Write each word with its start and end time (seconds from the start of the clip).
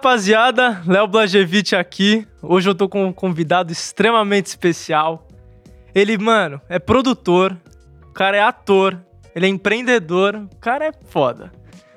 rapaziada, 0.00 0.82
Léo 0.86 1.06
Blagevich 1.08 1.74
aqui. 1.74 2.28
Hoje 2.42 2.68
eu 2.68 2.74
tô 2.74 2.86
com 2.86 3.06
um 3.06 3.12
convidado 3.12 3.72
extremamente 3.72 4.46
especial. 4.46 5.26
Ele, 5.94 6.18
mano, 6.18 6.60
é 6.68 6.78
produtor, 6.78 7.56
o 8.06 8.12
cara 8.12 8.36
é 8.36 8.42
ator, 8.42 8.98
ele 9.34 9.46
é 9.46 9.48
empreendedor, 9.48 10.36
o 10.36 10.56
cara 10.60 10.88
é 10.88 10.92
foda. 11.08 11.50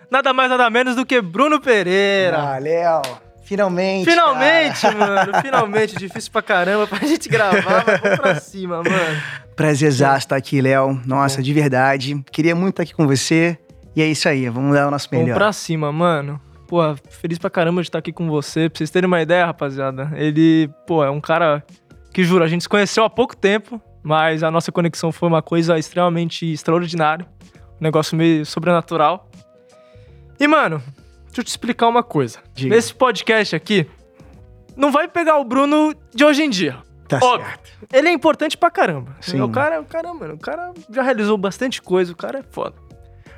Nada 0.09 0.31
mais, 0.31 0.49
nada 0.49 0.69
menos 0.69 0.95
do 0.95 1.05
que 1.05 1.21
Bruno 1.21 1.59
Pereira. 1.59 2.37
Ah, 2.39 2.57
Léo, 2.57 3.01
finalmente. 3.43 4.09
finalmente, 4.09 4.81
cara. 4.81 4.95
mano, 4.95 5.41
finalmente. 5.41 5.95
Difícil 5.97 6.31
pra 6.31 6.41
caramba 6.41 6.87
pra 6.87 6.99
gente 6.99 7.27
gravar, 7.27 7.83
mas 7.85 7.99
vamos 7.99 8.19
pra 8.19 8.35
cima, 8.39 8.77
mano. 8.77 9.21
Prazerzaço 9.57 10.19
estar 10.19 10.37
aqui, 10.37 10.61
Léo. 10.61 11.01
Nossa, 11.05 11.43
de 11.43 11.53
verdade. 11.53 12.23
Queria 12.31 12.55
muito 12.55 12.69
estar 12.75 12.83
aqui 12.83 12.93
com 12.93 13.05
você. 13.05 13.57
E 13.93 14.01
é 14.01 14.05
isso 14.07 14.29
aí, 14.29 14.47
vamos 14.47 14.73
dar 14.73 14.87
o 14.87 14.91
nosso 14.91 15.09
Vamos 15.11 15.25
melhor. 15.25 15.37
pra 15.37 15.51
cima, 15.51 15.91
mano. 15.91 16.39
Pô, 16.69 16.81
feliz 17.09 17.39
pra 17.39 17.49
caramba 17.49 17.81
de 17.81 17.87
estar 17.87 17.97
aqui 17.97 18.13
com 18.13 18.29
você. 18.29 18.69
Pra 18.69 18.77
vocês 18.77 18.91
terem 18.91 19.07
uma 19.07 19.19
ideia, 19.19 19.43
rapaziada, 19.43 20.11
ele, 20.13 20.69
pô, 20.85 21.03
é 21.03 21.09
um 21.09 21.19
cara 21.19 21.65
que, 22.13 22.23
juro, 22.23 22.43
a 22.43 22.47
gente 22.47 22.61
se 22.61 22.69
conheceu 22.69 23.03
há 23.03 23.09
pouco 23.09 23.35
tempo, 23.35 23.81
mas 24.03 24.43
a 24.43 24.51
nossa 24.51 24.71
conexão 24.71 25.11
foi 25.11 25.27
uma 25.27 25.41
coisa 25.41 25.79
extremamente 25.79 26.45
extraordinária. 26.45 27.25
Um 27.81 27.83
negócio 27.83 28.15
meio 28.15 28.45
sobrenatural. 28.45 29.27
E, 30.39 30.47
mano, 30.47 30.77
deixa 31.25 31.39
eu 31.39 31.43
te 31.43 31.47
explicar 31.47 31.87
uma 31.87 32.03
coisa. 32.03 32.37
Diga. 32.53 32.75
Nesse 32.75 32.93
podcast 32.93 33.55
aqui, 33.55 33.87
não 34.77 34.91
vai 34.91 35.07
pegar 35.07 35.37
o 35.39 35.43
Bruno 35.43 35.95
de 36.13 36.23
hoje 36.23 36.43
em 36.43 36.51
dia. 36.51 36.77
Tá 37.07 37.17
Óbvio. 37.19 37.47
certo. 37.47 37.71
Ele 37.91 38.09
é 38.09 38.11
importante 38.11 38.55
pra 38.55 38.69
caramba. 38.69 39.17
Sim. 39.21 39.41
O 39.41 39.49
cara, 39.49 39.81
o 39.81 39.85
cara, 39.85 40.13
mano, 40.13 40.35
o 40.35 40.39
cara 40.39 40.71
já 40.91 41.01
realizou 41.01 41.35
bastante 41.35 41.81
coisa, 41.81 42.13
o 42.13 42.15
cara 42.15 42.39
é 42.39 42.43
foda. 42.43 42.75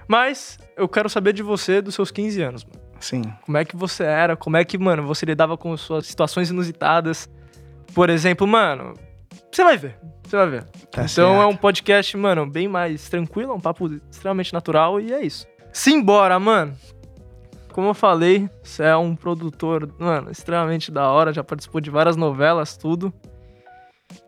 Mas 0.05 0.59
eu 0.75 0.89
quero 0.89 1.07
saber 1.07 1.31
de 1.31 1.41
você 1.41 1.81
dos 1.81 1.95
seus 1.95 2.11
15 2.11 2.41
anos, 2.41 2.65
mano. 2.65 2.80
Sim. 3.01 3.23
Como 3.45 3.57
é 3.57 3.65
que 3.65 3.75
você 3.75 4.03
era? 4.03 4.37
Como 4.37 4.55
é 4.55 4.63
que, 4.63 4.77
mano, 4.77 5.03
você 5.03 5.25
lidava 5.25 5.57
com 5.57 5.75
suas 5.75 6.05
situações 6.05 6.49
inusitadas? 6.49 7.29
Por 7.93 8.09
exemplo, 8.09 8.47
mano, 8.47 8.93
você 9.51 9.63
vai 9.63 9.77
ver. 9.77 9.97
Você 10.23 10.37
vai 10.37 10.49
ver. 10.49 10.63
Tá 10.63 11.03
então 11.03 11.07
certo. 11.07 11.41
é 11.41 11.45
um 11.45 11.55
podcast, 11.55 12.15
mano, 12.15 12.45
bem 12.45 12.67
mais 12.67 13.09
tranquilo, 13.09 13.51
é 13.51 13.55
um 13.55 13.59
papo 13.59 13.91
extremamente 14.09 14.53
natural 14.53 15.01
e 15.01 15.11
é 15.11 15.25
isso. 15.25 15.45
Simbora, 15.73 16.39
mano. 16.39 16.73
Como 17.73 17.87
eu 17.87 17.93
falei, 17.93 18.49
você 18.63 18.83
é 18.83 18.95
um 18.95 19.15
produtor, 19.15 19.89
mano, 19.97 20.29
extremamente 20.29 20.91
da 20.91 21.09
hora, 21.09 21.33
já 21.33 21.43
participou 21.43 21.81
de 21.81 21.89
várias 21.89 22.15
novelas, 22.15 22.77
tudo. 22.77 23.13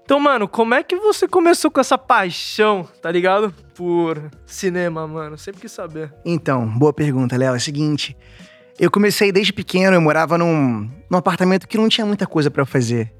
Então, 0.03 0.19
mano, 0.19 0.47
como 0.47 0.73
é 0.73 0.83
que 0.83 0.95
você 0.95 1.27
começou 1.27 1.71
com 1.71 1.79
essa 1.79 1.97
paixão, 1.97 2.87
tá 3.01 3.09
ligado? 3.09 3.53
Por 3.73 4.29
cinema, 4.45 5.07
mano. 5.07 5.37
Sempre 5.37 5.61
quis 5.61 5.71
saber. 5.71 6.13
Então, 6.25 6.67
boa 6.67 6.93
pergunta, 6.93 7.37
Léo. 7.37 7.53
É 7.53 7.57
o 7.57 7.59
seguinte. 7.59 8.15
Eu 8.79 8.89
comecei 8.89 9.31
desde 9.31 9.53
pequeno, 9.53 9.95
eu 9.95 10.01
morava 10.01 10.37
num, 10.37 10.89
num 11.09 11.17
apartamento 11.17 11.67
que 11.67 11.77
não 11.77 11.87
tinha 11.87 12.05
muita 12.05 12.25
coisa 12.25 12.49
pra 12.49 12.61
eu 12.61 12.65
fazer. 12.65 13.13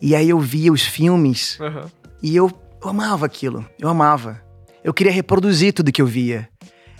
E 0.00 0.14
aí 0.14 0.30
eu 0.30 0.38
via 0.38 0.72
os 0.72 0.82
filmes 0.82 1.58
Aham. 1.60 1.90
E 2.22 2.36
eu, 2.36 2.50
eu 2.82 2.88
amava 2.88 3.26
aquilo, 3.26 3.66
eu 3.80 3.88
amava. 3.88 4.40
Eu 4.84 4.94
queria 4.94 5.12
reproduzir 5.12 5.72
tudo 5.72 5.90
que 5.92 6.00
eu 6.00 6.06
via. 6.06 6.48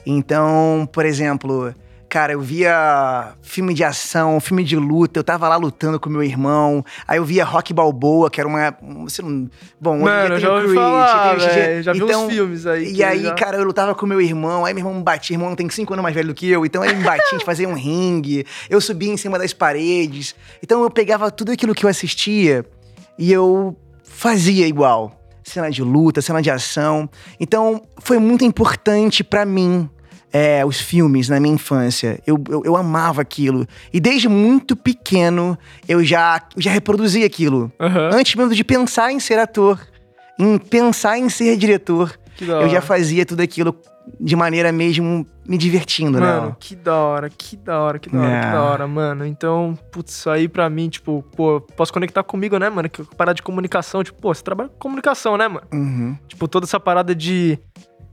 Então, 0.04 0.88
por 0.92 1.06
exemplo, 1.06 1.72
cara, 2.12 2.34
eu 2.34 2.42
via 2.42 3.32
filme 3.40 3.72
de 3.72 3.82
ação, 3.82 4.38
filme 4.38 4.62
de 4.62 4.76
luta, 4.76 5.18
eu 5.18 5.24
tava 5.24 5.48
lá 5.48 5.56
lutando 5.56 5.98
com 5.98 6.10
meu 6.10 6.22
irmão. 6.22 6.84
Aí 7.08 7.16
eu 7.16 7.24
via 7.24 7.42
Rock 7.42 7.72
Balboa, 7.72 8.28
que 8.28 8.38
era 8.38 8.46
uma. 8.46 8.76
Você 9.04 9.22
não, 9.22 9.48
bom, 9.80 9.94
hoje 9.94 10.04
Mano, 10.04 10.26
dia 10.26 10.28
eu 10.28 10.38
tem 10.38 10.40
já 10.40 10.54
o 10.54 10.60
Creed, 10.60 10.74
falar, 10.74 11.36
tem 11.38 11.78
o. 11.78 11.82
Já 11.82 11.92
vi 11.94 12.02
então, 12.02 12.26
uns 12.26 12.30
filmes 12.34 12.66
aí. 12.66 12.92
E 12.92 13.02
aí, 13.02 13.22
já- 13.22 13.34
cara, 13.34 13.56
eu 13.56 13.64
lutava 13.64 13.94
com 13.94 14.04
meu 14.04 14.20
irmão, 14.20 14.66
aí 14.66 14.74
meu 14.74 14.82
irmão 14.82 14.92
me 14.92 15.02
batia, 15.02 15.38
meu 15.38 15.46
irmão 15.46 15.56
tem 15.56 15.70
cinco 15.70 15.94
anos 15.94 16.02
mais 16.02 16.14
velho 16.14 16.28
do 16.28 16.34
que 16.34 16.50
eu, 16.50 16.66
então 16.66 16.84
ele 16.84 16.96
me 16.96 17.02
batia, 17.02 17.24
a 17.24 17.30
gente 17.30 17.46
fazia 17.46 17.66
um 17.66 17.72
ringue, 17.72 18.44
eu 18.68 18.78
subia 18.78 19.10
em 19.10 19.16
cima 19.16 19.38
das 19.38 19.54
paredes. 19.54 20.34
Então 20.62 20.82
eu 20.82 20.90
pegava 20.90 21.30
tudo 21.30 21.50
aquilo 21.50 21.74
que 21.74 21.86
eu 21.86 21.88
assistia 21.88 22.62
e 23.18 23.32
eu 23.32 23.74
fazia 24.04 24.66
igual. 24.66 25.18
Cena 25.42 25.70
de 25.70 25.82
luta, 25.82 26.20
cena 26.20 26.42
de 26.42 26.50
ação. 26.50 27.08
Então 27.40 27.80
foi 28.00 28.18
muito 28.18 28.44
importante 28.44 29.24
pra 29.24 29.46
mim. 29.46 29.88
É, 30.32 30.64
os 30.64 30.80
filmes 30.80 31.28
na 31.28 31.38
minha 31.38 31.54
infância. 31.54 32.18
Eu, 32.26 32.42
eu, 32.48 32.62
eu 32.64 32.76
amava 32.76 33.20
aquilo. 33.20 33.66
E 33.92 34.00
desde 34.00 34.28
muito 34.28 34.74
pequeno 34.74 35.58
eu 35.88 36.02
já, 36.02 36.40
já 36.56 36.70
reproduzia 36.70 37.26
aquilo. 37.26 37.70
Aham. 37.78 38.10
Antes 38.14 38.34
mesmo 38.34 38.54
de 38.54 38.64
pensar 38.64 39.12
em 39.12 39.20
ser 39.20 39.38
ator, 39.38 39.78
em 40.38 40.56
pensar 40.58 41.18
em 41.18 41.28
ser 41.28 41.56
diretor, 41.56 42.18
eu 42.40 42.68
já 42.68 42.80
fazia 42.80 43.24
tudo 43.26 43.40
aquilo 43.42 43.76
de 44.18 44.34
maneira 44.34 44.72
mesmo 44.72 45.24
me 45.46 45.56
divertindo, 45.56 46.18
Mano, 46.18 46.46
né? 46.48 46.56
que 46.58 46.74
da 46.74 46.96
hora, 46.96 47.30
que 47.30 47.56
da 47.56 47.78
hora, 47.80 47.98
que 48.00 48.10
da 48.10 48.18
hora, 48.18 48.32
É. 48.32 48.40
que 48.40 48.46
da 48.52 48.62
hora, 48.62 48.86
mano. 48.88 49.24
Então, 49.24 49.78
putz, 49.92 50.12
isso 50.14 50.28
aí 50.30 50.48
pra 50.48 50.68
mim, 50.68 50.88
tipo, 50.88 51.24
pô, 51.36 51.60
posso 51.76 51.92
conectar 51.92 52.22
comigo, 52.24 52.58
né, 52.58 52.68
mano? 52.68 52.88
Que 52.88 53.04
parada 53.16 53.34
de 53.36 53.42
comunicação, 53.42 54.02
tipo, 54.02 54.20
pô, 54.20 54.34
você 54.34 54.42
trabalha 54.42 54.70
com 54.70 54.76
comunicação, 54.76 55.36
né, 55.36 55.46
mano? 55.46 55.66
Uhum. 55.72 56.16
Tipo, 56.26 56.48
toda 56.48 56.66
essa 56.66 56.80
parada 56.80 57.14
de. 57.14 57.58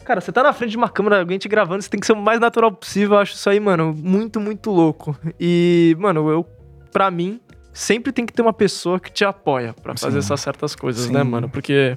Cara, 0.10 0.22
você 0.22 0.32
tá 0.32 0.42
na 0.42 0.52
frente 0.52 0.72
de 0.72 0.78
uma 0.78 0.90
câmera, 0.90 1.20
alguém 1.20 1.38
te 1.38 1.48
gravando, 1.48 1.84
você 1.84 1.88
tem 1.88 2.00
que 2.00 2.08
ser 2.08 2.14
o 2.14 2.16
mais 2.16 2.40
natural 2.40 2.72
possível. 2.72 3.14
Eu 3.14 3.22
acho 3.22 3.36
isso 3.36 3.48
aí, 3.48 3.60
mano, 3.60 3.94
muito, 3.96 4.40
muito 4.40 4.72
louco. 4.72 5.16
E, 5.40 5.96
mano, 6.00 6.28
eu, 6.32 6.44
pra 6.92 7.12
mim, 7.12 7.40
sempre 7.72 8.12
tem 8.12 8.26
que 8.26 8.34
ter 8.34 8.42
uma 8.42 8.52
pessoa 8.52 9.00
que 9.00 9.12
te 9.12 9.24
apoia 9.24 9.72
pra 9.84 9.96
fazer 9.96 10.18
essas 10.18 10.42
certas 10.42 10.74
coisas, 10.74 11.06
Sim. 11.06 11.14
né, 11.14 11.22
mano? 11.22 11.48
Porque. 11.48 11.96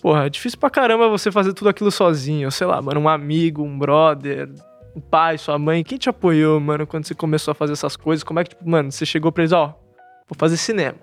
Porra, 0.00 0.26
é 0.26 0.30
difícil 0.30 0.60
pra 0.60 0.70
caramba 0.70 1.08
você 1.08 1.32
fazer 1.32 1.52
tudo 1.54 1.70
aquilo 1.70 1.90
sozinho. 1.90 2.52
Sei 2.52 2.68
lá, 2.68 2.80
mano, 2.80 3.00
um 3.00 3.08
amigo, 3.08 3.64
um 3.64 3.76
brother, 3.76 4.48
um 4.94 5.00
pai, 5.00 5.38
sua 5.38 5.58
mãe. 5.58 5.82
Quem 5.82 5.98
te 5.98 6.08
apoiou, 6.08 6.60
mano, 6.60 6.86
quando 6.86 7.04
você 7.04 7.16
começou 7.16 7.50
a 7.50 7.54
fazer 7.56 7.72
essas 7.72 7.96
coisas? 7.96 8.22
Como 8.22 8.38
é 8.38 8.44
que, 8.44 8.50
tipo, 8.50 8.70
mano, 8.70 8.92
você 8.92 9.04
chegou 9.04 9.32
pra 9.32 9.42
eles, 9.42 9.50
ó, 9.52 9.76
vou 10.28 10.36
fazer 10.38 10.56
cinema. 10.56 10.98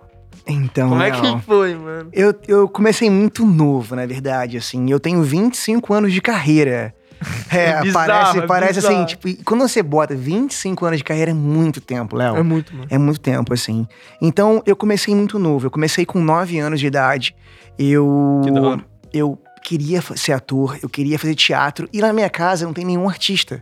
Então, 0.47 0.89
Como 0.89 1.01
é 1.01 1.11
Léo, 1.11 1.21
que 1.21 1.45
foi, 1.45 1.75
mano? 1.75 2.09
eu, 2.11 2.33
eu 2.47 2.67
comecei 2.67 3.09
muito 3.09 3.45
novo, 3.45 3.95
na 3.95 4.05
verdade, 4.05 4.57
assim. 4.57 4.89
Eu 4.89 4.99
tenho 4.99 5.21
25 5.21 5.93
anos 5.93 6.13
de 6.13 6.21
carreira. 6.21 6.93
É, 7.51 7.81
Bizarro, 7.81 7.91
parece, 7.93 8.37
é 8.37 8.47
parece 8.47 8.79
assim, 8.79 9.05
tipo, 9.05 9.43
quando 9.43 9.59
você 9.67 9.83
bota 9.83 10.15
25 10.15 10.85
anos 10.85 10.99
de 10.99 11.03
carreira 11.03 11.31
é 11.31 11.33
muito 11.33 11.81
tempo, 11.81 12.15
Léo. 12.15 12.37
É 12.37 12.43
muito, 12.43 12.73
mano. 12.73 12.87
É 12.89 12.97
muito 12.97 13.19
tempo, 13.19 13.53
assim. 13.53 13.85
Então, 14.21 14.63
eu 14.65 14.73
comecei 14.73 15.13
muito 15.13 15.37
novo. 15.37 15.65
Eu 15.67 15.71
comecei 15.71 16.05
com 16.05 16.21
9 16.21 16.57
anos 16.59 16.79
de 16.79 16.87
idade. 16.87 17.35
Eu. 17.77 18.39
Que 18.41 18.51
da 18.51 18.61
hora. 18.61 18.85
Eu 19.11 19.37
queria 19.63 20.01
ser 20.15 20.31
ator, 20.31 20.77
eu 20.81 20.87
queria 20.87 21.19
fazer 21.19 21.35
teatro. 21.35 21.89
E 21.91 21.99
na 21.99 22.13
minha 22.13 22.29
casa 22.29 22.65
não 22.65 22.73
tem 22.73 22.85
nenhum 22.85 23.09
artista. 23.09 23.61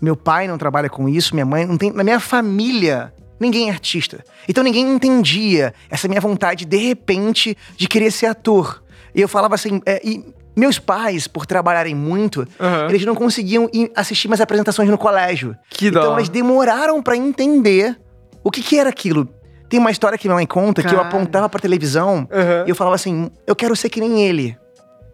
Meu 0.00 0.14
pai 0.16 0.46
não 0.46 0.58
trabalha 0.58 0.88
com 0.88 1.08
isso, 1.08 1.34
minha 1.34 1.46
mãe 1.46 1.64
não 1.66 1.76
tem. 1.76 1.90
Na 1.92 2.04
minha 2.04 2.20
família, 2.20 3.12
ninguém 3.42 3.68
é 3.68 3.72
artista. 3.72 4.24
Então 4.48 4.64
ninguém 4.64 4.90
entendia 4.90 5.74
essa 5.90 6.08
minha 6.08 6.20
vontade, 6.20 6.64
de 6.64 6.76
repente, 6.76 7.56
de 7.76 7.86
querer 7.88 8.10
ser 8.10 8.26
ator. 8.26 8.82
E 9.14 9.20
eu 9.20 9.28
falava 9.28 9.54
assim. 9.54 9.80
é, 9.84 10.00
e 10.02 10.24
meus 10.54 10.78
pais, 10.78 11.26
por 11.26 11.46
trabalharem 11.46 11.94
muito, 11.94 12.46
Aham. 12.60 12.86
eles 12.90 13.04
não 13.06 13.14
conseguiam 13.14 13.70
ir 13.72 13.90
assistir 13.96 14.28
mais 14.28 14.40
apresentações 14.40 14.88
no 14.88 14.98
colégio. 14.98 15.56
Que 15.70 15.90
da 15.90 16.00
Então 16.00 16.12
hora. 16.12 16.20
eles 16.20 16.28
demoraram 16.28 17.02
pra 17.02 17.16
entender 17.16 17.98
o 18.44 18.50
que, 18.50 18.62
que 18.62 18.78
era 18.78 18.90
aquilo. 18.90 19.26
Tem 19.68 19.80
uma 19.80 19.90
história 19.90 20.18
que 20.18 20.28
minha 20.28 20.34
mãe 20.36 20.46
conta 20.46 20.82
que 20.82 20.88
eu 20.88 20.96
Cara. 20.98 21.08
apontava 21.08 21.48
pra 21.48 21.58
televisão 21.58 22.28
Aham. 22.30 22.64
e 22.66 22.70
eu 22.70 22.74
falava 22.76 22.94
assim: 22.96 23.30
eu 23.46 23.56
quero 23.56 23.74
ser 23.74 23.88
que 23.88 23.98
nem 24.00 24.22
ele. 24.22 24.54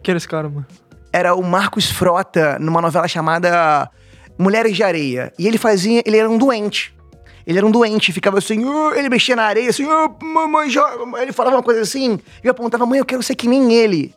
Quem 0.03 0.11
era 0.11 0.17
esse 0.17 0.27
cara, 0.27 0.49
mano? 0.49 0.65
Era 1.13 1.33
o 1.33 1.41
Marcos 1.41 1.89
Frota 1.89 2.57
numa 2.59 2.81
novela 2.81 3.07
chamada 3.07 3.89
Mulheres 4.37 4.75
de 4.75 4.83
Areia. 4.83 5.31
E 5.39 5.47
ele 5.47 5.57
fazia. 5.57 6.03
Ele 6.05 6.17
era 6.17 6.29
um 6.29 6.37
doente. 6.37 6.93
Ele 7.49 7.57
era 7.57 7.65
um 7.65 7.71
doente, 7.71 8.13
ficava 8.13 8.37
assim, 8.37 8.59
ele 8.95 9.09
mexia 9.09 9.35
na 9.35 9.41
areia, 9.41 9.71
assim, 9.71 9.83
"Ah, 9.89 10.07
mamãe, 10.21 10.69
já. 10.69 10.87
Ele 11.19 11.31
falava 11.33 11.55
uma 11.55 11.63
coisa 11.63 11.81
assim, 11.81 12.19
e 12.43 12.47
eu 12.47 12.51
apontava, 12.51 12.85
mãe, 12.85 12.99
eu 12.99 13.05
quero 13.05 13.23
ser 13.23 13.33
que 13.33 13.47
nem 13.47 13.73
ele. 13.73 14.13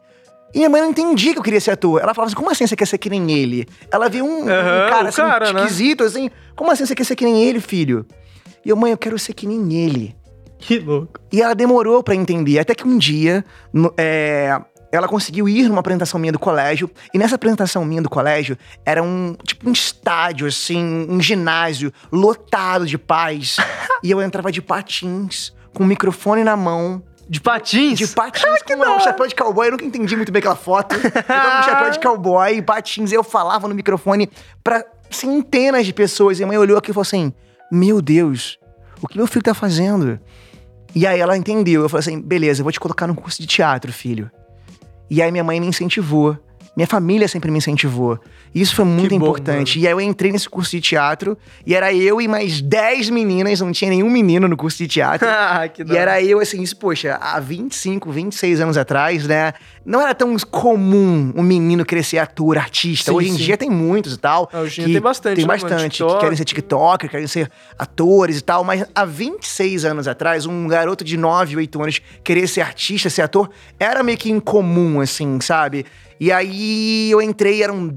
E 0.54 0.58
minha 0.58 0.68
mãe 0.68 0.82
não 0.82 0.90
entendia 0.90 1.32
que 1.32 1.38
eu 1.38 1.42
queria 1.42 1.58
ser 1.58 1.70
ator. 1.70 1.98
Ela 2.02 2.12
falava 2.12 2.26
assim, 2.28 2.36
como 2.36 2.50
assim 2.50 2.66
você 2.66 2.76
quer 2.76 2.84
ser 2.86 2.98
que 2.98 3.08
nem 3.08 3.32
ele? 3.32 3.66
Ela 3.90 4.10
viu 4.10 4.26
um, 4.26 4.44
um 4.44 4.48
Aham, 4.50 4.86
cara 4.90 5.08
assim, 5.08 5.22
cara, 5.22 5.50
né? 5.50 5.60
esquisito, 5.62 6.04
assim, 6.04 6.30
como 6.54 6.70
assim 6.70 6.84
você 6.84 6.94
quer 6.94 7.04
ser 7.04 7.16
que 7.16 7.24
nem 7.24 7.42
ele, 7.42 7.58
filho? 7.58 8.04
E 8.62 8.68
eu, 8.68 8.76
mãe, 8.76 8.90
eu 8.92 8.98
quero 8.98 9.18
ser 9.18 9.32
que 9.32 9.46
nem 9.46 9.72
ele. 9.82 10.14
Que 10.58 10.78
louco. 10.78 11.18
E 11.32 11.40
ela 11.40 11.54
demorou 11.54 12.02
pra 12.02 12.14
entender, 12.14 12.58
até 12.58 12.74
que 12.74 12.86
um 12.86 12.98
dia 12.98 13.42
no- 13.72 13.94
é, 13.96 14.60
ela 14.92 15.08
conseguiu 15.08 15.48
ir 15.48 15.68
numa 15.68 15.80
apresentação 15.80 16.20
minha 16.20 16.32
do 16.32 16.38
colégio. 16.38 16.90
E 17.12 17.18
nessa 17.18 17.36
apresentação 17.36 17.84
minha 17.84 18.02
do 18.02 18.10
colégio 18.10 18.58
era 18.84 19.02
um 19.02 19.34
tipo 19.42 19.68
um 19.68 19.72
estádio, 19.72 20.46
assim, 20.46 21.06
um 21.08 21.20
ginásio 21.20 21.92
lotado 22.12 22.86
de 22.86 22.98
pais. 22.98 23.56
e 24.04 24.10
eu 24.10 24.20
entrava 24.20 24.52
de 24.52 24.60
patins, 24.60 25.52
com 25.74 25.82
o 25.82 25.86
microfone 25.86 26.44
na 26.44 26.56
mão. 26.56 27.02
De 27.28 27.40
patins? 27.40 27.98
De 27.98 28.06
patins 28.08 28.62
com 28.66 28.74
um 28.74 29.00
chapéu 29.00 29.26
de 29.26 29.34
cowboy. 29.34 29.66
Eu 29.66 29.72
nunca 29.72 29.84
entendi 29.84 30.14
muito 30.14 30.30
bem 30.30 30.40
aquela 30.40 30.56
foto. 30.56 30.94
Eu 30.94 31.10
tava 31.22 31.56
com 31.56 31.62
chapéu 31.70 31.90
de 31.90 32.00
cowboy 32.00 32.62
patins. 32.62 33.10
E 33.10 33.14
eu 33.14 33.24
falava 33.24 33.66
no 33.66 33.74
microfone 33.74 34.28
pra 34.62 34.84
centenas 35.10 35.86
de 35.86 35.94
pessoas. 35.94 36.38
E 36.38 36.44
a 36.44 36.46
mãe 36.46 36.58
olhou 36.58 36.76
aqui 36.76 36.90
e 36.90 36.94
falou 36.94 37.02
assim: 37.02 37.32
Meu 37.70 38.02
Deus, 38.02 38.58
o 39.00 39.08
que 39.08 39.16
meu 39.16 39.26
filho 39.26 39.42
tá 39.42 39.54
fazendo? 39.54 40.20
E 40.94 41.06
aí 41.06 41.20
ela 41.20 41.36
entendeu. 41.36 41.82
Eu 41.82 41.88
falei 41.88 42.00
assim: 42.00 42.20
beleza, 42.20 42.60
eu 42.60 42.64
vou 42.64 42.72
te 42.72 42.80
colocar 42.80 43.06
num 43.06 43.14
curso 43.14 43.40
de 43.40 43.48
teatro, 43.48 43.92
filho. 43.92 44.30
E 45.12 45.20
aí 45.20 45.30
minha 45.30 45.44
mãe 45.44 45.60
me 45.60 45.66
incentivou. 45.66 46.38
Minha 46.74 46.86
família 46.86 47.28
sempre 47.28 47.50
me 47.50 47.58
incentivou. 47.58 48.18
Isso 48.54 48.74
foi 48.74 48.86
muito 48.86 49.10
Que 49.10 49.18
bom, 49.18 49.26
importante. 49.26 49.78
E 49.78 49.86
aí 49.86 49.92
eu 49.92 50.00
entrei 50.00 50.32
nesse 50.32 50.48
curso 50.48 50.70
de 50.70 50.80
teatro 50.80 51.36
e 51.66 51.74
era 51.74 51.92
eu 51.92 52.18
e 52.18 52.26
mais 52.26 52.62
10 52.62 53.10
meninas, 53.10 53.60
não 53.60 53.72
tinha 53.72 53.90
nenhum 53.90 54.08
menino 54.08 54.48
no 54.48 54.56
curso 54.56 54.78
de 54.78 54.88
teatro. 54.88 55.28
Ah, 55.32 55.66
E 55.66 55.96
era 55.96 56.22
eu, 56.22 56.40
assim, 56.40 56.62
isso, 56.62 56.76
poxa, 56.76 57.18
há 57.20 57.38
25, 57.40 58.10
26 58.10 58.60
anos 58.60 58.78
atrás, 58.78 59.26
né? 59.26 59.52
Não 59.84 60.00
era 60.00 60.14
tão 60.14 60.34
comum 60.50 61.32
um 61.36 61.42
menino 61.42 61.84
ser 62.02 62.18
ator, 62.18 62.56
artista. 62.56 63.10
Sim, 63.10 63.16
Hoje 63.16 63.28
em 63.30 63.32
sim. 63.36 63.42
dia 63.44 63.56
tem 63.56 63.68
muitos 63.68 64.14
e 64.14 64.18
tal. 64.18 64.48
Ah, 64.52 64.60
hoje 64.60 64.80
em 64.80 64.84
dia 64.84 64.94
tem 64.94 65.02
bastante, 65.02 65.36
Tem 65.36 65.44
né, 65.46 65.48
mano? 65.56 65.68
bastante. 65.68 66.02
Que 66.04 66.18
querem 66.20 66.36
ser 66.36 66.44
TikToker, 66.44 67.10
querem 67.10 67.26
ser 67.26 67.50
atores 67.78 68.38
e 68.38 68.40
tal. 68.42 68.64
Mas 68.64 68.84
há 68.94 69.04
26 69.04 69.84
anos 69.84 70.08
atrás, 70.08 70.46
um 70.46 70.66
garoto 70.66 71.04
de 71.04 71.16
9, 71.16 71.56
8 71.56 71.82
anos 71.82 72.00
querer 72.24 72.46
ser 72.46 72.62
artista, 72.62 73.10
ser 73.10 73.22
ator, 73.22 73.50
era 73.78 74.02
meio 74.02 74.16
que 74.16 74.30
incomum, 74.30 75.00
assim, 75.00 75.38
sabe? 75.40 75.84
E 76.22 76.30
aí 76.30 77.10
eu 77.10 77.20
entrei, 77.20 77.64
eram 77.64 77.90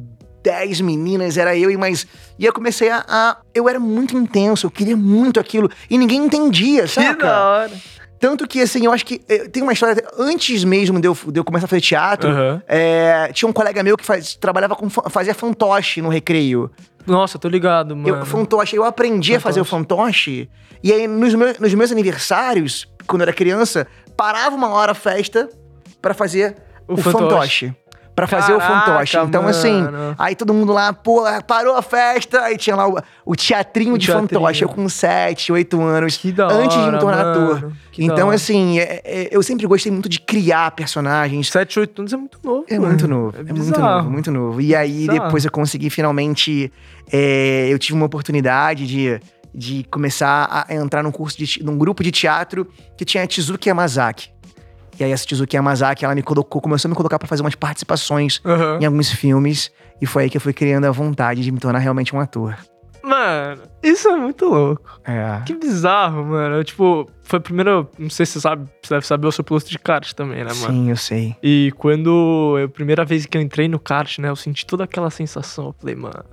10 0.44 0.81
meninas, 0.81 1.38
era 1.38 1.56
eu 1.56 1.69
e 1.69 1.77
mais. 1.77 2.07
E 2.39 2.45
eu 2.45 2.51
comecei 2.51 2.89
a, 2.89 3.06
a- 3.07 3.38
Eu 3.54 3.69
era 3.69 3.80
muito 3.80 4.18
intenso, 4.18 4.66
eu 4.66 4.72
queria 4.72 4.98
muito 4.98 5.39
aquilo. 5.39 5.69
E 5.88 5.95
ninguém 5.95 6.25
entendia, 6.25 6.81
Que 6.83 6.88
saca? 6.88 7.24
da 7.27 7.48
hora. 7.48 7.72
Tanto 8.19 8.48
que, 8.48 8.62
assim, 8.62 8.83
eu 8.83 8.92
acho 8.92 9.06
que. 9.06 9.22
eh, 9.30 9.48
Tem 9.50 9.62
uma 9.62 9.74
história. 9.74 10.04
Antes 10.18 10.63
mesmo 10.63 11.00
de 11.00 11.07
eu, 11.07 11.16
de 11.27 11.39
eu 11.39 11.44
começar 11.44 11.66
a 11.66 11.69
fazer 11.69 11.81
teatro, 11.81 12.31
Aham. 12.31 12.63
eh, 12.68 13.30
tinha 13.31 13.48
um 13.48 13.54
colega 13.54 13.83
meu 13.83 13.95
que 13.95 14.04
faz- 14.04 14.33
trabalhava 14.36 14.75
com. 14.75 14.89
fa- 14.89 15.07
fazia 15.07 15.36
fantoche 15.36 16.01
no 16.01 16.10
recreio. 16.10 16.72
Nossa, 17.06 17.38
tô 17.38 17.48
ligado, 17.48 17.95
mano. 17.95 18.07
Eu, 18.22 18.25
fantoche, 18.25 18.75
eu 18.75 18.83
aprendi 18.83 19.36
a 19.36 19.39
fazer 19.39 19.62
o 19.62 19.66
fantoche. 19.66 20.50
E 20.83 20.92
aí, 20.92 21.07
nos 21.07 21.36
meus, 21.36 21.60
nos 21.60 21.74
meus 21.75 21.92
aniversários, 21.92 22.88
quando 23.06 23.22
eu 23.22 23.25
era 23.25 23.33
criança, 23.33 23.86
parava 24.18 24.56
uma 24.56 24.69
hora 24.69 24.94
a 24.94 24.95
festa 24.95 25.48
pra 26.01 26.16
fazer 26.16 26.56
O 26.88 26.94
o, 26.94 26.98
fantoche. 26.98 27.19
fantoche. 27.27 27.75
Pra 28.15 28.27
fazer 28.27 28.53
o 28.53 28.57
Caraca, 28.59 28.85
fantoche. 28.85 29.17
Então, 29.17 29.45
assim, 29.45 29.81
mano. 29.81 30.15
aí 30.17 30.35
todo 30.35 30.53
mundo 30.53 30.71
lá, 30.71 30.94
pô, 30.94 31.23
parou 31.45 31.75
a 31.75 31.81
festa, 31.81 32.39
aí 32.44 32.57
tinha 32.57 32.73
lá 32.75 32.88
o, 32.88 32.97
o 33.25 33.35
teatrinho 33.35 33.95
O 33.95 33.97
de 33.97 34.06
teatrinho. 34.06 34.29
fantoche. 34.29 34.63
Eu 34.63 34.69
com 34.69 34.88
7, 34.88 35.51
8 35.51 35.81
anos. 35.81 36.15
Que 36.15 36.31
da 36.31 36.47
antes 36.47 36.77
de 36.77 36.83
me 36.83 36.88
hora, 36.89 36.97
tornar 37.00 37.25
mano. 37.25 37.51
ator. 37.57 37.71
Que 37.91 38.06
Então, 38.06 38.27
hora. 38.27 38.35
assim, 38.38 38.79
é- 38.79 39.01
é- 39.03 39.27
eu 39.31 39.44
sempre 39.44 39.67
gostei 39.67 39.91
muito 39.91 40.07
de 40.07 40.19
criar 40.21 40.71
personagens. 40.71 41.50
7, 41.50 41.77
8 41.79 42.00
anos 42.01 42.13
é 42.13 42.17
muito 42.17 42.39
novo. 42.41 42.65
É 42.69 42.75
mano. 42.75 42.88
muito 42.88 43.07
novo, 43.07 43.33
é, 43.38 43.44
muito 43.44 43.53
bizarro. 43.56 43.97
novo, 43.97 44.09
muito 44.12 44.31
novo. 44.31 44.62
E 44.62 44.73
aí, 44.73 45.07
Bizarro. 45.07 45.19
depois 45.25 45.44
eu 45.44 45.51
consegui 45.51 45.89
finalmente. 45.89 46.71
é, 47.12 47.67
eu 47.69 47.77
tive 47.77 47.95
uma 47.97 48.06
oportunidade 48.06 48.88
de, 48.88 49.19
de 49.53 49.85
começar 49.91 50.65
a 50.67 50.73
entrar 50.73 51.03
num 51.03 51.12
curso 51.12 51.38
de, 51.38 51.63
num 51.63 51.77
grupo 51.77 52.03
de 52.03 52.12
teatro 52.12 52.67
que 52.97 53.06
tinha 53.06 53.23
a 53.23 53.27
Tizuki 53.27 53.69
Yamazaki. 53.69 54.29
E 55.00 55.03
aí, 55.03 55.12
essa 55.12 55.25
Tizuki 55.25 55.56
Yamazaki, 55.56 56.06
ela 56.06 56.15
me 56.15 56.24
colocou, 56.24 56.62
começou 56.62 56.88
a 56.88 56.92
me 56.92 56.95
colocar 56.95 57.19
pra 57.19 57.27
fazer 57.27 57.42
umas 57.42 57.56
participações 57.56 58.42
Aham. 58.45 58.80
em 58.81 58.86
alguns 58.86 59.12
filmes. 59.12 59.71
E 60.01 60.06
foi 60.06 60.24
aí 60.24 60.30
que 60.30 60.38
eu 60.38 60.42
fui 60.42 60.53
criando 60.53 60.86
a 60.86 60.92
vontade 60.92 61.42
de 61.42 61.51
me 61.51 61.59
tornar 61.59 61.80
realmente 61.80 62.15
um 62.15 62.19
ator. 62.19 62.57
Mano, 63.06 63.62
isso 63.83 64.07
é 64.07 64.15
muito 64.15 64.45
louco. 64.45 65.00
É. 65.03 65.42
Que 65.45 65.53
bizarro, 65.53 66.25
mano. 66.25 66.56
Eu, 66.56 66.63
tipo, 66.63 67.07
foi 67.21 67.38
a 67.38 67.42
primeira. 67.42 67.88
Não 68.00 68.09
sei 68.09 68.25
se 68.25 68.33
você 68.33 68.39
sabe, 68.42 68.68
você 68.81 68.95
deve 68.95 69.06
saber, 69.06 69.27
eu 69.27 69.31
sou 69.31 69.45
piloto 69.45 69.69
de 69.69 69.77
kart 69.77 70.12
também, 70.13 70.39
né, 70.44 70.51
mano? 70.56 70.74
Sim, 70.74 70.89
eu 70.89 70.98
sei. 70.98 71.36
E 71.44 71.71
quando. 71.77 72.56
A 72.65 72.68
primeira 72.68 73.06
vez 73.06 73.27
que 73.27 73.38
eu 73.38 73.41
entrei 73.41 73.68
no 73.68 73.80
kart, 73.80 74.18
né, 74.18 74.30
eu 74.30 74.36
senti 74.36 74.65
toda 74.65 74.86
aquela 74.86 75.12
sensação. 75.12 75.68
Eu 75.68 75.75
falei, 75.77 75.95
mano. 75.95 76.25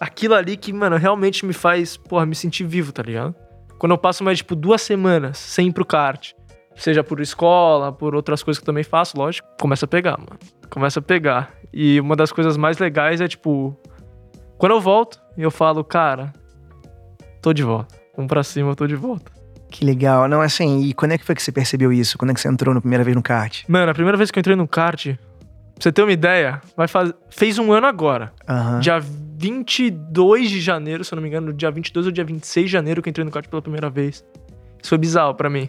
Aquilo 0.00 0.34
ali 0.34 0.56
que, 0.56 0.72
mano, 0.72 0.96
realmente 0.96 1.46
me 1.46 1.52
faz, 1.52 1.96
porra, 1.96 2.26
me 2.26 2.34
sentir 2.34 2.64
vivo, 2.64 2.90
tá 2.90 3.02
ligado? 3.02 3.34
Quando 3.78 3.92
eu 3.92 3.98
passo 3.98 4.24
mais, 4.24 4.38
tipo, 4.38 4.56
duas 4.56 4.82
semanas 4.82 5.38
sem 5.38 5.68
ir 5.68 5.72
pro 5.72 5.84
kart, 5.86 6.32
seja 6.82 7.04
por 7.04 7.20
escola, 7.20 7.92
por 7.92 8.14
outras 8.14 8.42
coisas 8.42 8.58
que 8.58 8.62
eu 8.62 8.66
também 8.66 8.84
faço, 8.84 9.16
lógico, 9.16 9.46
começa 9.60 9.84
a 9.84 9.88
pegar, 9.88 10.18
mano. 10.18 10.38
Começa 10.70 10.98
a 10.98 11.02
pegar. 11.02 11.52
E 11.72 12.00
uma 12.00 12.16
das 12.16 12.32
coisas 12.32 12.56
mais 12.56 12.78
legais 12.78 13.20
é, 13.20 13.28
tipo, 13.28 13.76
quando 14.56 14.72
eu 14.72 14.80
volto 14.80 15.20
e 15.36 15.42
eu 15.42 15.50
falo, 15.50 15.84
cara, 15.84 16.32
tô 17.42 17.52
de 17.52 17.62
volta. 17.62 17.94
Vamos 18.16 18.28
pra 18.28 18.42
cima, 18.42 18.70
eu 18.70 18.76
tô 18.76 18.86
de 18.86 18.96
volta. 18.96 19.30
Que 19.70 19.84
legal. 19.84 20.26
Não, 20.26 20.40
assim, 20.40 20.82
e 20.82 20.92
quando 20.92 21.12
é 21.12 21.18
que 21.18 21.24
foi 21.24 21.34
que 21.34 21.42
você 21.42 21.52
percebeu 21.52 21.92
isso? 21.92 22.18
Quando 22.18 22.30
é 22.30 22.34
que 22.34 22.40
você 22.40 22.48
entrou 22.48 22.74
na 22.74 22.80
primeira 22.80 23.04
vez 23.04 23.14
no 23.14 23.22
kart? 23.22 23.62
Mano, 23.68 23.90
a 23.90 23.94
primeira 23.94 24.16
vez 24.16 24.30
que 24.30 24.38
eu 24.38 24.40
entrei 24.40 24.56
no 24.56 24.66
kart, 24.66 25.06
pra 25.06 25.16
você 25.78 25.92
ter 25.92 26.02
uma 26.02 26.12
ideia, 26.12 26.60
vai 26.76 26.88
faz... 26.88 27.12
fez 27.30 27.58
um 27.58 27.72
ano 27.72 27.86
agora. 27.86 28.32
Aham. 28.48 28.80
Dia 28.80 28.98
22 29.00 30.50
de 30.50 30.60
janeiro, 30.60 31.04
se 31.04 31.12
eu 31.12 31.16
não 31.16 31.22
me 31.22 31.28
engano, 31.28 31.52
dia 31.52 31.70
22 31.70 32.06
ou 32.06 32.12
dia 32.12 32.24
26 32.24 32.66
de 32.66 32.72
janeiro 32.72 33.00
que 33.00 33.08
eu 33.08 33.10
entrei 33.10 33.24
no 33.24 33.30
kart 33.30 33.48
pela 33.48 33.62
primeira 33.62 33.88
vez. 33.88 34.24
Isso 34.82 34.88
foi 34.88 34.98
bizarro 34.98 35.34
pra 35.34 35.48
mim. 35.48 35.68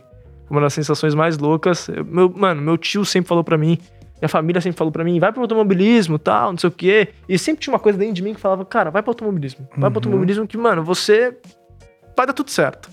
Uma 0.52 0.62
das 0.62 0.74
sensações 0.74 1.16
mais 1.16 1.38
loucas. 1.38 1.88
Eu- 1.88 2.04
meu, 2.04 2.30
mano, 2.30 2.62
meu 2.62 2.78
tio 2.78 3.06
sempre 3.06 3.28
falou 3.30 3.44
pra 3.44 3.58
mim, 3.58 3.78
minha 4.22 4.28
família 4.30 4.60
sempre 4.62 4.78
falou 4.78 4.92
pra 4.92 5.04
mim, 5.04 5.18
vai 5.20 5.32
pro 5.32 5.42
automobilismo, 5.42 6.20
tal, 6.20 6.52
não 6.52 6.58
sei 6.60 6.68
o 6.68 6.72
quê. 6.72 7.08
E 7.30 7.40
sempre 7.40 7.62
tinha 7.62 7.74
uma 7.74 7.80
coisa 7.80 7.98
dentro 7.98 8.14
de 8.16 8.22
mim 8.22 8.34
que 8.34 8.40
falava, 8.42 8.66
cara, 8.66 8.92
vai 8.92 9.02
pro 9.02 9.12
automobilismo. 9.12 9.66
Vai 9.72 9.78
pro 9.78 9.88
Uhum. 9.88 9.96
automobilismo 9.96 10.46
que, 10.46 10.58
mano, 10.58 10.84
você 10.84 11.38
vai 12.18 12.26
dar 12.28 12.34
tudo 12.34 12.52
certo. 12.52 12.90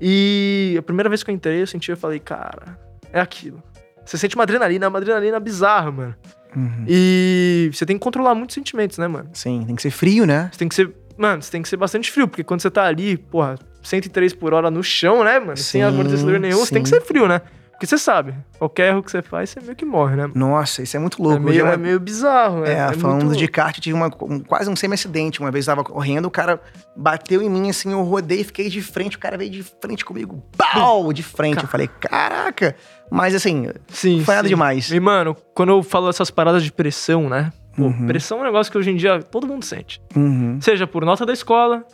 E 0.00 0.74
a 0.78 0.82
primeira 0.82 1.08
vez 1.08 1.22
que 1.22 1.30
eu 1.30 1.34
entrei, 1.34 1.62
eu 1.62 1.66
senti, 1.66 1.90
eu 1.90 1.96
falei, 1.96 2.18
cara, 2.18 2.78
é 3.12 3.20
aquilo. 3.20 3.62
Você 4.04 4.18
sente 4.18 4.34
uma 4.34 4.42
adrenalina, 4.42 4.88
uma 4.88 4.98
adrenalina 4.98 5.38
bizarra, 5.40 5.90
mano. 5.90 6.14
Uhum. 6.54 6.84
E 6.86 7.70
você 7.72 7.86
tem 7.86 7.96
que 7.96 8.02
controlar 8.02 8.34
muitos 8.34 8.54
sentimentos, 8.54 8.98
né, 8.98 9.08
mano? 9.08 9.30
Sim, 9.32 9.62
tem 9.66 9.74
que 9.74 9.82
ser 9.82 9.90
frio, 9.90 10.26
né? 10.26 10.50
Você 10.52 10.58
tem 10.58 10.68
que 10.68 10.74
ser. 10.74 10.92
Mano, 11.16 11.40
você 11.42 11.50
tem 11.50 11.62
que 11.62 11.68
ser 11.68 11.76
bastante 11.76 12.10
frio, 12.10 12.26
porque 12.28 12.44
quando 12.44 12.60
você 12.60 12.70
tá 12.70 12.84
ali, 12.84 13.16
porra, 13.16 13.56
103 13.84 14.32
por 14.34 14.52
hora 14.54 14.70
no 14.70 14.82
chão, 14.82 15.22
né, 15.22 15.38
mano? 15.38 15.56
sem 15.56 15.80
Sim, 15.80 15.86
amortecedor 15.86 16.40
nenhum, 16.40 16.58
você 16.58 16.72
tem 16.74 16.82
que 16.82 16.88
sim. 16.88 16.96
ser 16.96 17.00
frio, 17.02 17.28
né? 17.28 17.40
Porque 17.70 17.86
você 17.88 17.98
sabe, 17.98 18.32
qualquer 18.56 18.90
erro 18.90 19.02
que 19.02 19.10
você 19.10 19.20
faz, 19.20 19.50
você 19.50 19.60
meio 19.60 19.74
que 19.74 19.84
morre, 19.84 20.14
né? 20.14 20.30
Nossa, 20.32 20.80
isso 20.80 20.96
é 20.96 21.00
muito 21.00 21.20
É 21.20 21.24
louco. 21.26 21.42
meio, 21.42 21.64
Já- 21.66 21.72
é 21.72 21.76
meio 21.76 21.98
bizarro, 21.98 22.64
É, 22.64 22.70
é. 22.72 22.74
é 22.74 22.92
falando 22.92 23.24
muito 23.24 23.36
de 23.36 23.48
kart, 23.48 23.76
eu 23.76 23.82
tive 23.82 23.96
uma, 23.96 24.06
um- 24.22 24.38
quase 24.38 24.70
um 24.70 24.76
semi-acidente. 24.76 25.40
Uma 25.40 25.50
vez 25.50 25.66
eu 25.66 25.72
tava 25.74 25.82
correndo, 25.82 26.26
o 26.26 26.30
cara 26.30 26.60
bateu 26.96 27.42
em 27.42 27.50
mim, 27.50 27.68
assim, 27.68 27.90
eu 27.90 28.00
rodei, 28.02 28.44
fiquei 28.44 28.68
de 28.70 28.80
frente, 28.80 29.16
o 29.16 29.18
cara 29.18 29.36
veio 29.36 29.50
de 29.50 29.64
frente 29.82 30.04
comigo, 30.04 30.40
pau, 30.56 31.12
de 31.12 31.24
frente. 31.24 31.64
Eu 31.64 31.68
falei, 31.68 31.88
caraca. 31.88 32.76
Mas 33.10 33.34
assim, 33.34 33.68
Sim, 33.88 34.22
foi 34.24 34.36
nada 34.36 34.46
sim. 34.46 34.54
demais. 34.54 34.90
E, 34.92 35.00
mano, 35.00 35.36
quando 35.52 35.70
eu 35.70 35.82
falo 35.82 36.08
essas 36.08 36.30
paradas 36.30 36.62
de 36.62 36.70
pressão, 36.70 37.28
né? 37.28 37.52
Pô, 37.76 37.86
Uhum. 37.86 38.06
pressão 38.06 38.38
é 38.38 38.40
um 38.42 38.44
negócio 38.44 38.70
que 38.70 38.78
hoje 38.78 38.90
em 38.90 38.96
dia 38.96 39.20
todo 39.20 39.48
mundo 39.48 39.64
sente. 39.64 40.00
Uhum. 40.14 40.60
Seja 40.60 40.86
por 40.86 41.04
nota 41.04 41.26
da 41.26 41.32
escola, 41.32 41.84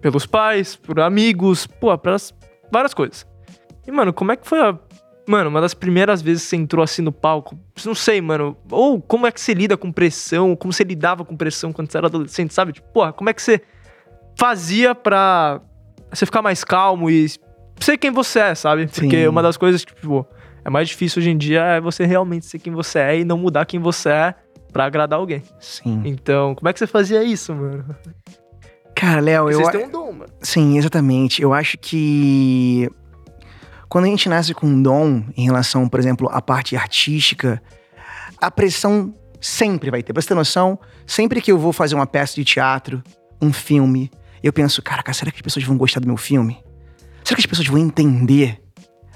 pelos 0.00 0.26
pais, 0.26 0.76
por 0.76 1.00
amigos, 1.00 1.66
pô, 1.66 1.96
pelas 1.98 2.34
várias 2.70 2.94
coisas. 2.94 3.26
E, 3.86 3.92
mano, 3.92 4.12
como 4.12 4.32
é 4.32 4.36
que 4.36 4.46
foi 4.46 4.60
a. 4.60 4.78
Mano, 5.26 5.48
uma 5.48 5.60
das 5.60 5.74
primeiras 5.74 6.20
vezes 6.20 6.42
que 6.42 6.48
você 6.50 6.56
entrou 6.56 6.82
assim 6.82 7.02
no 7.02 7.12
palco, 7.12 7.56
não 7.84 7.94
sei, 7.94 8.20
mano. 8.20 8.56
Ou 8.70 9.00
como 9.00 9.26
é 9.26 9.30
que 9.30 9.40
você 9.40 9.54
lida 9.54 9.76
com 9.76 9.92
pressão, 9.92 10.56
como 10.56 10.72
você 10.72 10.82
lidava 10.82 11.24
com 11.24 11.36
pressão 11.36 11.72
quando 11.72 11.90
você 11.90 11.98
era 11.98 12.06
adolescente, 12.08 12.52
sabe? 12.52 12.72
Tipo, 12.72 12.88
porra, 12.88 13.12
como 13.12 13.30
é 13.30 13.34
que 13.34 13.40
você 13.40 13.60
fazia 14.36 14.94
pra 14.94 15.60
você 16.10 16.26
ficar 16.26 16.42
mais 16.42 16.64
calmo 16.64 17.08
e 17.08 17.28
ser 17.78 17.96
quem 17.98 18.10
você 18.10 18.40
é, 18.40 18.54
sabe? 18.54 18.86
Porque 18.88 19.22
Sim. 19.22 19.28
uma 19.28 19.42
das 19.42 19.56
coisas 19.56 19.84
que, 19.84 19.94
tipo, 19.94 20.26
é 20.64 20.70
mais 20.70 20.88
difícil 20.88 21.20
hoje 21.20 21.30
em 21.30 21.38
dia 21.38 21.62
é 21.62 21.80
você 21.80 22.04
realmente 22.04 22.46
ser 22.46 22.58
quem 22.58 22.72
você 22.72 22.98
é 22.98 23.18
e 23.20 23.24
não 23.24 23.38
mudar 23.38 23.66
quem 23.66 23.78
você 23.78 24.08
é 24.08 24.34
pra 24.72 24.84
agradar 24.84 25.18
alguém. 25.18 25.42
Sim. 25.60 26.02
Então, 26.04 26.54
como 26.54 26.68
é 26.68 26.72
que 26.72 26.78
você 26.78 26.86
fazia 26.86 27.22
isso, 27.22 27.54
mano? 27.54 27.84
Cara, 29.00 29.18
Léo, 29.18 29.50
eu. 29.50 29.60
Vocês 29.60 29.68
têm 29.70 29.86
um 29.86 29.90
dom, 29.90 30.12
mano. 30.12 30.32
Sim, 30.42 30.76
exatamente. 30.76 31.40
Eu 31.40 31.54
acho 31.54 31.78
que 31.78 32.86
quando 33.88 34.04
a 34.04 34.08
gente 34.08 34.28
nasce 34.28 34.52
com 34.52 34.66
um 34.66 34.82
dom 34.82 35.24
em 35.34 35.44
relação, 35.44 35.88
por 35.88 35.98
exemplo, 35.98 36.28
à 36.30 36.42
parte 36.42 36.76
artística, 36.76 37.62
a 38.38 38.50
pressão 38.50 39.14
sempre 39.40 39.90
vai 39.90 40.02
ter. 40.02 40.12
Pra 40.12 40.20
você 40.20 40.28
ter 40.28 40.34
noção, 40.34 40.78
sempre 41.06 41.40
que 41.40 41.50
eu 41.50 41.58
vou 41.58 41.72
fazer 41.72 41.94
uma 41.94 42.06
peça 42.06 42.34
de 42.34 42.44
teatro, 42.44 43.02
um 43.40 43.50
filme, 43.54 44.10
eu 44.42 44.52
penso, 44.52 44.82
caraca, 44.82 45.14
será 45.14 45.30
que 45.30 45.38
as 45.38 45.42
pessoas 45.42 45.64
vão 45.64 45.78
gostar 45.78 46.00
do 46.00 46.06
meu 46.06 46.18
filme? 46.18 46.62
Será 47.24 47.36
que 47.36 47.42
as 47.42 47.46
pessoas 47.46 47.68
vão 47.68 47.78
entender? 47.78 48.60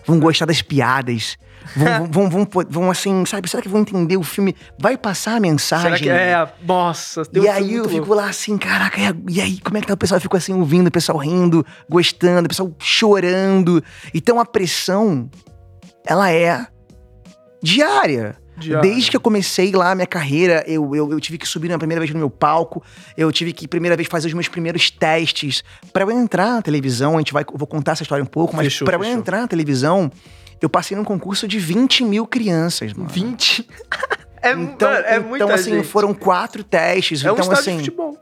Vão 0.07 0.19
gostar 0.21 0.47
das 0.47 0.63
piadas? 0.63 1.37
Vão, 1.75 2.07
vão, 2.11 2.31
vão, 2.31 2.49
vão, 2.51 2.65
vão, 2.69 2.91
assim, 2.91 3.25
sabe? 3.25 3.49
Será 3.49 3.63
que 3.63 3.69
vão 3.69 3.81
entender 3.81 4.19
o 4.19 4.23
filme? 4.23 4.55
Vai 4.79 4.99
passar 4.99 5.37
a 5.37 5.41
mensagem? 5.41 5.97
Será 5.97 5.99
que 5.99 6.09
é? 6.11 6.47
Nossa, 6.67 7.23
E 7.33 7.49
aí 7.49 7.75
eu 7.75 7.85
fico 7.85 7.97
louco. 8.09 8.15
lá 8.15 8.29
assim, 8.29 8.59
caraca, 8.59 9.01
e 9.01 9.35
e 9.37 9.41
aí 9.41 9.61
como 9.61 9.79
é 9.79 9.81
que 9.81 9.87
tá? 9.87 9.95
O 9.95 9.97
pessoal 9.97 10.21
fica 10.21 10.37
assim 10.37 10.53
ouvindo, 10.53 10.89
o 10.89 10.91
pessoal 10.91 11.17
rindo, 11.17 11.65
gostando, 11.89 12.45
o 12.45 12.49
pessoal 12.49 12.71
chorando. 12.79 13.83
Então 14.13 14.39
a 14.39 14.45
pressão, 14.45 15.31
ela 16.07 16.31
é 16.31 16.67
diária. 17.63 18.37
Diário. 18.57 18.89
Desde 18.89 19.11
que 19.11 19.17
eu 19.17 19.21
comecei 19.21 19.73
lá 19.73 19.91
a 19.91 19.95
minha 19.95 20.07
carreira, 20.07 20.65
eu, 20.67 20.95
eu, 20.95 21.11
eu 21.11 21.21
tive 21.21 21.39
que 21.39 21.47
subir 21.47 21.69
na 21.69 21.79
primeira 21.79 22.01
vez 22.01 22.13
no 22.13 22.19
meu 22.19 22.31
palco, 22.31 22.83
eu 23.17 23.31
tive 23.33 23.53
que, 23.53 23.67
primeira 23.67 23.97
vez, 23.97 24.09
fazer 24.09 24.29
os 24.29 24.35
meus 24.35 24.49
primeiros 24.49 24.91
testes. 24.91 25.65
Pra 25.93 26.05
eu 26.05 26.11
entrar 26.11 26.53
na 26.55 26.63
televisão, 26.63 27.15
a 27.17 27.19
gente 27.19 27.33
vai, 27.33 27.43
eu 27.43 27.59
vou 27.59 27.67
contar 27.67 27.93
essa 27.93 28.03
história 28.03 28.23
um 28.23 28.27
pouco, 28.27 28.55
mas 28.57 28.79
pra 28.81 28.97
eu 28.97 29.05
entrar 29.05 29.41
na 29.41 29.49
televisão, 29.49 30.11
eu 30.61 30.69
passei 30.69 30.97
num 30.97 31.05
concurso 31.05 31.49
de 31.49 31.59
20 31.59 32.05
mil 32.05 32.27
crianças, 32.27 32.93
mano. 32.93 33.09
20? 33.11 33.69
é, 34.43 34.53
Então, 34.53 34.91
é 34.91 35.17
então 35.17 35.29
muita 35.29 35.55
assim, 35.55 35.77
gente. 35.77 35.89
foram 35.89 36.15
quatro 36.15 36.63
testes. 36.63 37.25
É 37.25 37.31
um 37.31 37.35
então, 37.35 37.43
estádio 37.43 37.61
assim, 37.61 37.77
de 37.79 37.85
futebol. 37.91 38.19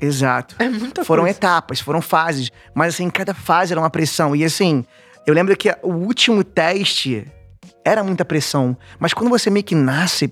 Exato. 0.00 0.56
É 0.58 0.68
muita 0.68 1.04
Foram 1.04 1.22
coisa. 1.24 1.36
etapas, 1.38 1.80
foram 1.80 2.00
fases. 2.02 2.50
Mas 2.74 2.94
assim, 2.94 3.08
cada 3.08 3.32
fase 3.32 3.72
era 3.72 3.80
uma 3.80 3.90
pressão. 3.90 4.34
E 4.34 4.44
assim, 4.44 4.84
eu 5.26 5.32
lembro 5.32 5.56
que 5.56 5.70
o 5.82 5.92
último 5.92 6.42
teste 6.44 7.26
era 7.84 8.02
muita 8.02 8.24
pressão. 8.24 8.76
Mas 8.98 9.12
quando 9.12 9.30
você 9.30 9.50
meio 9.50 9.64
que 9.64 9.74
nasce 9.74 10.30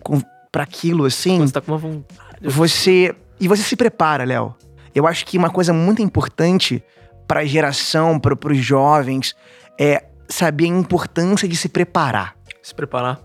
pra 0.50 0.62
aquilo, 0.62 1.04
assim, 1.04 1.38
você 1.38 1.52
tá 1.52 1.60
com 1.60 1.72
uma 1.72 1.78
vontade. 1.78 2.20
você. 2.42 3.14
E 3.38 3.48
você 3.48 3.62
se 3.62 3.76
prepara, 3.76 4.24
Léo. 4.24 4.54
Eu 4.94 5.06
acho 5.06 5.24
que 5.26 5.38
uma 5.38 5.50
coisa 5.50 5.72
muito 5.72 6.02
importante 6.02 6.82
pra 7.26 7.44
geração, 7.44 8.18
para 8.18 8.36
pros 8.36 8.58
jovens, 8.58 9.34
é 9.78 10.04
saber 10.28 10.64
a 10.64 10.68
importância 10.68 11.48
de 11.48 11.56
se 11.56 11.68
preparar. 11.68 12.36
Se 12.62 12.74
preparar. 12.74 13.20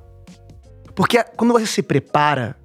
Porque 0.95 1.23
quando 1.35 1.53
você 1.53 1.65
se 1.65 1.83
prepara, 1.83 2.55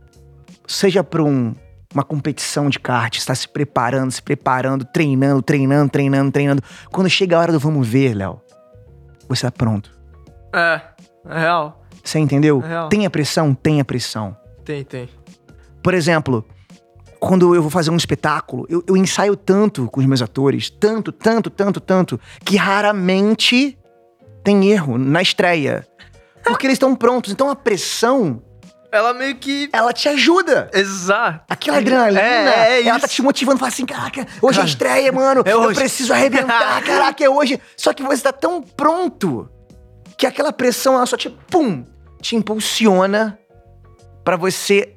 seja 0.66 1.04
pra 1.04 1.22
um, 1.22 1.54
uma 1.92 2.02
competição 2.02 2.70
de 2.70 2.78
kart, 2.78 3.16
está 3.16 3.34
se 3.34 3.48
preparando, 3.48 4.10
se 4.10 4.22
preparando, 4.22 4.84
treinando, 4.84 5.42
treinando, 5.42 5.90
treinando, 5.90 6.32
treinando. 6.32 6.62
Quando 6.90 7.10
chega 7.10 7.36
a 7.36 7.40
hora 7.40 7.52
do 7.52 7.58
vamos 7.58 7.86
ver, 7.86 8.14
Léo, 8.14 8.40
você 9.28 9.42
tá 9.42 9.50
pronto. 9.50 9.90
É, 10.54 10.80
é 11.28 11.38
real. 11.40 11.82
Você 12.02 12.18
entendeu? 12.18 12.62
É 12.64 12.68
real. 12.68 12.88
Tem 12.88 13.06
a 13.06 13.10
pressão? 13.10 13.54
Tem 13.54 13.80
a 13.80 13.84
pressão. 13.84 14.36
Tem, 14.64 14.84
tem. 14.84 15.08
Por 15.82 15.94
exemplo, 15.94 16.44
quando 17.20 17.54
eu 17.54 17.62
vou 17.62 17.70
fazer 17.70 17.90
um 17.90 17.96
espetáculo, 17.96 18.66
eu, 18.68 18.82
eu 18.86 18.96
ensaio 18.96 19.36
tanto 19.36 19.86
com 19.88 20.00
os 20.00 20.06
meus 20.06 20.22
atores, 20.22 20.68
tanto, 20.70 21.12
tanto, 21.12 21.50
tanto, 21.50 21.80
tanto, 21.80 22.20
que 22.44 22.56
raramente 22.56 23.78
tem 24.44 24.70
erro 24.70 24.98
na 24.98 25.22
estreia. 25.22 25.86
Porque 26.44 26.66
eles 26.66 26.74
estão 26.74 26.94
prontos. 26.96 27.32
Então 27.32 27.48
a 27.48 27.54
pressão, 27.56 28.42
Ela 28.90 29.14
meio 29.14 29.36
que. 29.36 29.68
ela 29.72 29.92
te 29.92 30.08
ajuda. 30.08 30.68
Exato. 30.74 31.44
Aquela 31.48 31.78
adrenalina, 31.78 32.20
É, 32.20 32.80
é 32.80 32.86
ela 32.86 32.96
isso. 32.98 33.00
tá 33.00 33.08
te 33.08 33.22
motivando, 33.22 33.58
fala 33.58 33.68
assim, 33.68 33.86
caraca, 33.86 34.26
hoje 34.40 34.58
é 34.58 34.62
Cara, 34.62 34.68
estreia, 34.68 35.12
mano, 35.12 35.42
é 35.44 35.52
eu 35.52 35.60
hoje." 35.60 35.78
preciso 35.78 36.12
arrebentar, 36.12 36.82
caraca, 36.84 37.22
é 37.24 37.28
hoje. 37.30 37.60
Só 37.76 37.92
que 37.94 38.02
você 38.02 38.22
tá 38.24 38.32
tão 38.32 38.60
pronto 38.60 39.48
que 40.22 40.26
aquela 40.26 40.52
pressão, 40.52 40.94
ela 40.94 41.04
só 41.04 41.16
te, 41.16 41.28
pum, 41.28 41.84
te 42.20 42.36
impulsiona 42.36 43.36
pra 44.22 44.36
você 44.36 44.96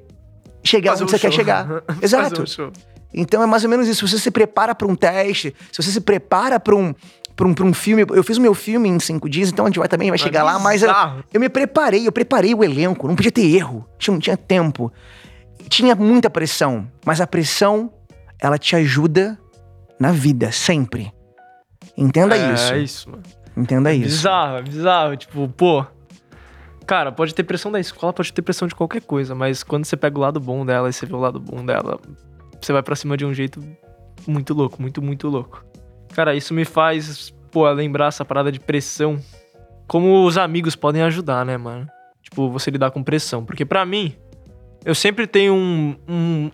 chegar 0.62 0.92
Fazer 0.92 1.02
onde 1.02 1.12
um 1.14 1.16
você 1.16 1.20
quer 1.20 1.32
show. 1.32 1.36
chegar. 1.36 1.66
Fazer 2.00 2.04
Exato. 2.04 2.62
um. 2.62 2.72
Então 3.12 3.42
é 3.42 3.46
mais 3.46 3.64
ou 3.64 3.70
menos 3.70 3.88
isso. 3.88 4.06
Se 4.06 4.12
você 4.14 4.22
se 4.22 4.30
prepara 4.30 4.72
pra 4.72 4.86
um 4.86 4.94
teste, 4.94 5.52
se 5.72 5.82
você 5.82 5.90
se 5.90 6.00
prepara 6.00 6.60
pra 6.60 6.76
um, 6.76 6.94
pra 7.34 7.44
um, 7.48 7.52
pra 7.54 7.64
um 7.64 7.74
filme. 7.74 8.04
Eu 8.08 8.22
fiz 8.22 8.36
o 8.36 8.40
meu 8.40 8.54
filme 8.54 8.88
em 8.88 9.00
cinco 9.00 9.28
dias, 9.28 9.48
então 9.50 9.64
a 9.64 9.68
gente 9.68 9.80
vai 9.80 9.88
também 9.88 10.10
vai 10.10 10.18
chegar 10.18 10.44
lá, 10.44 10.60
mas 10.60 10.84
eu, 10.84 10.90
eu 11.34 11.40
me 11.40 11.48
preparei, 11.48 12.06
eu 12.06 12.12
preparei 12.12 12.54
o 12.54 12.62
elenco, 12.62 13.08
não 13.08 13.16
podia 13.16 13.32
ter 13.32 13.52
erro, 13.52 13.84
tinha- 13.98 14.12
não 14.12 14.20
tinha 14.20 14.36
tempo. 14.36 14.92
Tinha 15.68 15.96
muita 15.96 16.30
pressão, 16.30 16.86
mas 17.04 17.20
a 17.20 17.26
pressão, 17.26 17.92
ela 18.40 18.58
te 18.58 18.76
ajuda 18.76 19.36
na 19.98 20.12
vida, 20.12 20.52
sempre. 20.52 21.12
Entenda 21.96 22.36
é, 22.36 22.54
isso. 22.54 22.72
É 22.72 22.78
isso, 22.78 23.10
mano. 23.10 23.22
Entenda 23.56 23.92
isso. 23.92 24.08
Bizarro, 24.08 24.62
bizarro. 24.62 25.16
Tipo, 25.16 25.48
pô. 25.48 25.84
Cara, 26.86 27.10
pode 27.10 27.34
ter 27.34 27.42
pressão 27.42 27.72
da 27.72 27.80
escola, 27.80 28.12
pode 28.12 28.32
ter 28.32 28.42
pressão 28.42 28.68
de 28.68 28.74
qualquer 28.74 29.02
coisa, 29.02 29.34
mas 29.34 29.64
quando 29.64 29.84
você 29.84 29.96
pega 29.96 30.16
o 30.16 30.20
lado 30.20 30.38
bom 30.38 30.64
dela 30.64 30.88
e 30.88 30.92
você 30.92 31.04
vê 31.04 31.14
o 31.14 31.18
lado 31.18 31.40
bom 31.40 31.64
dela, 31.64 31.98
você 32.60 32.72
vai 32.72 32.80
pra 32.80 32.94
cima 32.94 33.16
de 33.16 33.26
um 33.26 33.34
jeito 33.34 33.60
muito 34.24 34.54
louco, 34.54 34.80
muito, 34.80 35.02
muito 35.02 35.28
louco. 35.28 35.64
Cara, 36.14 36.34
isso 36.34 36.54
me 36.54 36.64
faz, 36.64 37.34
pô, 37.50 37.68
lembrar 37.70 38.06
essa 38.06 38.24
parada 38.24 38.52
de 38.52 38.60
pressão. 38.60 39.18
Como 39.88 40.24
os 40.24 40.38
amigos 40.38 40.76
podem 40.76 41.02
ajudar, 41.02 41.44
né, 41.44 41.56
mano? 41.56 41.88
Tipo, 42.22 42.50
você 42.50 42.70
lidar 42.70 42.90
com 42.90 43.02
pressão. 43.02 43.44
Porque 43.44 43.64
pra 43.64 43.84
mim, 43.84 44.14
eu 44.84 44.94
sempre 44.94 45.26
tenho 45.26 45.54
um. 45.54 45.96
um 46.08 46.50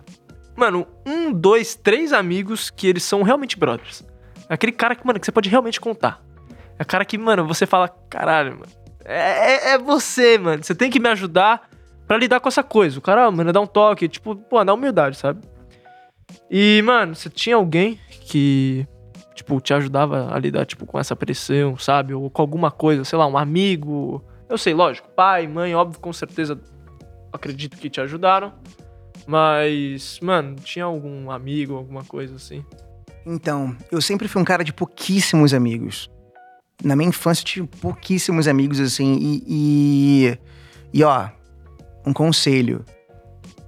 mano, 0.55 0.87
um, 1.05 1.31
dois, 1.31 1.75
três 1.75 2.11
amigos 2.13 2.69
que 2.69 2.87
eles 2.87 3.03
são 3.03 3.23
realmente 3.23 3.57
brothers. 3.57 4.03
Aquele 4.49 4.71
cara 4.71 4.95
que, 4.95 5.05
mano, 5.05 5.19
que 5.19 5.25
você 5.25 5.31
pode 5.31 5.49
realmente 5.49 5.79
contar. 5.79 6.21
É 6.77 6.83
o 6.83 6.85
cara 6.85 7.05
que, 7.05 7.17
mano, 7.17 7.45
você 7.47 7.65
fala, 7.65 7.87
caralho, 8.09 8.59
mano. 8.59 8.71
É, 9.05 9.71
é, 9.71 9.73
é 9.73 9.77
você, 9.77 10.37
mano. 10.37 10.63
Você 10.63 10.73
tem 10.73 10.89
que 10.89 10.99
me 10.99 11.09
ajudar 11.09 11.69
pra 12.07 12.17
lidar 12.17 12.39
com 12.39 12.47
essa 12.47 12.63
coisa. 12.63 12.97
O 12.99 13.01
cara, 13.01 13.29
mano, 13.31 13.51
dá 13.51 13.61
um 13.61 13.67
toque, 13.67 14.07
tipo, 14.07 14.35
pô, 14.35 14.63
dá 14.63 14.73
humildade, 14.73 15.17
sabe? 15.17 15.41
E, 16.49 16.81
mano, 16.83 17.15
você 17.15 17.29
tinha 17.29 17.55
alguém 17.55 17.99
que, 18.09 18.87
tipo, 19.33 19.59
te 19.59 19.73
ajudava 19.73 20.33
a 20.33 20.39
lidar, 20.39 20.65
tipo, 20.65 20.85
com 20.85 20.99
essa 20.99 21.15
pressão, 21.15 21.77
sabe? 21.77 22.13
Ou 22.13 22.29
com 22.29 22.41
alguma 22.41 22.71
coisa, 22.71 23.03
sei 23.03 23.17
lá, 23.17 23.27
um 23.27 23.37
amigo. 23.37 24.23
Eu 24.49 24.57
sei, 24.57 24.73
lógico, 24.73 25.09
pai, 25.09 25.47
mãe, 25.47 25.75
óbvio, 25.75 25.99
com 25.99 26.13
certeza 26.13 26.59
acredito 27.31 27.77
que 27.77 27.89
te 27.89 27.99
ajudaram. 27.99 28.53
Mas, 29.25 30.19
mano, 30.21 30.55
tinha 30.55 30.85
algum 30.85 31.31
amigo, 31.31 31.75
alguma 31.75 32.03
coisa 32.03 32.35
assim? 32.35 32.63
Então, 33.25 33.75
eu 33.91 34.01
sempre 34.01 34.27
fui 34.27 34.41
um 34.41 34.45
cara 34.45 34.63
de 34.63 34.73
pouquíssimos 34.73 35.53
amigos. 35.53 36.09
Na 36.83 36.95
minha 36.95 37.09
infância 37.09 37.41
eu 37.41 37.45
tive 37.45 37.67
pouquíssimos 37.79 38.47
amigos, 38.47 38.79
assim, 38.79 39.17
e. 39.19 39.43
E, 39.47 40.37
e, 40.93 41.03
ó, 41.03 41.29
um 42.05 42.13
conselho. 42.13 42.83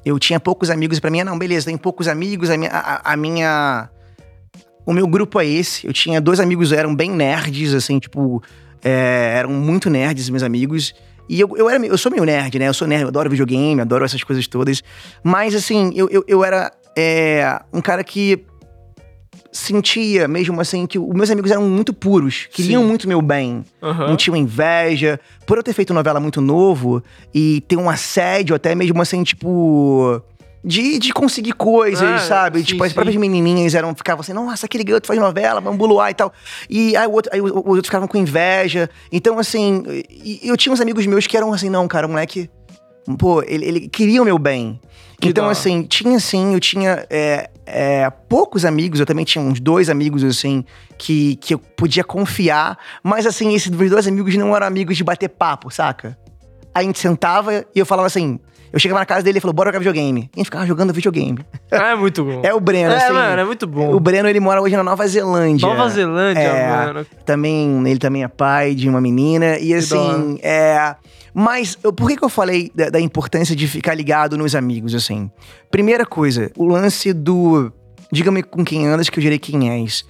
Eu 0.05 0.19
tinha 0.19 0.39
poucos 0.39 0.69
amigos, 0.69 0.99
pra 0.99 1.09
mim, 1.09 1.23
não, 1.23 1.37
beleza, 1.37 1.65
tem 1.65 1.77
poucos 1.77 2.07
amigos, 2.07 2.49
a 2.49 2.57
minha. 2.57 2.69
A, 2.71 3.13
a 3.13 3.17
minha 3.17 3.89
o 4.85 4.93
meu 4.93 5.07
grupo 5.07 5.39
é 5.39 5.45
esse. 5.45 5.87
Eu 5.87 5.93
tinha 5.93 6.21
dois 6.21 6.39
amigos, 6.39 6.71
eram 6.71 6.95
bem 6.95 7.09
nerds, 7.11 7.73
assim, 7.73 7.97
tipo. 7.97 8.43
é, 8.83 9.33
eram 9.37 9.49
muito 9.49 9.89
nerds, 9.89 10.29
meus 10.29 10.43
amigos. 10.43 10.93
E 11.27 11.39
eu, 11.39 11.49
eu, 11.57 11.67
era, 11.67 11.83
eu 11.83 11.97
sou 11.97 12.11
meio 12.11 12.23
nerd, 12.23 12.59
né? 12.59 12.67
Eu 12.67 12.73
sou 12.73 12.87
nerd, 12.87 13.01
eu 13.01 13.07
adoro 13.07 13.29
videogame, 13.29 13.81
adoro 13.81 14.05
essas 14.05 14.23
coisas 14.23 14.47
todas. 14.47 14.83
Mas, 15.23 15.55
assim, 15.55 15.91
eu, 15.95 16.07
eu, 16.09 16.23
eu 16.27 16.45
era 16.45 16.71
é, 16.95 17.59
um 17.73 17.81
cara 17.81 18.03
que 18.03 18.45
sentia 19.55 20.27
mesmo 20.27 20.59
assim 20.59 20.85
que 20.85 20.99
os 20.99 21.13
meus 21.13 21.31
amigos 21.31 21.49
eram 21.49 21.63
muito 21.63 21.93
puros, 21.93 22.47
queriam 22.51 22.81
Sim. 22.81 22.87
muito 22.89 23.07
meu 23.07 23.21
bem, 23.21 23.63
Aham. 23.81 24.07
não 24.09 24.17
tinham 24.17 24.35
inveja. 24.35 25.17
Por 25.47 25.57
eu 25.57 25.63
ter 25.63 25.71
feito 25.73 25.93
novela 25.93 26.19
muito 26.19 26.41
novo 26.41 27.01
e 27.33 27.61
ter 27.67 27.77
um 27.77 27.89
assédio 27.89 28.53
até 28.55 28.75
mesmo 28.75 29.01
assim, 29.01 29.23
tipo. 29.23 30.21
De, 30.67 30.97
de 30.97 31.13
conseguir 31.13 31.51
coisas, 31.53 32.01
É, 32.01 32.17
sabe? 32.17 32.57
sim, 32.59 32.65
tipo, 32.65 32.83
as 32.83 32.89
sim. 32.89 32.95
próprias 32.95 33.15
menininhas 33.15 33.75
eram, 33.75 33.93
ficavam 33.93 34.21
assim, 34.21 34.33
nossa, 34.33 34.65
aquele 34.65 34.83
garoto 34.83 35.05
faz 35.05 35.19
novela, 35.19 35.61
vamos 35.61 35.77
buluar 35.77 36.09
e 36.09 36.15
tal. 36.15 36.33
E 36.67 36.97
aí, 36.97 37.05
o 37.05 37.11
outro, 37.11 37.31
aí 37.31 37.39
os 37.39 37.51
outros 37.51 37.85
ficavam 37.85 38.07
com 38.07 38.17
inveja. 38.17 38.89
Então, 39.11 39.37
assim, 39.37 39.83
eu 40.43 40.57
tinha 40.57 40.73
uns 40.73 40.81
amigos 40.81 41.05
meus 41.05 41.27
que 41.27 41.37
eram 41.37 41.53
assim, 41.53 41.69
não, 41.69 41.87
cara, 41.87 42.07
o 42.07 42.09
moleque. 42.09 42.49
Pô, 43.19 43.43
ele, 43.43 43.63
ele 43.63 43.87
queria 43.87 44.19
o 44.19 44.25
meu 44.25 44.39
bem. 44.39 44.79
Que 45.19 45.29
então, 45.29 45.45
hora. 45.45 45.51
assim, 45.53 45.83
tinha 45.83 46.19
sim, 46.19 46.53
eu 46.53 46.59
tinha 46.59 47.05
é, 47.09 47.49
é, 47.65 48.09
poucos 48.29 48.65
amigos, 48.65 48.99
eu 48.99 49.05
também 49.05 49.25
tinha 49.25 49.43
uns 49.43 49.59
dois 49.59 49.89
amigos, 49.89 50.23
assim, 50.23 50.63
que, 50.97 51.35
que 51.37 51.53
eu 51.53 51.59
podia 51.59 52.03
confiar. 52.03 52.77
Mas, 53.03 53.25
assim, 53.25 53.53
esses 53.55 53.69
dois 53.69 54.07
amigos 54.07 54.35
não 54.35 54.55
eram 54.55 54.67
amigos 54.67 54.97
de 54.97 55.03
bater 55.03 55.29
papo, 55.29 55.71
saca? 55.71 56.17
Aí 56.73 56.83
a 56.83 56.87
gente 56.87 56.99
sentava 56.99 57.65
e 57.73 57.79
eu 57.79 57.85
falava 57.85 58.07
assim. 58.07 58.39
Eu 58.73 58.79
chegava 58.79 58.99
na 58.99 59.05
casa 59.05 59.23
dele 59.23 59.35
e 59.35 59.37
ele 59.37 59.39
falou, 59.41 59.53
bora 59.53 59.69
jogar 59.69 59.79
videogame. 59.79 60.23
E 60.23 60.29
a 60.35 60.39
gente 60.39 60.45
ficava 60.47 60.65
jogando 60.65 60.91
videogame. 60.91 61.39
É 61.71 61.95
muito 61.95 62.25
bom. 62.25 62.41
É 62.43 62.53
o 62.53 62.59
Breno, 62.59 62.91
É, 62.91 62.97
assim. 62.97 63.13
mano, 63.13 63.41
é 63.41 63.45
muito 63.45 63.65
bom. 63.65 63.93
O 63.95 64.01
Breno, 64.01 64.27
ele 64.27 64.41
mora 64.41 64.61
hoje 64.61 64.75
na 64.75 64.83
Nova 64.83 65.07
Zelândia. 65.07 65.65
Nova 65.65 65.87
Zelândia, 65.87 66.41
É. 66.41 66.67
mano. 66.69 67.05
Também, 67.25 67.87
ele 67.87 67.99
também 67.99 68.25
é 68.25 68.27
pai 68.27 68.75
de 68.75 68.89
uma 68.89 68.99
menina. 68.99 69.57
E 69.59 69.73
assim, 69.73 70.39
é. 70.43 70.93
Mas 71.37 71.77
eu- 71.83 71.91
por 71.91 72.07
que, 72.09 72.15
que 72.15 72.23
eu 72.23 72.29
falei 72.29 72.71
da, 72.73 72.89
da 72.89 72.99
importância 73.01 73.53
de 73.53 73.67
ficar 73.67 73.93
ligado 73.93 74.37
nos 74.37 74.55
amigos, 74.55 74.95
assim? 74.95 75.29
Primeira 75.69 76.05
coisa, 76.05 76.49
o 76.55 76.65
lance 76.65 77.11
do. 77.11 77.71
Diga-me 78.09 78.41
com 78.41 78.63
quem 78.63 78.87
andas 78.87 79.09
que 79.09 79.19
eu 79.19 79.21
direi 79.21 79.37
quem 79.37 79.69
és. 79.69 80.05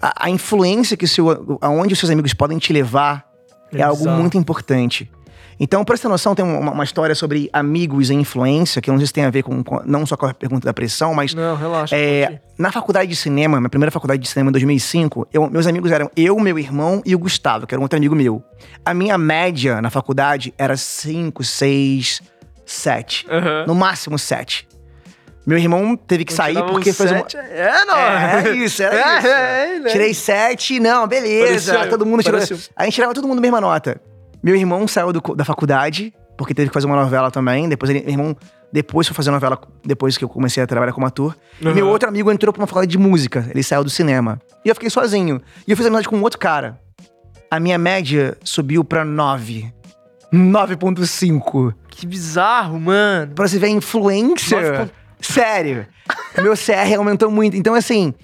A, 0.00 0.26
a 0.26 0.30
influência 0.30 0.96
que 0.96 1.08
seu, 1.08 1.58
aonde 1.60 1.94
os 1.94 1.98
seus 1.98 2.10
amigos 2.10 2.32
podem 2.32 2.58
te 2.58 2.72
levar 2.72 3.26
é, 3.72 3.78
É 3.80 3.82
algo 3.82 4.08
muito 4.08 4.38
importante. 4.38 5.10
Então, 5.60 5.84
pra 5.84 5.96
você 5.96 6.02
ter 6.02 6.08
noção, 6.08 6.34
tem 6.34 6.44
uma, 6.44 6.70
uma 6.70 6.84
história 6.84 7.14
sobre 7.14 7.50
amigos 7.52 8.10
e 8.10 8.14
influência, 8.14 8.80
que 8.80 8.88
eu 8.88 8.92
não 8.92 8.98
sei 9.00 9.08
se 9.08 9.12
tem 9.12 9.24
a 9.24 9.30
ver 9.30 9.42
com, 9.42 9.62
com- 9.64 9.82
não 9.84 10.06
só 10.06 10.16
com 10.16 10.26
a 10.26 10.32
pergunta 10.32 10.64
da 10.66 10.72
pressão, 10.72 11.14
mas 11.14 11.34
Não, 11.34 11.56
relaxa. 11.56 11.96
é, 11.96 12.38
na 12.56 12.70
faculdade 12.70 13.10
de 13.10 13.16
cinema, 13.16 13.58
minha 13.58 13.68
primeira 13.68 13.90
faculdade 13.90 14.22
de 14.22 14.28
cinema 14.28 14.50
em 14.50 14.52
2005, 14.52 15.26
eu- 15.32 15.50
meus 15.50 15.66
amigos 15.66 15.90
eram 15.90 16.08
eu, 16.16 16.38
meu 16.38 16.58
irmão 16.58 17.02
e 17.04 17.12
o 17.14 17.18
Gustavo, 17.18 17.66
que 17.66 17.74
era 17.74 17.80
um 17.80 17.82
outro 17.82 17.96
amigo 17.96 18.14
meu. 18.14 18.42
A 18.84 18.94
minha 18.94 19.18
média 19.18 19.82
na 19.82 19.90
faculdade 19.90 20.54
era 20.56 20.76
5, 20.76 21.42
6, 21.42 22.20
7. 22.64 23.26
Aham. 23.28 23.64
No 23.66 23.74
máximo 23.74 24.16
7. 24.18 24.68
Meu 25.44 25.56
irmão 25.58 25.96
teve 25.96 26.24
que 26.26 26.32
sair 26.32 26.62
porque 26.66 26.90
um 26.90 26.94
fez 26.94 27.10
uma. 27.10 27.20
sete, 27.20 27.36
É, 27.38 27.84
não. 27.86 27.96
É, 27.96 28.42
é 28.50 28.54
isso, 28.56 28.82
era 28.82 28.94
É, 28.94 29.18
isso. 29.18 29.26
é, 29.26 29.76
é? 29.76 29.92
Tirei 29.92 30.14
7, 30.14 30.78
não, 30.78 31.06
beleza. 31.08 31.72
Parecia- 31.72 31.90
todo 31.90 32.04
mundo 32.04 32.22
tirou. 32.22 32.38
parecia- 32.38 32.70
A 32.76 32.84
gente 32.84 32.94
tirava 32.94 33.14
todo 33.14 33.26
mundo 33.26 33.38
a 33.38 33.40
mesma 33.40 33.60
nota. 33.60 33.98
Meu 34.42 34.54
irmão 34.56 34.86
saiu 34.86 35.12
do 35.12 35.20
da 35.34 35.44
faculdade, 35.44 36.12
porque 36.36 36.54
teve 36.54 36.68
que 36.68 36.74
fazer 36.74 36.86
uma 36.86 36.96
novela 36.96 37.30
também. 37.30 37.68
Depois 37.68 37.90
ele, 37.90 38.00
meu 38.00 38.10
irmão 38.10 38.36
depois 38.72 39.06
foi 39.06 39.14
fazer 39.14 39.30
novela, 39.30 39.58
depois 39.84 40.18
que 40.18 40.24
eu 40.24 40.28
comecei 40.28 40.62
a 40.62 40.66
trabalhar 40.66 40.92
como 40.92 41.06
ator. 41.06 41.34
E 41.60 41.64
Aham. 41.66 41.74
meu 41.74 41.88
outro 41.88 42.08
amigo 42.08 42.30
entrou 42.30 42.52
pra 42.52 42.60
uma 42.60 42.66
faculdade 42.66 42.92
de 42.92 42.98
música. 42.98 43.46
Ele 43.50 43.62
saiu 43.62 43.82
do 43.82 43.90
cinema. 43.90 44.40
E 44.64 44.68
eu 44.68 44.74
fiquei 44.74 44.90
sozinho. 44.90 45.40
E 45.66 45.70
eu 45.70 45.76
fiz 45.76 45.86
amizade 45.86 46.08
com 46.08 46.16
um 46.16 46.22
outro 46.22 46.38
cara. 46.38 46.78
A 47.50 47.58
minha 47.58 47.78
média 47.78 48.36
subiu 48.44 48.84
pra 48.84 49.04
9. 49.04 49.72
9.5. 50.32 51.74
Que 51.88 52.06
bizarro, 52.06 52.78
mano. 52.78 53.32
Pra 53.34 53.48
você 53.48 53.58
ver 53.58 53.66
a 53.66 53.70
influência. 53.70 54.90
Sério. 55.20 55.86
meu 56.36 56.52
CR 56.54 56.96
aumentou 56.96 57.30
muito. 57.30 57.56
Então, 57.56 57.74
assim, 57.74 58.14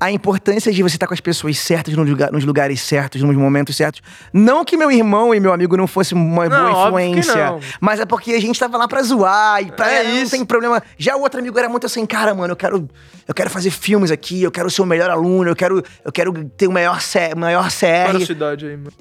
a 0.00 0.10
importância 0.10 0.72
de 0.72 0.82
você 0.82 0.96
estar 0.96 1.06
com 1.06 1.14
as 1.14 1.20
pessoas 1.20 1.58
certas 1.58 1.94
nos, 1.94 2.08
lugar- 2.08 2.30
nos 2.32 2.44
lugares 2.44 2.80
certos, 2.80 3.22
nos 3.22 3.36
momentos 3.36 3.76
certos. 3.76 4.02
Não 4.32 4.64
que 4.64 4.76
meu 4.76 4.90
irmão 4.90 5.34
e 5.34 5.40
meu 5.40 5.52
amigo 5.52 5.76
não 5.76 5.86
fossem 5.86 6.16
uma 6.18 6.48
Não, 6.48 6.72
boa 6.72 6.86
influência, 7.02 7.46
não. 7.52 7.60
mas 7.80 8.00
é 8.00 8.04
porque 8.06 8.32
a 8.32 8.40
gente 8.40 8.58
tava 8.58 8.76
lá 8.76 8.86
pra 8.88 9.02
zoar 9.02 9.62
e 9.62 9.72
pra 9.72 9.90
É 9.90 10.04
não 10.04 10.22
isso. 10.22 10.30
tem 10.32 10.44
problema. 10.44 10.82
Já 10.98 11.16
o 11.16 11.20
outro 11.22 11.40
amigo 11.40 11.58
era 11.58 11.68
muito 11.68 11.86
assim, 11.86 12.04
cara, 12.04 12.34
mano, 12.34 12.52
eu 12.52 12.56
quero, 12.56 12.88
eu 13.26 13.34
quero 13.34 13.48
fazer 13.50 13.70
filmes 13.70 14.10
aqui, 14.10 14.42
eu 14.42 14.50
quero 14.50 14.68
ser 14.70 14.82
o 14.82 14.86
melhor 14.86 15.10
aluno, 15.10 15.48
eu 15.50 15.56
quero, 15.56 15.82
eu 16.04 16.12
quero 16.12 16.32
ter 16.56 16.66
o 16.66 16.72
maior, 16.72 17.00
C, 17.00 17.34
maior 17.34 17.68
Qual 17.70 18.12
CR. 18.12 18.16
a 18.22 18.26
sua 18.26 18.32
idade 18.32 18.66
aí, 18.66 18.76
mano? 18.76 18.92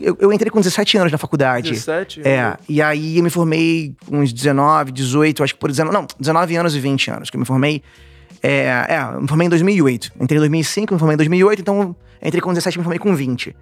Eu, 0.00 0.16
eu 0.20 0.32
entrei 0.32 0.50
com 0.50 0.58
17 0.58 0.98
anos 0.98 1.12
na 1.12 1.18
faculdade. 1.18 1.70
17? 1.70 2.22
É, 2.26 2.56
e 2.68 2.82
aí 2.82 3.18
eu 3.18 3.22
me 3.22 3.30
formei 3.30 3.94
com 4.06 4.18
uns 4.18 4.32
19, 4.32 4.90
18, 4.90 5.44
acho 5.44 5.54
que 5.54 5.60
por 5.60 5.70
19, 5.70 5.94
não, 5.96 6.04
19 6.18 6.56
anos 6.56 6.74
e 6.74 6.80
20 6.80 7.10
anos 7.12 7.30
que 7.30 7.36
eu 7.36 7.40
me 7.40 7.46
formei. 7.46 7.80
É, 8.42 8.86
é, 8.88 9.14
eu 9.14 9.20
me 9.20 9.28
formei 9.28 9.46
em 9.46 9.50
2008. 9.50 10.12
Entrei 10.20 10.36
em 10.36 10.40
2005, 10.40 10.94
me 10.94 10.98
formei 10.98 11.14
em 11.14 11.16
2008, 11.18 11.60
então 11.60 11.94
entrei 12.20 12.40
com 12.40 12.52
17 12.52 12.76
e 12.76 12.78
me 12.78 12.84
formei 12.84 12.98
com 12.98 13.14
20. 13.14 13.54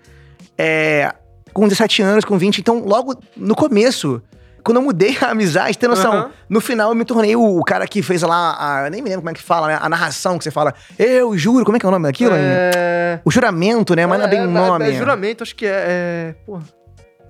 É, 0.56 1.14
com 1.52 1.68
17 1.68 2.02
anos, 2.02 2.24
com 2.24 2.38
20, 2.38 2.58
então 2.58 2.82
logo 2.84 3.14
no 3.36 3.54
começo, 3.54 4.22
quando 4.64 4.78
eu 4.78 4.82
mudei 4.82 5.16
a 5.20 5.30
amizade, 5.30 5.76
tem 5.76 5.88
noção, 5.88 6.12
Aham. 6.12 6.30
no 6.48 6.60
final 6.60 6.90
eu 6.90 6.94
me 6.94 7.04
tornei 7.04 7.36
o, 7.36 7.62
cara 7.62 7.86
que 7.86 8.02
fez 8.02 8.22
lá, 8.22 8.56
a, 8.58 8.86
eu 8.86 8.90
nem 8.90 9.02
me 9.02 9.08
lembro 9.08 9.22
como 9.22 9.30
é 9.30 9.34
que 9.34 9.42
fala, 9.42 9.68
né, 9.68 9.78
a 9.80 9.88
narração 9.88 10.38
que 10.38 10.44
você 10.44 10.50
fala, 10.50 10.74
eu 10.98 11.36
juro, 11.36 11.64
como 11.64 11.76
é 11.76 11.80
que 11.80 11.86
é 11.86 11.88
o 11.88 11.92
nome 11.92 12.04
daquilo? 12.04 12.32
É... 12.34 13.20
O 13.24 13.30
juramento, 13.30 13.94
né, 13.94 14.06
mas 14.06 14.18
não 14.18 14.26
é 14.26 14.30
bem 14.30 14.40
o 14.42 14.50
nome. 14.50 14.88
É, 14.88 14.92
juramento, 14.92 15.42
acho 15.42 15.54
que 15.54 15.66
é... 15.66 15.84
é... 15.86 16.34
Porra. 16.46 16.62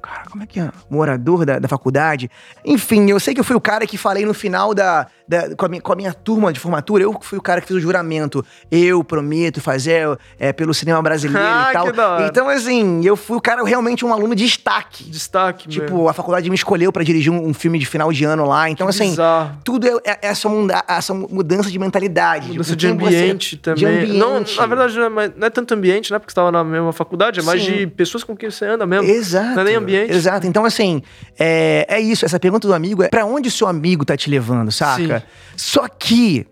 Cara, 0.03 0.23
como 0.31 0.43
é 0.43 0.47
que 0.47 0.59
é? 0.59 0.71
Morador 0.89 1.45
da, 1.45 1.59
da 1.59 1.69
faculdade. 1.69 2.31
Enfim, 2.65 3.11
eu 3.11 3.21
sei 3.21 3.35
que 3.35 3.41
eu 3.41 3.45
fui 3.45 3.55
o 3.57 3.61
cara 3.61 3.87
que 3.87 3.97
falei 3.99 4.25
no 4.25 4.33
final 4.35 4.75
da. 4.75 5.07
da- 5.29 5.55
com, 5.55 5.67
a 5.67 5.69
minha, 5.69 5.83
com 5.83 5.93
a 5.93 5.97
minha 5.97 6.13
turma 6.15 6.53
de 6.53 6.59
formatura, 6.59 7.03
eu 7.03 7.13
que 7.15 7.27
fui 7.27 7.39
o 7.39 7.43
cara 7.43 7.61
que 7.61 7.67
fez 7.69 7.77
o 7.79 7.81
juramento. 7.81 8.45
Eu 8.71 9.05
prometo 9.05 9.61
fazer 9.61 10.19
é, 10.39 10.53
pelo 10.53 10.73
cinema 10.73 11.03
brasileiro 11.03 11.47
Ah, 11.47 11.69
e 11.71 11.73
tal. 11.95 12.17
que. 12.19 12.23
Então, 12.29 12.49
assim, 12.49 13.05
eu 13.05 13.17
fui 13.17 13.37
o 13.37 13.41
cara 13.41 13.63
realmente 13.65 14.05
um 14.05 14.13
aluno 14.13 14.35
de 14.35 14.45
destaque. 14.45 15.05
Destaque, 15.05 15.69
Tipo, 15.69 15.95
meu. 15.99 16.09
a 16.09 16.13
faculdade 16.13 16.49
me 16.49 16.57
escolheu 16.57 16.91
pra 16.93 17.03
dirigir 17.05 17.31
um, 17.33 17.49
um 17.49 17.55
filme 17.55 17.79
de 17.79 17.85
final 17.87 18.11
de 18.13 18.25
ano 18.25 18.47
lá. 18.47 18.71
Então, 18.71 18.89
assim, 18.89 19.11
Bizarro. 19.11 19.59
tudo 19.63 19.87
é, 19.87 19.93
é 20.07 20.19
essa, 20.23 20.49
muda- 20.49 20.83
essa 20.89 21.13
mudança 21.15 21.71
de 21.71 21.79
mentalidade. 21.79 22.49
Mudança 22.49 22.71
com 22.71 22.77
de 22.77 22.87
quem 22.87 22.97
você- 22.97 23.07
ambiente 23.17 23.57
também. 23.59 23.79
De 23.79 23.87
ambiente. 23.87 24.19
Não, 24.19 24.41
na 24.41 24.67
verdade, 24.67 24.97
não 24.99 25.21
é, 25.21 25.33
não 25.37 25.47
é 25.47 25.51
tanto 25.51 25.75
ambiente, 25.75 26.11
né? 26.13 26.19
Porque 26.19 26.31
você 26.33 26.37
tava 26.37 26.51
na 26.51 26.65
mesma 26.65 26.93
faculdade, 26.93 27.41
é 27.41 27.43
mais 27.43 27.63
Sim. 27.63 27.73
de 27.73 27.87
pessoas 27.87 28.25
com 28.25 28.35
quem 28.37 28.51
você 28.51 28.65
anda 28.65 28.87
mesmo. 28.87 29.07
Exato. 29.09 29.55
Não 29.55 29.61
é 29.61 29.65
nem 29.65 29.75
ambiente. 29.77 29.90
Exato. 29.95 30.47
Então, 30.47 30.65
assim, 30.65 31.03
é, 31.39 31.87
é 31.89 32.01
isso. 32.01 32.25
Essa 32.25 32.39
pergunta 32.41 32.67
do 32.67 32.75
amigo 32.75 33.03
é 33.03 33.09
pra 33.09 33.25
onde 33.25 33.49
o 33.49 33.53
seu 33.53 33.67
amigo 33.67 34.05
tá 34.05 34.17
te 34.17 34.31
levando, 34.31 34.71
saca? 34.71 35.21
Sim. 35.21 35.27
Só 35.57 35.89
que, 35.89 36.47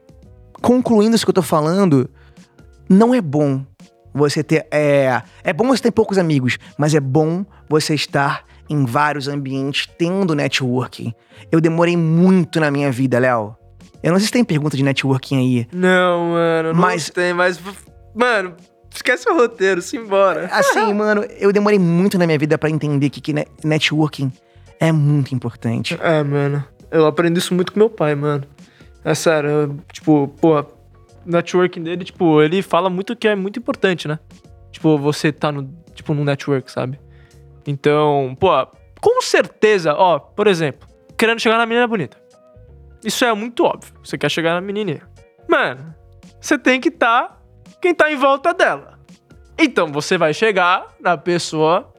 concluindo 0.61 1.14
isso 1.16 1.25
que 1.25 1.30
eu 1.30 1.35
tô 1.35 1.42
falando, 1.42 2.09
não 2.88 3.14
é 3.14 3.21
bom 3.21 3.64
você 4.14 4.42
ter. 4.42 4.66
É, 4.71 5.23
é 5.45 5.52
bom 5.52 5.66
você 5.68 5.83
ter 5.83 5.90
poucos 5.90 6.18
amigos, 6.18 6.59
mas 6.76 6.95
é 6.95 7.00
bom 7.00 7.45
você 7.68 7.95
estar 7.95 8.45
em 8.68 8.85
vários 8.85 9.28
ambientes 9.28 9.88
tendo 9.99 10.35
networking. 10.35 11.12
Eu 11.50 11.61
demorei 11.61 11.97
muito 11.97 12.61
na 12.61 12.71
minha 12.71 12.90
vida, 12.90 13.18
Léo. 13.18 13.57
Eu 14.02 14.12
não 14.12 14.18
sei 14.18 14.26
se 14.26 14.33
tem 14.33 14.45
pergunta 14.45 14.76
de 14.76 14.83
networking 14.83 15.37
aí. 15.38 15.66
Não, 15.73 16.30
mano, 16.33 16.73
não 16.73 16.80
Mas- 16.80 17.11
tem, 17.11 17.33
mas... 17.33 17.59
Mano, 18.14 18.54
esquece 18.99 19.28
o 19.28 19.35
roteiro, 19.35 19.81
simbora. 19.81 20.47
Assim, 20.52 20.93
mano, 20.95 21.25
eu 21.38 21.52
demorei 21.52 21.78
muito 21.78 22.19
na 22.19 22.26
minha 22.26 22.38
vida 22.38 22.59
pra 22.59 22.69
entender 22.69 23.09
que, 23.11 23.21
que 23.21 23.33
ne- 23.33 23.47
networking 23.64 24.33
é 24.81 24.93
muito 24.93 25.35
importante. 25.35 25.99
É, 26.02 26.23
mano. 26.23 26.64
Eu 26.90 27.07
aprendi 27.07 27.38
isso 27.38 27.55
muito 27.55 27.73
com 27.73 27.78
meu 27.78 27.90
pai, 27.90 28.14
mano. 28.14 28.45
É 29.05 29.14
sério, 29.14 29.50
eu, 29.50 29.76
tipo, 29.93 30.28
pô, 30.40 30.64
networking 31.25 31.83
dele, 31.83 32.05
tipo, 32.05 32.43
ele 32.43 32.62
fala 32.62 32.90
muito 32.90 33.14
que 33.14 33.28
é 33.28 33.35
muito 33.35 33.59
importante, 33.59 34.09
né? 34.09 34.19
Tipo, 34.73 34.99
você 34.99 35.31
tá 35.33 35.52
no, 35.52 35.69
tipo, 35.95 36.12
num 36.14 36.25
network, 36.25 36.71
sabe? 36.71 36.99
Então, 37.67 38.37
pô, 38.38 38.49
com 39.00 39.21
certeza, 39.23 39.95
ó, 39.95 40.19
por 40.19 40.47
exemplo, 40.47 40.88
querendo 41.17 41.40
chegar 41.40 41.59
na 41.59 41.67
menina 41.67 41.87
bonita. 41.87 42.17
Isso 43.05 43.25
é 43.25 43.33
muito 43.33 43.64
óbvio. 43.64 43.93
Você 44.02 44.19
quer 44.19 44.31
chegar 44.31 44.55
na 44.55 44.61
menininha. 44.61 45.02
Mano, 45.49 45.95
você 46.40 46.59
tem 46.59 46.81
que 46.81 46.90
tá 46.90 47.38
quem 47.80 47.95
tá 47.95 48.10
em 48.10 48.17
volta 48.17 48.52
dela. 48.52 48.99
Então, 49.58 49.91
você 49.91 50.17
vai 50.17 50.32
chegar 50.32 50.86
na 51.00 51.17
pessoa 51.17 51.93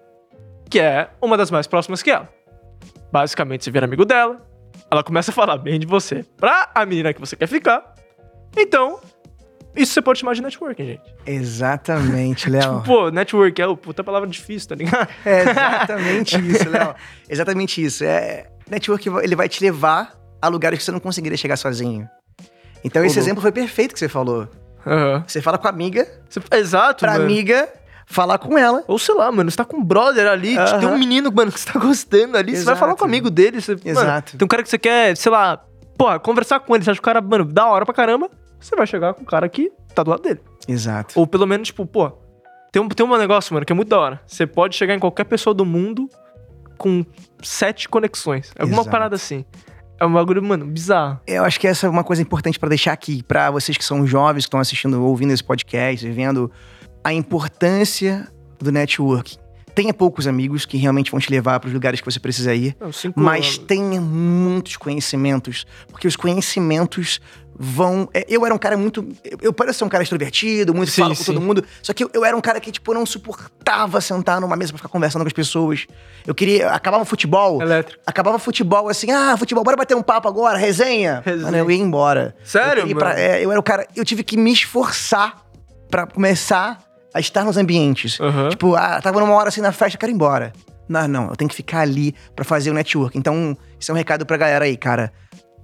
que 0.70 0.80
é 0.80 1.10
uma 1.22 1.36
das 1.36 1.50
mais 1.50 1.68
próximas 1.68 2.02
que 2.02 2.12
ela. 2.12 2.30
Basicamente, 3.12 3.64
você 3.64 3.72
vira 3.72 3.86
amigo 3.86 4.06
dela, 4.06 4.40
ela 4.90 5.04
começa 5.04 5.32
a 5.32 5.34
falar 5.34 5.58
bem 5.58 5.80
de 5.80 5.88
você 5.88 6.24
pra 6.38 6.70
a 6.74 6.86
menina 6.86 7.14
que 7.14 7.20
você 7.20 7.36
quer 7.36 7.48
ficar. 7.48 7.96
Então, 8.56 9.00
isso 9.76 9.94
você 9.94 10.02
pode 10.02 10.20
chamar 10.20 10.34
de 10.34 10.42
networking, 10.42 10.86
gente. 10.86 11.16
Exatamente, 11.26 12.50
Léo. 12.52 12.84
Pô, 12.86 13.10
network 13.10 13.62
é 13.62 13.68
o 13.68 13.76
puta 13.76 14.04
palavra 14.04 14.28
difícil, 14.28 14.70
tá 14.70 14.76
ligado? 14.76 15.10
É 15.26 15.42
exatamente 15.42 16.40
isso, 16.40 16.70
Léo. 16.70 16.96
Exatamente 17.28 17.84
isso. 17.84 18.04
É, 18.04 18.48
network 18.70 19.08
ele 19.24 19.36
vai 19.36 19.50
te 19.50 19.64
levar 19.64 20.18
a 20.42 20.48
lugares 20.48 20.80
que 20.80 20.86
você 20.86 20.92
não 20.92 21.00
conseguiria 21.00 21.38
chegar 21.38 21.58
sozinho. 21.58 22.08
Então, 22.84 23.04
esse 23.04 23.20
exemplo 23.20 23.42
foi 23.42 23.52
perfeito 23.52 23.94
que 23.94 24.00
você 24.00 24.08
falou. 24.08 24.48
Aham. 24.86 25.24
Você 25.28 25.42
fala 25.42 25.58
com 25.58 25.68
a 25.68 25.70
amiga, 25.70 26.08
Você- 26.30 26.42
Exato, 26.54 27.00
pra 27.06 27.14
mano. 27.14 27.26
amiga 27.26 27.68
falar 28.06 28.38
com 28.38 28.58
ela. 28.58 28.84
Ou 28.88 28.98
sei 28.98 29.14
lá, 29.16 29.32
mano, 29.32 29.50
você 29.52 29.58
tá 29.58 29.66
com 29.66 29.78
um 29.78 29.84
brother 29.84 30.28
ali, 30.28 30.58
Aham. 30.58 30.80
tem 30.80 30.90
um 30.90 30.98
menino, 30.98 31.32
mano, 31.32 31.52
que 31.52 31.60
você 31.60 31.72
tá 31.72 31.80
gostando 31.80 32.38
ali, 32.38 32.52
você 32.52 32.64
vai 32.64 32.74
Exato. 32.74 32.80
falar 32.80 32.96
com 32.96 33.04
o 33.04 33.08
amigo 33.08 33.30
dele. 33.30 33.62
Você, 33.62 33.74
mano, 33.76 33.82
Exato. 33.86 34.38
tem 34.38 34.46
um 34.46 34.48
cara 34.50 34.64
que 34.64 34.70
você 34.70 34.78
quer, 34.80 35.16
sei 35.18 35.32
lá, 35.32 35.62
porra, 35.98 36.20
conversar 36.20 36.60
com 36.62 36.74
ele, 36.76 36.84
você 36.84 36.92
acha 36.92 37.00
o 37.00 37.04
cara, 37.04 37.22
mano, 37.22 37.46
da 37.46 37.68
hora 37.68 37.86
pra 37.86 37.94
caramba, 37.94 38.30
você 38.60 38.76
vai 38.76 38.88
chegar 38.88 39.14
com 39.14 39.22
o 39.24 39.26
cara 39.26 39.48
que 39.50 39.72
tá 39.94 40.02
do 40.04 40.10
lado 40.12 40.22
dele. 40.24 40.40
Exato. 40.68 41.20
Ou 41.20 41.28
pelo 41.28 41.46
menos, 41.46 41.68
tipo, 41.68 41.86
pô, 41.86 42.12
tem 42.72 42.82
um, 42.82 42.88
tem 42.88 43.06
um 43.06 43.18
negócio, 43.18 43.54
mano, 43.54 43.66
que 43.66 43.74
é 43.74 43.76
muito 43.76 43.90
da 43.90 44.00
hora. 44.00 44.22
Você 44.26 44.46
pode 44.48 44.76
chegar 44.76 44.94
em 44.96 45.00
qualquer 45.00 45.26
pessoa 45.26 45.54
do 45.54 45.66
mundo 45.66 46.08
com 46.78 47.06
sete 47.44 47.90
conexões. 47.90 48.52
Alguma 48.58 48.82
Exato. 48.82 48.90
parada 48.92 49.16
assim. 49.16 49.44
É 50.00 50.06
um 50.06 50.14
bagulho, 50.14 50.42
mano, 50.42 50.66
bizarro. 50.66 51.20
Eu 51.28 51.44
acho 51.44 51.60
que 51.60 51.68
essa 51.68 51.86
é 51.86 51.90
uma 51.90 52.04
coisa 52.04 52.22
importante 52.22 52.58
pra 52.58 52.70
deixar 52.70 52.94
aqui, 52.94 53.22
pra 53.24 53.52
vocês 53.52 53.78
que 53.78 53.84
são 53.84 54.08
jovens, 54.08 54.46
que 54.46 54.48
estão 54.48 54.60
assistindo, 54.60 55.04
ouvindo 55.04 55.34
esse 55.34 55.44
podcast, 55.44 56.10
vendo 56.10 56.50
a 57.04 57.14
importância 57.14 58.28
do 58.60 58.72
networking. 58.72 59.38
Tenha 59.80 59.94
poucos 59.94 60.28
amigos 60.28 60.66
que 60.66 60.76
realmente 60.76 61.10
vão 61.10 61.22
te 61.22 61.32
levar 61.32 61.58
para 61.58 61.70
os 61.70 61.74
lugares 61.74 62.02
que 62.02 62.06
você 62.12 62.20
precisa 62.20 62.54
ir, 62.54 62.76
Não, 62.82 62.92
mas 63.16 63.46
anos. 63.46 63.58
tenha 63.60 64.02
muitos 64.02 64.76
conhecimentos, 64.76 65.66
porque 65.88 66.06
os 66.06 66.18
conhecimentos 66.18 67.22
vão. 67.58 68.10
é, 68.14 68.26
Eu 68.28 68.46
era 68.46 68.54
um 68.54 68.58
cara 68.58 68.76
muito. 68.76 69.08
Eu, 69.42 69.54
pareço 69.54 69.80
ser 69.80 69.86
um 69.86 69.90
cara 69.90 70.04
extrovertido, 70.04 70.74
muito 70.74 70.92
Sim, 70.92 71.04
falo 71.04 71.16
com 71.16 71.24
sim. 71.24 71.34
todo 71.34 71.40
mundo, 71.40 71.64
só 71.82 71.94
que 71.94 72.04
eu, 72.04 72.12
eu 72.14 72.26
era 72.26 72.36
um 72.36 72.42
cara 72.42 72.60
que, 72.60 72.74
tipo, 72.74 72.94
não 72.94 73.06
suportava 73.06 74.02
sentar 74.02 74.42
numa 74.42 74.58
mesa 74.58 74.74
pra 74.74 74.80
ficar 74.80 74.90
conversando 74.90 75.22
com 75.22 75.28
as 75.28 75.34
pessoas. 75.34 75.88
Eu 76.28 76.36
queria. 76.36 76.72
Acabava 76.72 77.04
o 77.04 77.06
futebol. 77.06 77.62
Elétrico. 77.62 78.02
Acabava 78.06 78.38
futebol 78.38 78.90
assim, 78.90 79.12
ah, 79.14 79.38
futebol, 79.38 79.64
bora 79.64 79.78
bater 79.78 79.96
um 79.96 80.04
papo 80.04 80.28
agora, 80.28 80.58
resenha. 80.58 81.22
Resenha. 81.26 81.46
Mano, 81.46 81.58
eu 81.58 81.72
ia 81.72 81.78
embora. 81.82 82.36
Sério, 82.44 82.86
eu, 82.86 82.98
pra- 82.98 83.18
é, 83.18 83.46
eu 83.46 83.50
era 83.50 83.58
o 83.60 83.64
cara, 83.64 83.88
eu 83.96 84.04
tive 84.04 84.26
que 84.26 84.36
me 84.36 84.52
esforçar 84.52 85.42
pra 85.90 86.06
começar 86.06 86.80
a 87.20 87.22
estar 87.22 87.46
nos 87.46 87.58
ambientes. 87.58 88.20
Aham. 88.20 88.50
Tipo, 88.50 88.76
ah, 88.76 89.00
tava 89.02 89.20
numa 89.20 89.34
hora 89.34 89.50
assim 89.50 89.62
na 89.62 89.72
festa, 89.72 89.96
eu 89.96 90.00
quero 90.00 90.12
ir 90.12 90.16
embora. 90.16 90.54
Não, 90.88 91.08
não, 91.08 91.30
eu 91.30 91.36
tenho 91.36 91.50
que 91.50 91.56
ficar 91.56 91.82
ali 91.82 92.16
pra 92.36 92.44
fazer 92.44 92.72
o 92.72 92.74
network. 92.74 93.18
Então, 93.18 93.56
isso 93.80 93.92
é 93.92 93.94
um 93.94 93.98
recado 93.98 94.26
pra 94.26 94.38
galera 94.38 94.66
aí, 94.66 94.76
cara. 94.76 95.14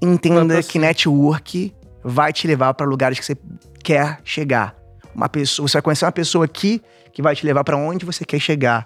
Entenda 0.02 0.62
que 0.62 0.78
network 0.78 1.74
vai 2.04 2.32
te 2.32 2.48
levar 2.48 2.74
pra 2.76 2.86
lugares 2.86 3.18
que 3.18 3.26
você 3.26 3.36
quer 3.84 4.20
chegar. 4.24 4.76
Uma 5.16 5.28
pessoa, 5.28 5.68
você 5.68 5.78
vai 5.78 5.82
conhecer 5.82 6.06
uma 6.06 6.12
pessoa 6.12 6.46
aqui 6.46 6.82
que 7.12 7.22
vai 7.22 7.36
te 7.36 7.46
levar 7.46 7.64
pra 7.64 7.76
onde 7.76 8.06
você 8.06 8.24
quer 8.24 8.40
chegar. 8.40 8.86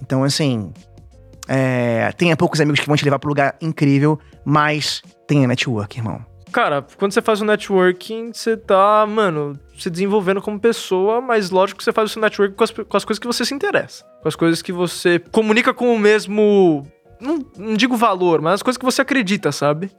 Então, 0.00 0.22
assim, 0.22 0.72
é, 1.48 2.12
tenha 2.12 2.36
poucos 2.36 2.60
amigos 2.60 2.78
que 2.78 2.86
vão 2.86 2.96
te 2.96 3.04
levar 3.04 3.18
pra 3.18 3.28
um 3.28 3.30
lugar 3.30 3.56
incrível, 3.60 4.18
mas 4.44 5.02
tenha 5.26 5.48
network, 5.48 5.98
irmão. 5.98 6.31
Cara, 6.52 6.84
quando 6.98 7.12
você 7.12 7.22
faz 7.22 7.40
o 7.40 7.44
networking, 7.44 8.32
você 8.32 8.56
tá, 8.56 9.06
mano, 9.06 9.58
se 9.78 9.88
desenvolvendo 9.88 10.42
como 10.42 10.60
pessoa, 10.60 11.20
mas 11.20 11.50
lógico 11.50 11.78
que 11.78 11.84
você 11.84 11.92
faz 11.92 12.10
o 12.10 12.12
seu 12.12 12.20
networking 12.20 12.54
com 12.54 12.64
as, 12.64 12.70
com 12.70 12.96
as 12.96 13.04
coisas 13.04 13.18
que 13.18 13.26
você 13.26 13.44
se 13.44 13.54
interessa. 13.54 14.04
Com 14.20 14.28
as 14.28 14.36
coisas 14.36 14.60
que 14.60 14.70
você 14.70 15.18
comunica 15.18 15.72
com 15.72 15.94
o 15.94 15.98
mesmo. 15.98 16.86
Não, 17.18 17.38
não 17.56 17.74
digo 17.74 17.96
valor, 17.96 18.42
mas 18.42 18.54
as 18.54 18.62
coisas 18.62 18.76
que 18.76 18.84
você 18.84 19.00
acredita, 19.00 19.50
sabe? 19.50 19.90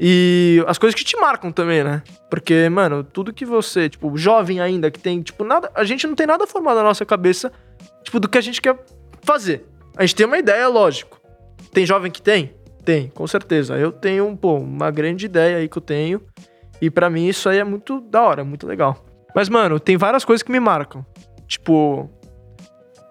E 0.00 0.64
as 0.66 0.78
coisas 0.78 0.98
que 0.98 1.04
te 1.04 1.16
marcam 1.16 1.52
também, 1.52 1.84
né? 1.84 2.02
Porque, 2.30 2.68
mano, 2.70 3.04
tudo 3.04 3.32
que 3.32 3.44
você, 3.44 3.88
tipo, 3.88 4.16
jovem 4.16 4.60
ainda, 4.60 4.90
que 4.90 4.98
tem, 4.98 5.20
tipo, 5.20 5.44
nada. 5.44 5.70
A 5.74 5.84
gente 5.84 6.06
não 6.06 6.14
tem 6.14 6.26
nada 6.26 6.46
formado 6.46 6.76
na 6.76 6.84
nossa 6.84 7.04
cabeça, 7.04 7.52
tipo, 8.02 8.18
do 8.18 8.28
que 8.28 8.38
a 8.38 8.40
gente 8.40 8.62
quer 8.62 8.82
fazer. 9.22 9.66
A 9.96 10.02
gente 10.06 10.16
tem 10.16 10.26
uma 10.26 10.38
ideia, 10.38 10.66
lógico. 10.68 11.20
Tem 11.70 11.84
jovem 11.84 12.10
que 12.10 12.22
tem? 12.22 12.54
Tem, 12.84 13.08
com 13.08 13.26
certeza. 13.26 13.76
Eu 13.76 13.92
tenho, 13.92 14.36
pô, 14.36 14.56
uma 14.56 14.90
grande 14.90 15.26
ideia 15.26 15.58
aí 15.58 15.68
que 15.68 15.78
eu 15.78 15.82
tenho. 15.82 16.20
E 16.80 16.90
pra 16.90 17.08
mim 17.08 17.26
isso 17.28 17.48
aí 17.48 17.58
é 17.58 17.64
muito 17.64 18.00
da 18.00 18.22
hora, 18.22 18.44
muito 18.44 18.66
legal. 18.66 19.04
Mas, 19.34 19.48
mano, 19.48 19.78
tem 19.78 19.96
várias 19.96 20.24
coisas 20.24 20.42
que 20.42 20.50
me 20.50 20.60
marcam. 20.60 21.04
Tipo, 21.46 22.10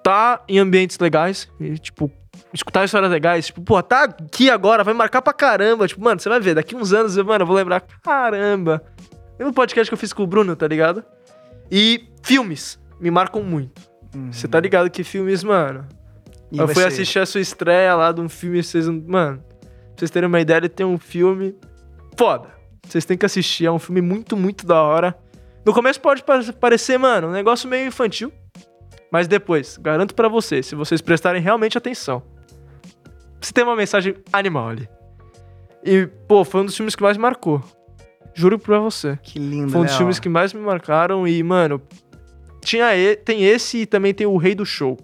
tá 0.04 0.44
em 0.48 0.60
ambientes 0.60 1.00
legais 1.00 1.50
e, 1.60 1.78
tipo, 1.78 2.12
escutar 2.54 2.84
histórias 2.84 3.12
legais. 3.12 3.48
Tipo, 3.48 3.62
pô, 3.62 3.82
tá 3.82 4.04
aqui 4.04 4.50
agora, 4.50 4.84
vai 4.84 4.94
marcar 4.94 5.22
pra 5.22 5.34
caramba. 5.34 5.88
Tipo, 5.88 6.04
mano, 6.04 6.20
você 6.20 6.28
vai 6.28 6.40
ver, 6.40 6.56
daqui 6.56 6.76
uns 6.76 6.92
anos, 6.92 7.16
eu, 7.16 7.24
mano, 7.24 7.44
eu 7.44 7.48
vou 7.48 7.56
lembrar, 7.56 7.82
caramba. 8.04 8.84
Lembra 9.40 9.52
o 9.52 9.54
podcast 9.54 9.90
que 9.90 9.94
eu 9.94 9.98
fiz 9.98 10.12
com 10.12 10.24
o 10.24 10.28
Bruno, 10.28 10.56
tá 10.56 10.68
ligado? 10.68 11.04
E 11.72 12.10
filmes 12.24 12.80
me 13.00 13.10
marcam 13.10 13.42
muito. 13.42 13.82
Você 14.30 14.48
tá 14.48 14.60
ligado 14.60 14.90
que 14.90 15.04
filmes, 15.04 15.44
mano. 15.44 15.88
E 16.52 16.60
eu 16.60 16.68
fui 16.68 16.84
você? 16.84 16.88
assistir 16.88 17.20
a 17.20 17.26
sua 17.26 17.40
estreia 17.40 17.96
lá 17.96 18.12
de 18.12 18.20
um 18.20 18.28
filme, 18.28 18.62
vocês. 18.62 18.88
Mano, 18.88 19.42
pra 19.92 20.00
vocês 20.00 20.12
terem 20.12 20.28
uma 20.28 20.40
ideia, 20.40 20.58
ele 20.58 20.70
tem 20.70 20.86
um 20.86 20.98
filme 20.98 21.56
foda. 22.18 22.50
Vocês 22.88 23.06
têm 23.06 23.18
que 23.18 23.26
assistir, 23.26 23.66
é 23.66 23.72
um 23.72 23.80
filme 23.80 24.02
muito, 24.02 24.36
muito 24.36 24.66
da 24.66 24.82
hora. 24.82 25.18
No 25.66 25.74
começo 25.74 26.00
pode 26.02 26.24
pa- 26.24 26.42
parecer, 26.60 26.98
mano, 26.98 27.28
um 27.28 27.32
negócio 27.32 27.70
meio 27.70 27.88
infantil. 27.88 28.32
Mas 29.12 29.28
depois, 29.28 29.78
garanto 29.78 30.16
pra 30.16 30.28
vocês, 30.28 30.66
se 30.66 30.74
vocês 30.76 31.02
prestarem 31.02 31.42
realmente 31.42 31.78
atenção, 31.78 32.24
você 33.40 33.52
tem 33.52 33.64
uma 33.64 33.76
mensagem 33.76 34.16
animal 34.32 34.70
ali. 34.70 34.90
E, 35.84 36.08
pô, 36.28 36.44
foi 36.46 36.62
um 36.62 36.66
dos 36.66 36.76
filmes 36.76 36.96
que 36.96 37.04
mais 37.04 37.18
marcou. 37.18 37.62
Juro 38.34 38.58
pra 38.58 38.80
você. 38.80 39.20
Que 39.22 39.38
lindo, 39.40 39.72
Foi 39.72 39.82
um 39.82 39.84
dos 39.84 39.92
Léo. 39.92 39.98
filmes 39.98 40.20
que 40.20 40.30
mais 40.30 40.54
me 40.54 40.62
marcaram 40.62 41.28
e, 41.28 41.42
mano, 41.44 41.82
tinha 42.64 42.96
e- 42.96 43.16
tem 43.18 43.44
esse 43.44 43.80
e 43.80 43.86
também 43.86 44.14
tem 44.14 44.26
o 44.26 44.38
Rei 44.38 44.56
do 44.56 44.66
Show. 44.66 44.98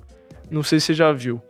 Não 0.50 0.64
sei 0.64 0.80
se 0.80 0.88
você 0.88 0.94
já 0.94 1.12
viu. 1.12 1.42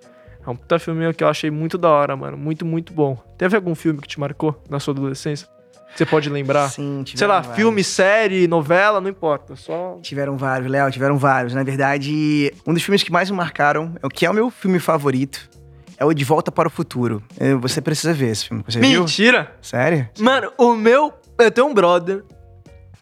É 0.48 0.50
um 0.50 0.56
puta 0.56 0.80
filme 0.80 1.14
que 1.14 1.24
eu 1.24 1.28
achei 1.28 1.52
muito 1.52 1.78
da 1.78 1.90
hora, 1.90 2.16
mano. 2.16 2.38
Muito, 2.38 2.66
muito 2.66 2.94
bom. 2.94 3.22
Teve 3.38 3.58
algum 3.58 3.76
filme 3.76 4.00
que 4.00 4.08
te 4.08 4.18
marcou 4.18 4.60
na 4.70 4.80
sua 4.80 4.94
adolescência? 4.94 5.46
Você 5.94 6.06
pode 6.06 6.30
lembrar? 6.30 6.70
Sim, 6.70 7.04
Sei 7.06 7.16
tiveram 7.16 7.34
lá, 7.34 7.40
vários. 7.42 7.56
filme, 7.58 7.84
série, 7.84 8.48
novela, 8.48 9.02
não 9.02 9.10
importa. 9.10 9.56
Só. 9.58 9.98
Tiveram 10.02 10.38
vários, 10.38 10.70
Léo, 10.72 10.90
tiveram 10.90 11.18
vários. 11.18 11.54
Na 11.54 11.64
verdade, 11.64 12.54
um 12.66 12.74
dos 12.74 12.82
filmes 12.84 13.04
que 13.04 13.12
mais 13.12 13.30
me 13.30 13.36
marcaram, 13.36 13.94
é 14.02 14.06
o 14.06 14.10
que 14.10 14.26
é 14.26 14.30
o 14.30 14.34
meu 14.34 14.50
filme 14.50 14.80
favorito, 14.80 15.50
é 15.98 16.06
o 16.06 16.14
De 16.14 16.24
Volta 16.24 16.52
para 16.52 16.68
o 16.68 16.72
Futuro. 16.72 17.22
Você 17.62 17.82
precisa 17.82 18.14
ver 18.14 18.28
esse 18.32 18.48
filme. 18.48 18.64
Você 18.68 18.80
viu? 18.80 19.02
Mentira! 19.02 19.54
Sério? 19.62 20.08
Mano, 20.20 20.52
o 20.58 20.76
meu. 20.76 21.14
Eu 21.40 21.52
tenho 21.52 21.68
um 21.68 21.74
brother 21.74 22.24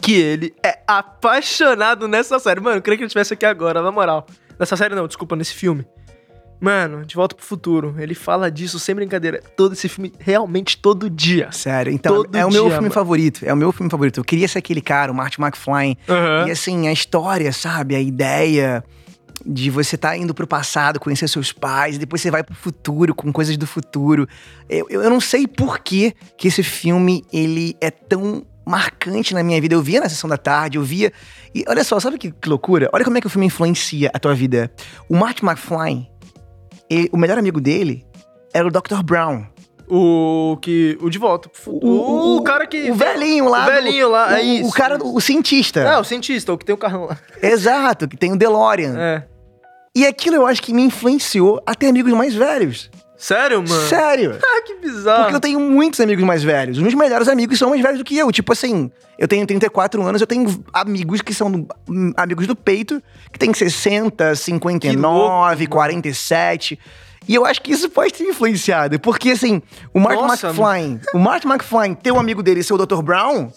que 0.01 0.13
ele 0.13 0.53
é 0.63 0.79
apaixonado 0.87 2.07
nessa 2.07 2.39
série. 2.39 2.59
Mano, 2.59 2.77
eu 2.77 2.81
queria 2.81 2.97
que 2.97 3.03
ele 3.03 3.07
estivesse 3.07 3.33
aqui 3.33 3.45
agora, 3.45 3.81
na 3.81 3.91
moral. 3.91 4.25
Nessa 4.59 4.75
série 4.77 4.95
não, 4.95 5.05
desculpa, 5.07 5.35
nesse 5.35 5.53
filme. 5.53 5.85
Mano, 6.59 7.05
De 7.05 7.15
Volta 7.15 7.35
pro 7.35 7.45
Futuro. 7.45 7.95
Ele 7.97 8.15
fala 8.15 8.49
disso 8.49 8.79
sem 8.79 8.95
brincadeira. 8.95 9.41
Todo 9.55 9.73
esse 9.73 9.87
filme, 9.89 10.13
realmente 10.19 10.77
todo 10.77 11.09
dia. 11.09 11.51
Sério. 11.51 11.91
Então, 11.91 12.23
Todo 12.23 12.35
é 12.35 12.45
o 12.45 12.49
meu 12.51 12.63
dia, 12.63 12.71
filme 12.71 12.81
mano. 12.83 12.93
favorito. 12.93 13.45
É 13.45 13.53
o 13.53 13.57
meu 13.57 13.71
filme 13.71 13.89
favorito. 13.89 14.19
Eu 14.19 14.23
queria 14.23 14.47
ser 14.47 14.59
aquele 14.59 14.81
cara, 14.81 15.11
o 15.11 15.15
Marty 15.15 15.39
McFly. 15.41 15.97
Aham. 16.07 16.47
E 16.47 16.51
assim, 16.51 16.87
a 16.87 16.93
história, 16.93 17.51
sabe? 17.51 17.95
A 17.95 17.99
ideia 17.99 18.83
de 19.45 19.69
você 19.69 19.95
estar 19.95 20.17
indo 20.17 20.33
pro 20.33 20.47
passado, 20.47 20.99
conhecer 20.99 21.27
seus 21.27 21.51
pais, 21.51 21.97
e 21.97 21.99
depois 21.99 22.21
você 22.21 22.31
vai 22.31 22.43
pro 22.43 22.55
futuro 22.55 23.13
com 23.13 23.31
coisas 23.31 23.55
do 23.57 23.67
futuro. 23.67 24.27
Eu, 24.67 24.87
eu 24.89 25.03
eu 25.03 25.09
não 25.09 25.19
sei 25.19 25.45
por 25.45 25.79
que, 25.79 26.13
que 26.37 26.47
esse 26.47 26.63
filme 26.63 27.23
ele 27.31 27.75
é 27.81 27.91
tão 27.91 28.43
marcante 28.65 29.33
na 29.35 29.43
minha 29.43 29.61
vida. 29.61 29.75
Eu 29.75 29.81
via 29.83 29.99
na 29.99 30.09
sessão 30.09 30.27
da 30.27 30.37
tarde, 30.37 30.77
eu 30.77 30.83
via. 30.83 31.11
E 31.53 31.63
olha 31.67 31.83
só, 31.83 31.99
sabe 31.99 32.17
que, 32.17 32.31
que 32.31 32.49
loucura? 32.49 32.89
Olha 32.91 33.03
como 33.05 33.17
é 33.17 33.21
que 33.21 33.27
o 33.27 33.29
filme 33.29 33.45
influencia 33.45 34.09
a 34.13 34.17
tua 34.17 34.33
vida. 34.33 34.71
O 35.07 35.15
Marty 35.15 35.45
McFly, 35.45 36.09
ele- 36.89 37.09
o 37.11 37.17
melhor 37.17 37.37
amigo 37.37 37.59
dele 37.61 38.05
era 38.53 38.67
o 38.67 38.71
Dr. 38.71 39.01
Brown. 39.03 39.45
O 39.87 40.57
que. 40.61 40.97
O 40.99 41.09
De 41.11 41.19
Volta 41.19 41.47
pro 41.47 41.61
Futuro. 41.61 42.37
O, 42.37 42.41
cara 42.43 42.65
que. 42.65 42.89
O 42.89 42.95
velhinho 42.95 43.47
lá. 43.49 43.63
O 43.63 43.71
velhinho 43.71 44.09
lá, 44.09 44.39
é 44.39 44.41
o- 44.41 44.45
isso. 44.45 44.69
O 44.69 44.71
cara, 44.73 44.97
o 45.03 45.21
cientista. 45.21 45.81
É, 45.81 45.97
o 45.99 46.03
cientista, 46.03 46.51
o 46.51 46.57
que 46.57 46.65
tem 46.65 46.73
o 46.73 46.77
carrão 46.77 47.05
lá. 47.05 47.17
Exato, 47.41 48.07
que 48.07 48.17
tem 48.17 48.31
o 48.31 48.35
DeLorean. 48.37 48.95
É. 48.97 49.23
E 49.95 50.05
aquilo 50.05 50.35
eu 50.37 50.47
acho 50.47 50.61
que 50.61 50.73
me 50.73 50.81
influenciou 50.81 51.61
a 51.65 51.75
ter 51.75 51.87
amigos 51.87 52.11
mais 52.13 52.33
velhos. 52.33 52.89
Sério, 53.17 53.63
mano? 53.67 53.87
Sério. 53.87 54.39
Ah, 54.45 54.61
que 54.61 54.75
bizarro. 54.75 55.23
Porque 55.23 55.35
eu 55.35 55.39
tenho 55.39 55.59
muitos 55.59 55.99
amigos 55.99 56.23
mais 56.23 56.43
velhos. 56.43 56.77
Os 56.77 56.83
meus 56.83 56.93
melhores 56.93 57.27
amigos 57.27 57.57
são 57.57 57.69
mais 57.69 57.81
velhos 57.81 57.97
do 57.99 58.05
que 58.05 58.17
eu. 58.17 58.31
Tipo 58.31 58.53
assim, 58.53 58.89
eu 59.17 59.27
tenho 59.27 59.45
34 59.45 60.01
anos, 60.01 60.21
eu 60.21 60.27
tenho 60.27 60.63
amigos 60.73 61.21
que 61.21 61.33
são 61.33 61.67
hum, 61.89 62.13
amigos 62.15 62.47
do 62.47 62.55
peito, 62.55 63.01
que 63.31 63.39
tem 63.39 63.53
60, 63.53 64.35
59, 64.35 65.63
louco, 65.63 65.69
47. 65.69 66.79
E 67.27 67.35
eu 67.35 67.45
acho 67.45 67.61
que 67.61 67.71
isso 67.71 67.89
pode 67.89 68.13
ter 68.13 68.23
influenciado. 68.23 68.99
Porque, 68.99 69.31
assim, 69.31 69.61
o 69.93 69.99
Mark 69.99 70.19
Nossa, 70.19 70.47
McFly, 70.47 70.99
o 71.13 71.19
Mark 71.19 71.43
McFly 71.43 71.95
ter 71.95 72.11
um 72.11 72.19
amigo 72.19 72.43
dele 72.43 72.61
ser 72.61 72.73
o 72.73 72.77
Dr. 72.77 73.01
Brown, 73.01 73.51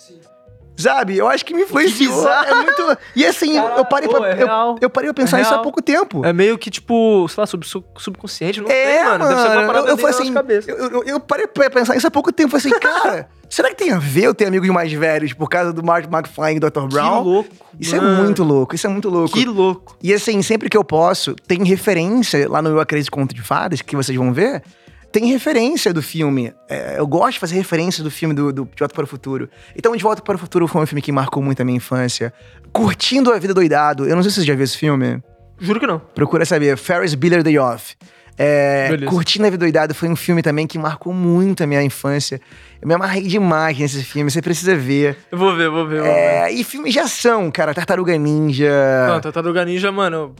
sabe? 0.79 1.17
Eu 1.19 1.29
acho 1.29 1.45
que 1.45 1.53
me 1.53 1.63
influenciou. 1.63 2.15
bizarro. 2.15 2.47
É 2.49 2.55
muito... 2.55 2.99
E 3.15 3.27
assim, 3.27 3.57
eu- 3.59 3.85
parei 3.85 4.09
pô, 4.09 4.17
pra, 4.19 4.31
é 4.31 4.43
eu- 4.43 4.77
eu, 4.81 4.89
parei 4.91 5.13
pra 5.13 5.23
pensar 5.25 5.39
É 5.39 5.43
isso 5.43 5.55
há 5.55 5.59
pouco 5.59 5.83
tempo. 5.83 6.25
É 6.25 6.33
meio 6.33 6.57
que, 6.57 6.71
tipo, 6.71 7.27
sei 7.29 7.41
lá, 7.41 7.47
sub, 7.47 7.67
sub- 7.67 7.85
subconsciente, 7.99 8.61
não 8.61 8.71
É, 8.71 8.73
sei, 8.95 9.05
mano. 9.05 9.29
Deve 9.29 9.41
ser 9.43 9.49
uma 9.49 9.67
parada 9.67 9.89
eu, 9.91 9.97
eu 9.99 10.07
assim, 10.07 10.33
cabeça. 10.33 10.71
eu, 10.71 10.77
eu, 10.91 11.05
eu 11.05 11.21
parei 11.21 11.47
pra 11.47 11.69
pensar 11.69 11.97
isso 11.97 12.07
há 12.07 12.11
pouco 12.11 12.33
tempo. 12.33 12.55
Eu 12.57 12.61
falei 12.61 12.77
assim, 12.77 12.81
cara, 12.81 13.29
será 13.51 13.69
que 13.71 13.75
tem 13.77 13.93
a 13.93 13.99
ver 13.99 14.25
eu 14.25 14.35
ter 14.35 14.47
amigos 14.47 14.69
mais 14.69 14.93
velhos 14.93 15.33
por 15.33 15.49
causa 15.49 15.73
do 15.73 15.83
Mark 15.83 16.05
McFly 16.13 16.57
e 16.57 16.61
Dr. 16.61 16.87
Brown? 16.91 17.23
Que 17.23 17.29
louco. 17.29 17.51
Isso 17.81 17.95
é 17.97 18.01
mano. 18.01 18.25
muito 18.25 18.43
louco, 18.43 18.75
isso 18.75 18.87
é 18.87 18.91
muito 18.91 19.09
louco. 19.09 19.35
Que 19.35 19.45
louco. 19.45 19.97
E 20.03 20.13
assim, 20.13 20.43
sempre 20.43 20.69
que 20.69 20.77
eu 20.77 20.85
posso, 20.85 21.35
tem 21.47 21.63
referência 21.65 22.49
lá 22.49 22.61
no 22.63 22.71
Eu 22.71 22.81
Acredito 22.81 23.11
Conto 23.11 23.35
de 23.35 23.43
Fadas, 23.43 23.81
que 23.83 23.95
vocês 23.97 24.17
vão 24.17 24.33
ver, 24.33 24.63
tem 25.11 25.27
referência 25.27 25.93
do 25.93 26.03
filme. 26.03 26.53
É, 26.69 26.99
eu 26.99 27.07
gosto 27.07 27.35
de 27.35 27.39
fazer 27.41 27.57
referência 27.57 28.03
do 28.03 28.11
filme 28.11 28.35
do, 28.35 28.53
do 28.53 28.65
De 28.65 28.79
Volta 28.79 28.95
para 28.95 29.05
o 29.05 29.07
Futuro. 29.07 29.49
Então, 29.75 29.97
De 29.97 30.03
Volta 30.03 30.23
para 30.23 30.37
o 30.37 30.39
Futuro 30.39 30.67
foi 30.67 30.83
um 30.83 30.87
filme 30.87 31.03
que 31.03 31.13
marcou 31.13 31.43
muito 31.43 31.61
a 31.61 31.65
minha 31.65 31.77
infância. 31.77 32.33
Curtindo 32.73 33.33
a 33.33 33.39
Vida 33.39 33.55
Doidado, 33.55 34.07
eu 34.07 34.15
não 34.15 34.23
sei 34.23 34.31
se 34.31 34.41
você 34.41 34.47
já 34.47 34.55
viu 34.55 34.65
esse 34.65 34.77
filme. 34.77 35.23
Juro 35.59 35.81
que 35.81 35.87
não. 35.87 35.99
Procura 35.99 36.45
saber, 36.45 36.77
Ferris 36.77 37.15
Bueller 37.15 37.43
Day 37.43 37.59
Off. 37.59 37.97
É, 38.41 38.91
Beleza. 38.91 39.11
Curtindo 39.11 39.47
a 39.47 39.51
Vida 39.51 39.65
Doidado 39.65 39.95
foi 39.95 40.09
um 40.09 40.15
filme 40.15 40.43
também 40.43 40.65
que 40.65 40.79
marcou 40.79 41.13
muito 41.13 41.65
a 41.65 41.67
minha 41.67 41.83
infância. 41.83 42.41
Eu 42.81 42.87
me 42.87 42.95
amarrei 42.95 43.23
demais 43.23 43.77
nesse 43.77 44.05
filme, 44.05 44.31
você 44.31 44.41
precisa 44.41 44.77
ver. 44.77 45.17
Eu 45.33 45.39
vou 45.39 45.57
ver, 45.57 45.69
vou 45.69 45.85
ver. 45.85 46.03
Vou 46.03 46.05
ver. 46.05 46.17
É, 46.17 46.53
e 46.53 46.63
filmes 46.63 46.93
de 46.93 47.01
ação, 47.01 47.51
cara, 47.51 47.75
Tartaruga 47.75 48.17
Ninja. 48.17 48.71
Não, 49.09 49.21
Tartaruga 49.21 49.65
Ninja, 49.65 49.91
mano, 49.91 50.37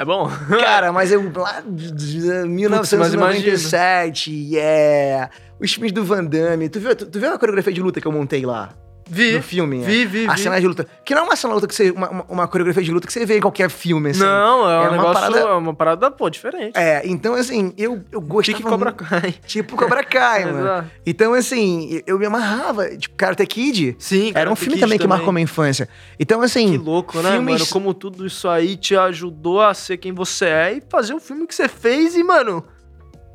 é 0.00 0.04
bom. 0.04 0.28
Cara, 0.48 0.92
mas 0.92 1.12
eu 1.12 1.30
lá 1.36 1.60
de- 1.60 1.92
de- 1.92 2.20
de 2.20 2.48
1997, 2.48 4.58
é. 4.58 5.28
Os 5.60 5.72
filmes 5.74 5.92
do 5.92 6.04
Van 6.04 6.24
Damme. 6.24 6.68
Tu 6.68 6.80
viu, 6.80 6.96
tu, 6.96 7.06
tu 7.06 7.20
viu 7.20 7.32
a 7.32 7.38
coreografia 7.38 7.72
de 7.72 7.80
luta 7.82 8.00
que 8.00 8.06
eu 8.08 8.12
montei 8.12 8.44
lá? 8.46 8.70
Vi. 9.10 9.32
No 9.36 9.42
filme? 9.42 9.80
Vi, 9.82 10.04
vi, 10.06 10.26
A 10.28 10.34
vi. 10.34 10.40
cena 10.42 10.60
de 10.60 10.66
luta. 10.66 10.86
Que 11.04 11.14
não 11.14 11.22
é 11.22 11.24
uma 11.26 11.36
cena 11.36 11.50
de 11.52 11.54
luta 11.56 11.66
que 11.66 11.74
você. 11.74 11.90
Uma, 11.90 12.08
uma- 12.08 12.24
uma 12.28 12.48
coreografia 12.48 12.82
de 12.82 12.90
luta 12.92 13.06
que 13.06 13.12
você 13.12 13.26
vê 13.26 13.38
em 13.38 13.40
qualquer 13.40 13.68
filme, 13.68 14.10
assim. 14.10 14.20
Não, 14.20 14.70
é 14.70 14.78
um 14.78 14.82
uma 14.82 14.90
negócio, 14.92 15.14
parada- 15.14 15.38
é 15.40 15.44
uma 15.54 15.74
parada, 15.74 16.10
pô, 16.10 16.30
diferente. 16.30 16.72
É, 16.78 17.02
então 17.04 17.34
assim, 17.34 17.74
eu, 17.76 18.02
eu 18.12 18.20
gostava 18.20 18.56
Tique 18.58 18.62
Cobra 18.62 18.92
Kai. 18.92 19.34
Tipo 19.46 19.76
Cobra 19.76 20.04
Kai, 20.04 20.44
mano. 20.50 20.90
Então, 21.04 21.34
assim, 21.34 22.00
eu 22.06 22.18
me 22.18 22.26
amarrava. 22.26 22.88
Tipo, 22.96 23.14
Karate 23.16 23.46
Kid. 23.46 23.96
Sim, 23.98 24.32
Era 24.34 24.50
um 24.50 24.56
filme 24.56 24.74
Kid 24.74 24.80
também 24.82 24.98
que 24.98 25.06
marcou 25.06 25.32
minha 25.32 25.44
infância. 25.44 25.88
Então, 26.18 26.40
assim. 26.42 26.70
Que 26.72 26.78
louco, 26.78 27.18
né, 27.20 27.32
filmes- 27.32 27.54
mano? 27.60 27.66
Como 27.70 27.92
tudo 27.92 28.26
isso 28.26 28.48
aí 28.48 28.76
te 28.76 28.94
ajudou 28.96 29.60
a 29.60 29.74
ser 29.74 29.96
quem 29.96 30.12
você 30.12 30.44
é 30.46 30.72
e 30.74 30.82
fazer 30.88 31.14
o 31.14 31.20
filme 31.20 31.46
que 31.46 31.54
você 31.54 31.66
fez 31.68 32.14
e, 32.14 32.22
mano, 32.22 32.64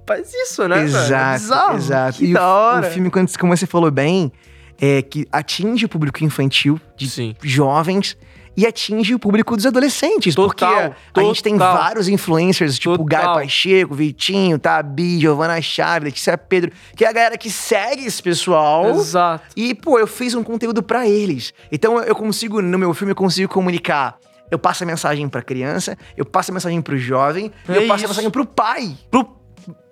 faz 0.07 0.31
isso, 0.33 0.67
né? 0.67 0.81
É 0.81 0.83
Exato, 0.83 1.33
bizarro. 1.39 1.77
exato. 1.77 2.17
Que 2.19 2.25
e 2.25 2.35
o, 2.35 2.79
o 2.79 2.83
filme, 2.83 3.09
quando- 3.09 3.37
como 3.37 3.55
você 3.55 3.65
falou 3.65 3.89
bem, 3.91 4.31
é 4.79 5.01
que 5.01 5.27
atinge 5.31 5.85
o 5.85 5.89
público 5.89 6.23
infantil, 6.23 6.79
de 6.95 7.09
Sim. 7.09 7.35
jovens, 7.41 8.17
e 8.57 8.65
atinge 8.65 9.13
o 9.13 9.19
público 9.19 9.55
dos 9.55 9.65
adolescentes. 9.65 10.33
porque 10.33 10.63
Total, 10.65 10.95
a 11.13 11.21
gente 11.21 11.43
tem 11.43 11.53
total. 11.57 11.75
vários 11.77 12.07
influencers, 12.07 12.79
tipo 12.79 12.97
Total. 12.97 13.35
Pacheco, 13.35 13.93
Vitinho, 13.93 14.57
Tabi, 14.57 15.19
Giovana 15.19 15.61
Chaves, 15.61 16.05
Letícia 16.05 16.37
Pedro, 16.37 16.71
que 16.95 17.03
é 17.03 17.09
a 17.09 17.11
galera 17.11 17.37
que 17.37 17.49
segue 17.49 18.05
esse 18.05 18.23
pessoal. 18.23 18.89
Exato. 18.91 19.43
E, 19.57 19.75
pô, 19.75 19.99
eu 19.99 20.07
fiz 20.07 20.33
um 20.35 20.43
conteúdo 20.43 20.81
pra 20.81 21.05
eles. 21.07 21.53
Então 21.69 21.99
eu 21.99 22.15
consigo, 22.15 22.61
no 22.61 22.77
meu 22.79 22.93
filme, 22.93 23.11
eu 23.11 23.15
consigo 23.15 23.51
comunicar. 23.51 24.17
Eu 24.49 24.57
passo 24.59 24.83
a 24.83 24.87
mensagem 24.87 25.27
pra 25.27 25.41
criança, 25.41 25.97
eu 26.15 26.23
passo 26.23 26.51
a 26.51 26.53
mensagem 26.53 26.81
pro 26.81 26.97
jovem, 26.97 27.51
É 27.67 27.77
eu 27.77 27.87
passo 27.87 27.93
a 27.93 27.95
isso. 27.97 28.07
mensagem 28.07 28.29
pro 28.29 28.45
pai. 28.45 28.95
Pro... 29.11 29.35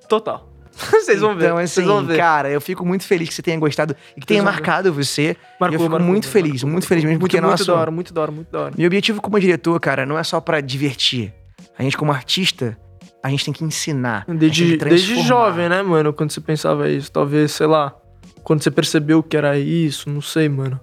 Total. 0.08 0.53
Vocês 0.92 1.20
vão 1.20 1.36
ver. 1.36 1.46
Então, 1.46 1.58
assim, 1.58 1.68
Vocês 1.68 1.88
vão 1.88 2.06
ver. 2.06 2.18
cara, 2.18 2.50
eu 2.50 2.60
fico 2.60 2.86
muito 2.86 3.06
feliz 3.06 3.30
que 3.30 3.36
você 3.36 3.42
tenha 3.42 3.60
gostado 3.60 3.96
e 4.18 4.22
que 4.22 4.28
tenha 4.28 4.42
vão 4.42 4.52
ver. 4.52 4.58
marcado 4.58 4.92
você. 4.94 5.38
Marcou, 5.60 5.76
eu 5.76 5.80
fico 5.80 5.92
marcou, 5.92 6.08
muito 6.08 6.26
marcou, 6.26 6.32
feliz, 6.32 6.54
marcou, 6.64 6.70
muito 6.72 6.88
feliz 6.88 7.04
mesmo, 7.04 7.14
muito, 7.14 7.22
porque 7.22 7.40
muito 7.40 7.52
nosso, 7.52 7.66
da 7.66 7.76
hora, 7.76 7.92
muito 7.92 8.14
da 8.14 8.22
hora, 8.22 8.32
muito 8.32 8.52
da 8.52 8.60
hora. 8.62 8.74
meu 8.78 8.88
objetivo 8.88 9.22
como 9.22 9.40
diretor, 9.40 9.80
cara, 9.80 10.06
não 10.06 10.18
é 10.18 10.24
só 10.24 10.42
pra 10.42 10.62
divertir. 10.62 11.34
A 11.78 11.84
gente, 11.84 11.98
como 11.98 12.12
artista, 12.12 12.78
a 13.22 13.30
gente 13.30 13.46
tem 13.46 13.54
que 13.54 13.64
ensinar. 13.64 14.26
Desde, 14.28 14.78
que 14.78 14.86
desde 14.86 15.22
jovem, 15.22 15.70
né, 15.70 15.82
mano? 15.82 16.12
Quando 16.12 16.32
você 16.32 16.42
pensava 16.42 16.90
isso. 16.90 17.12
Talvez, 17.12 17.52
sei 17.52 17.68
lá, 17.68 17.96
quando 18.44 18.62
você 18.62 18.70
percebeu 18.70 19.24
que 19.24 19.38
era 19.38 19.58
isso, 19.58 20.10
não 20.10 20.22
sei, 20.22 20.50
mano. 20.50 20.80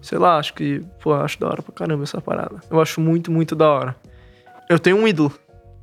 Sei 0.00 0.18
lá, 0.18 0.38
acho 0.38 0.54
que, 0.54 0.80
pô, 1.02 1.12
acho 1.14 1.38
da 1.38 1.48
hora 1.48 1.62
pra 1.62 1.74
caramba 1.74 2.04
essa 2.04 2.20
parada. 2.20 2.60
Eu 2.70 2.80
acho 2.80 3.00
muito, 3.00 3.30
muito 3.30 3.54
da 3.54 3.68
hora. 3.68 3.96
Eu 4.68 4.78
tenho 4.78 4.96
um 4.96 5.06
ídolo. 5.06 5.32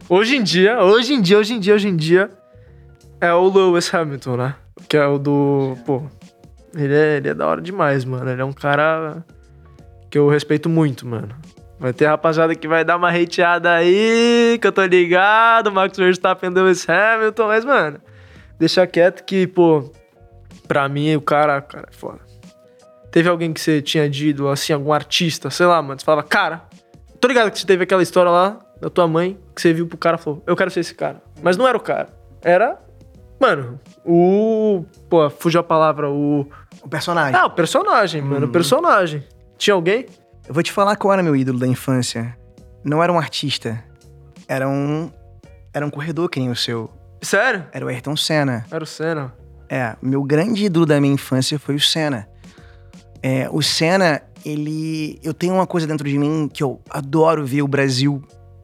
Hoje 0.10 0.36
em 0.36 0.44
dia, 0.44 0.82
hoje 0.82 1.14
em 1.14 1.22
dia, 1.22 1.38
hoje 1.38 1.54
em 1.54 1.60
dia, 1.60 1.76
hoje 1.76 1.88
em 1.88 1.96
dia, 1.96 2.30
é 3.24 3.34
o 3.34 3.48
Lewis 3.48 3.94
Hamilton, 3.94 4.36
né? 4.36 4.56
Que 4.90 4.98
é 4.98 5.08
o 5.08 5.18
do. 5.18 5.78
Pô, 5.86 6.04
ele 6.76 6.94
é, 6.94 7.18
ele 7.18 7.30
é 7.30 7.34
da 7.34 7.48
hora 7.48 7.62
demais, 7.62 8.04
mano. 8.04 8.30
Ele 8.30 8.42
é 8.42 8.46
um 8.46 8.52
cara 8.52 9.24
que 10.12 10.18
eu 10.18 10.28
respeito 10.28 10.68
muito, 10.68 11.08
mano. 11.08 11.34
Vai 11.80 11.94
ter 11.94 12.06
rapaziada 12.06 12.54
que 12.54 12.68
vai 12.68 12.84
dar 12.84 12.98
uma 12.98 13.10
hateada 13.10 13.74
aí, 13.74 14.58
que 14.60 14.68
eu 14.68 14.72
tô 14.72 14.84
ligado, 14.86 15.72
Max 15.72 15.98
Verstappen, 15.98 16.50
Lewis 16.50 16.88
Hamilton, 16.88 17.48
mas, 17.48 17.66
mano, 17.66 18.00
deixa 18.60 18.86
quieto 18.86 19.24
que, 19.24 19.48
pô, 19.48 19.92
pra 20.68 20.88
mim 20.88 21.16
o 21.16 21.22
cara, 21.22 21.62
cara, 21.62 21.88
é 21.92 21.94
foda. 21.94 22.20
Teve 23.12 23.28
alguém 23.28 23.52
que 23.52 23.60
você 23.60 23.82
tinha 23.82 24.10
dito, 24.10 24.48
assim, 24.48 24.72
algum 24.72 24.94
artista, 24.94 25.50
sei 25.50 25.66
lá, 25.66 25.82
mano, 25.82 26.00
você 26.00 26.06
falava, 26.06 26.26
cara, 26.26 26.64
tô 27.20 27.28
ligado 27.28 27.52
que 27.52 27.60
você 27.60 27.66
teve 27.68 27.84
aquela 27.84 28.04
história 28.04 28.32
lá 28.32 28.60
da 28.80 28.90
tua 28.90 29.08
mãe, 29.08 29.38
que 29.54 29.62
você 29.62 29.74
viu 29.74 29.88
pro 29.88 29.98
cara 29.98 30.18
e 30.18 30.20
falou, 30.20 30.42
eu 30.48 30.56
quero 30.56 30.72
ser 30.72 30.82
esse 30.82 30.94
cara. 30.94 31.22
Mas 31.42 31.58
não 31.58 31.68
era 31.68 31.78
o 31.78 31.82
cara. 31.82 32.10
Era, 32.42 32.80
mano, 33.44 33.80
o. 34.06 34.86
Pô, 35.10 35.30
fugiu 35.30 35.60
a 35.60 35.64
palavra, 35.64 36.10
o. 36.10 36.48
O 36.82 36.90
personagem. 36.90 37.36
Ah, 37.36 37.46
o 37.46 37.52
personagem, 37.52 38.22
mano, 38.22 38.46
o 38.46 38.50
personagem. 38.50 39.24
Tinha 39.58 39.74
alguém? 39.74 40.06
Eu 40.48 40.54
vou 40.54 40.64
te 40.64 40.72
falar 40.72 40.96
qual 40.96 41.14
era 41.14 41.22
meu 41.22 41.36
ídolo 41.36 41.60
da 41.60 41.68
infância. 41.68 42.38
Não 42.84 43.04
era 43.04 43.12
um 43.12 43.18
artista. 43.18 43.84
Era 44.48 44.68
um. 44.68 45.12
Era 45.74 45.86
um 45.86 45.90
corredor 45.90 46.30
que 46.30 46.40
nem 46.40 46.50
o 46.50 46.56
seu. 46.56 46.90
Sério? 47.22 47.66
Era 47.72 47.86
o 47.86 47.88
Ayrton 47.88 48.16
Senna. 48.16 48.66
Era 48.72 48.84
o 48.84 48.88
Senna. 48.88 49.34
É, 49.70 49.96
meu 50.02 50.24
grande 50.24 50.66
ídolo 50.66 50.86
da 50.86 51.00
minha 51.00 51.14
infância 51.14 51.58
foi 51.58 51.76
o 51.76 51.80
Senna. 51.80 52.28
É, 53.22 53.50
o 53.50 53.62
Senna, 53.62 54.22
ele. 54.46 55.20
Eu 55.24 55.34
tenho 55.34 55.54
uma 55.54 55.68
coisa 55.68 55.88
dentro 55.88 56.08
de 56.08 56.18
mim 56.18 56.50
que 56.52 56.64
eu 56.64 56.82
adoro 56.90 57.46
ver 57.46 57.62
o 57.62 57.68
Brasil 57.68 58.22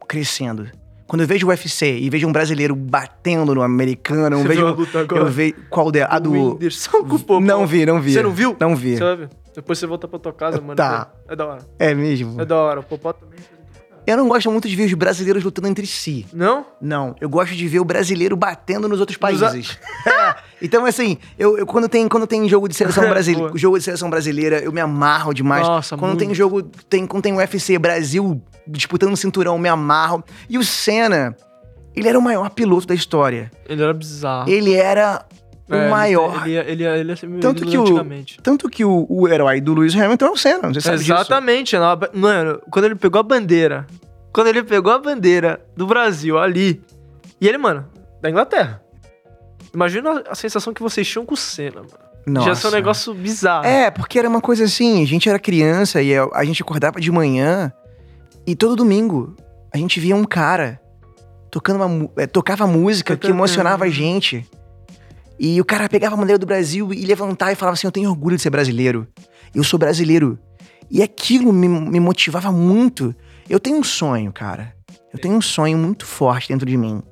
crescendo. 0.08 0.68
Quando 1.10 1.22
eu 1.22 1.26
vejo 1.26 1.44
o 1.44 1.50
UFC 1.50 1.98
e 1.98 2.08
vejo 2.08 2.28
um 2.28 2.30
brasileiro 2.30 2.72
batendo 2.76 3.52
no 3.52 3.62
americano, 3.62 4.36
eu 4.36 4.42
Você 4.42 4.46
vejo. 4.48 4.60
viu 4.60 4.68
a 4.68 4.70
luta 4.70 5.00
agora? 5.00 5.22
Eu 5.22 5.26
vejo. 5.26 5.56
Qual 5.68 5.90
dela? 5.90 6.06
A 6.08 6.18
O 6.18 6.20
do. 6.20 6.30
Whindersson 6.30 7.02
com 7.04 7.16
o 7.16 7.18
Popó. 7.18 7.40
Não 7.40 7.66
vi, 7.66 7.84
não 7.84 8.00
vi. 8.00 8.12
Você 8.12 8.22
não 8.22 8.30
viu? 8.30 8.56
Não 8.60 8.76
vi. 8.76 8.94
Você 8.96 9.02
vai 9.02 9.16
ver. 9.16 9.30
Depois 9.52 9.76
você 9.76 9.88
volta 9.88 10.06
pra 10.06 10.20
tua 10.20 10.32
casa, 10.32 10.60
mano. 10.60 10.76
Tá. 10.76 11.10
É 11.28 11.34
da 11.34 11.46
hora. 11.48 11.58
É 11.80 11.92
mesmo? 11.94 12.40
É 12.40 12.44
da 12.44 12.56
hora. 12.56 12.78
O 12.78 12.84
Popó 12.84 13.12
também. 13.12 13.40
Eu 14.10 14.16
não 14.16 14.28
gosto 14.28 14.50
muito 14.50 14.68
de 14.68 14.74
ver 14.76 14.84
os 14.86 14.94
brasileiros 14.94 15.42
lutando 15.42 15.68
entre 15.68 15.86
si. 15.86 16.26
Não? 16.32 16.66
Não, 16.80 17.14
eu 17.20 17.28
gosto 17.28 17.54
de 17.54 17.66
ver 17.68 17.80
o 17.80 17.84
brasileiro 17.84 18.36
batendo 18.36 18.88
nos 18.88 19.00
outros 19.00 19.16
a- 19.16 19.20
países. 19.20 19.78
É, 20.06 20.34
Então, 20.62 20.84
assim, 20.84 21.16
eu, 21.38 21.56
eu- 21.56 21.66
quando, 21.66 21.88
tem, 21.88 22.06
quando 22.06 22.26
tem 22.26 22.46
jogo 22.48 22.68
de 22.68 22.74
seleção 22.74 23.04
brasileira, 23.08 23.48
Boa. 23.48 23.58
jogo 23.58 23.78
de 23.78 23.84
seleção 23.84 24.10
brasileira, 24.10 24.58
eu 24.60 24.70
me 24.72 24.80
amarro 24.80 25.32
demais. 25.32 25.66
Nossa, 25.66 25.96
quando 25.96 26.10
muito. 26.12 26.20
tem 26.26 26.34
jogo, 26.34 26.62
tem, 26.62 27.06
quando 27.06 27.22
tem 27.22 27.32
UFC 27.32 27.78
Brasil 27.78 28.42
disputando 28.66 29.12
o 29.12 29.16
cinturão, 29.16 29.54
eu 29.54 29.58
me 29.58 29.68
amarro. 29.68 30.22
E 30.48 30.58
o 30.58 30.64
Senna, 30.64 31.34
ele 31.96 32.08
era 32.08 32.18
o 32.18 32.22
maior 32.22 32.50
piloto 32.50 32.86
da 32.86 32.94
história. 32.94 33.50
Ele 33.68 33.82
era 33.82 33.94
bizarro. 33.94 34.50
Ele 34.50 34.74
era 34.74 35.24
É, 35.70 35.80
ele- 35.82 35.90
maior. 35.90 36.46
Ele, 36.46 36.56
ele, 36.56 36.70
ele, 36.70 36.84
ele 36.84 37.08
ia 37.10 37.16
ser 37.16 37.26
meu 37.28 37.40
Tanto 37.40 37.64
que 37.64 37.76
o- 37.78 37.82
antigamente. 37.82 38.38
Tanto 38.42 38.68
que 38.68 38.84
o, 38.84 39.06
o 39.08 39.28
herói 39.28 39.60
do 39.60 39.74
Lewis 39.74 39.94
Hamilton 39.96 40.26
é 40.26 40.30
o 40.30 40.36
Senna, 40.36 40.68
você 40.68 40.80
sabe 40.80 40.98
disso. 40.98 41.12
Exatamente. 41.12 41.76
ela- 41.76 41.98
Mano, 42.12 42.60
quando 42.70 42.84
ele 42.86 42.94
pegou 42.96 43.20
a 43.20 43.22
bandeira. 43.22 43.86
Quando 44.32 44.46
ele 44.48 44.62
pegou 44.62 44.92
a 44.92 44.98
bandeira 44.98 45.60
do 45.76 45.86
Brasil 45.86 46.38
ali. 46.38 46.80
E 47.40 47.48
ele, 47.48 47.58
mano, 47.58 47.86
da 48.20 48.28
Inglaterra. 48.30 48.82
Imagina 49.74 50.22
a 50.28 50.34
sensação 50.34 50.72
que 50.74 50.82
vocês 50.82 51.06
tinham 51.08 51.24
com 51.24 51.34
o 51.34 51.36
Senna, 51.36 51.76
mano. 51.82 52.10
Nossa. 52.26 52.48
Já 52.48 52.54
ser 52.54 52.68
um 52.68 52.70
negócio 52.72 53.14
bizarro. 53.14 53.64
É, 53.66 53.90
porque 53.90 54.18
era 54.18 54.28
uma 54.28 54.40
coisa 54.40 54.64
assim, 54.64 55.02
a 55.02 55.06
gente 55.06 55.28
era 55.28 55.38
criança 55.38 56.02
e 56.02 56.12
a 56.16 56.44
gente 56.44 56.60
acordava 56.62 57.00
de 57.00 57.10
manhã 57.10 57.72
e 58.46 58.54
todo 58.54 58.76
domingo 58.76 59.34
a 59.72 59.78
gente 59.78 59.98
via 59.98 60.14
um 60.14 60.24
cara 60.24 60.80
tocando 61.50 61.82
uma, 61.82 62.26
tocava 62.28 62.66
música 62.66 63.16
que 63.16 63.28
emocionava 63.28 63.84
a 63.86 63.88
gente. 63.88 64.46
E 65.42 65.58
o 65.58 65.64
cara 65.64 65.88
pegava 65.88 66.14
a 66.14 66.18
bandeira 66.18 66.38
do 66.38 66.44
Brasil 66.44 66.92
e 66.92 67.06
levantava 67.06 67.50
e 67.50 67.54
falava 67.54 67.72
assim: 67.72 67.86
Eu 67.86 67.92
tenho 67.92 68.10
orgulho 68.10 68.36
de 68.36 68.42
ser 68.42 68.50
brasileiro. 68.50 69.08
Eu 69.54 69.64
sou 69.64 69.78
brasileiro. 69.78 70.38
E 70.90 71.02
aquilo 71.02 71.50
me, 71.50 71.66
me 71.66 71.98
motivava 71.98 72.52
muito. 72.52 73.14
Eu 73.48 73.58
tenho 73.58 73.78
um 73.78 73.82
sonho, 73.82 74.30
cara. 74.34 74.74
Eu 75.10 75.18
tenho 75.18 75.34
um 75.34 75.40
sonho 75.40 75.78
muito 75.78 76.04
forte 76.04 76.50
dentro 76.50 76.66
de 76.66 76.76
mim. 76.76 77.02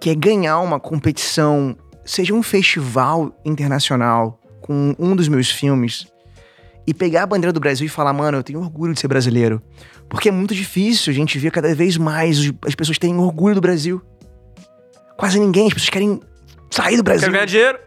Que 0.00 0.08
é 0.08 0.14
ganhar 0.14 0.58
uma 0.60 0.80
competição, 0.80 1.76
seja 2.02 2.32
um 2.32 2.42
festival 2.42 3.38
internacional 3.44 4.40
com 4.62 4.94
um 4.98 5.14
dos 5.14 5.28
meus 5.28 5.50
filmes. 5.50 6.06
E 6.86 6.94
pegar 6.94 7.24
a 7.24 7.26
bandeira 7.26 7.52
do 7.52 7.60
Brasil 7.60 7.84
e 7.84 7.90
falar, 7.90 8.14
mano, 8.14 8.38
eu 8.38 8.42
tenho 8.42 8.60
orgulho 8.60 8.94
de 8.94 9.00
ser 9.00 9.08
brasileiro. 9.08 9.60
Porque 10.08 10.30
é 10.30 10.32
muito 10.32 10.54
difícil 10.54 11.10
a 11.10 11.14
gente 11.14 11.38
ver 11.38 11.50
cada 11.50 11.74
vez 11.74 11.98
mais 11.98 12.50
as 12.66 12.74
pessoas 12.74 12.98
terem 12.98 13.18
orgulho 13.18 13.54
do 13.54 13.60
Brasil. 13.60 14.00
Quase 15.18 15.38
ninguém, 15.38 15.66
as 15.66 15.74
pessoas 15.74 15.90
querem 15.90 16.20
sair 16.74 16.96
do 16.96 17.02
Brasil. 17.02 17.22
Quero 17.22 17.32
ganhar 17.32 17.46
dinheiro 17.46 17.78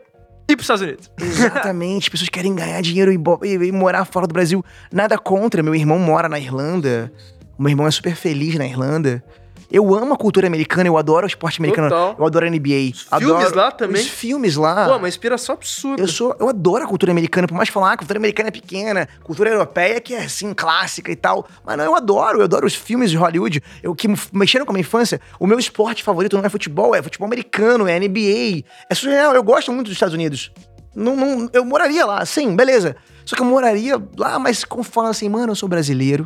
e 0.49 0.53
ir 0.53 0.55
pros 0.55 0.63
Estados 0.63 0.81
Unidos. 0.81 1.11
Exatamente, 1.19 2.03
as 2.05 2.09
pessoas 2.09 2.29
querem 2.29 2.55
ganhar 2.55 2.81
dinheiro 2.81 3.11
e, 3.11 3.17
e- 3.47 3.67
e 3.67 3.71
morar 3.71 4.05
fora 4.05 4.25
do 4.27 4.33
Brasil. 4.33 4.63
Nada 4.91 5.17
contra, 5.17 5.61
meu 5.61 5.75
irmão 5.75 5.99
mora 5.99 6.29
na 6.29 6.39
Irlanda. 6.39 7.11
Meu 7.59 7.69
irmão 7.69 7.87
é 7.87 7.91
super 7.91 8.15
feliz 8.15 8.55
na 8.55 8.65
Irlanda. 8.65 9.23
Eu 9.69 9.93
amo 9.93 10.13
a 10.13 10.17
cultura 10.17 10.47
americana, 10.47 10.87
eu 10.87 10.97
adoro 10.97 11.25
o 11.25 11.27
esporte 11.27 11.59
americano. 11.59 11.89
Total. 11.89 12.15
Eu 12.17 12.25
adoro 12.25 12.45
a 12.45 12.49
NBA. 12.49 12.91
Os 12.93 13.07
adoro 13.11 13.35
filmes 13.39 13.51
lá 13.53 13.71
também? 13.71 14.01
Os 14.01 14.07
filmes 14.07 14.55
lá. 14.55 14.87
Pô, 14.87 14.95
uma 14.95 15.09
inspiração 15.09 15.55
absurda. 15.55 16.01
Eu 16.01 16.07
sou, 16.07 16.33
eu 16.39 16.47
adoro 16.47 16.85
a 16.85 16.87
cultura 16.87 17.11
americana, 17.11 17.47
por 17.47 17.53
mais 17.55 17.67
falar, 17.67 17.89
ah, 17.89 17.93
a 17.93 17.97
cultura 17.97 18.17
americana 18.17 18.47
é 18.47 18.51
pequena, 18.51 19.09
cultura 19.23 19.49
europeia 19.49 19.99
que 19.99 20.13
é 20.13 20.23
assim 20.23 20.53
clássica 20.53 21.11
e 21.11 21.15
tal. 21.17 21.45
Mas 21.65 21.77
não, 21.77 21.83
eu 21.83 21.95
adoro, 21.95 22.39
eu 22.39 22.43
adoro 22.45 22.65
os 22.65 22.75
filmes 22.75 23.11
de 23.11 23.17
Hollywood. 23.17 23.61
Eu 23.83 23.93
que 23.93 24.07
me- 24.07 24.17
mexeram 24.31 24.65
com 24.65 24.71
a 24.71 24.73
minha 24.73 24.81
infância, 24.81 25.19
o 25.39 25.45
meu 25.45 25.59
esporte 25.59 26.01
favorito 26.01 26.37
não 26.37 26.45
é 26.45 26.49
futebol, 26.49 26.95
é 26.95 27.01
futebol 27.01 27.25
americano, 27.27 27.87
é 27.89 27.99
NBA. 27.99 28.63
É 28.89 28.95
surreal, 28.95 29.33
eu 29.35 29.43
gosto 29.43 29.71
muito 29.73 29.87
dos 29.87 29.93
Estados 29.95 30.13
Unidos. 30.13 30.49
Não, 30.95 31.13
não, 31.15 31.49
eu 31.51 31.65
moraria 31.65 32.05
lá, 32.05 32.25
sim, 32.25 32.55
beleza. 32.55 32.95
Só 33.25 33.35
que 33.35 33.41
eu 33.41 33.45
moraria 33.45 34.01
lá, 34.17 34.39
mas 34.39 34.63
como 34.63 34.81
falando 34.81 35.11
assim, 35.11 35.27
mano, 35.27 35.51
eu 35.51 35.55
sou 35.55 35.67
brasileiro. 35.67 36.25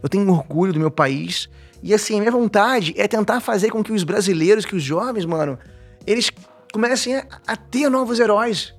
Eu 0.00 0.08
tenho 0.08 0.30
orgulho 0.30 0.72
do 0.72 0.78
meu 0.78 0.90
país. 0.90 1.48
E 1.82 1.92
assim, 1.92 2.18
minha 2.20 2.30
vontade 2.30 2.94
é 2.96 3.08
tentar 3.08 3.40
fazer 3.40 3.70
com 3.70 3.82
que 3.82 3.92
os 3.92 4.04
brasileiros, 4.04 4.64
que 4.64 4.76
os 4.76 4.82
jovens, 4.82 5.24
mano, 5.24 5.58
eles 6.06 6.30
comecem 6.72 7.16
a, 7.16 7.24
a 7.46 7.56
ter 7.56 7.88
novos 7.88 8.20
heróis. 8.20 8.72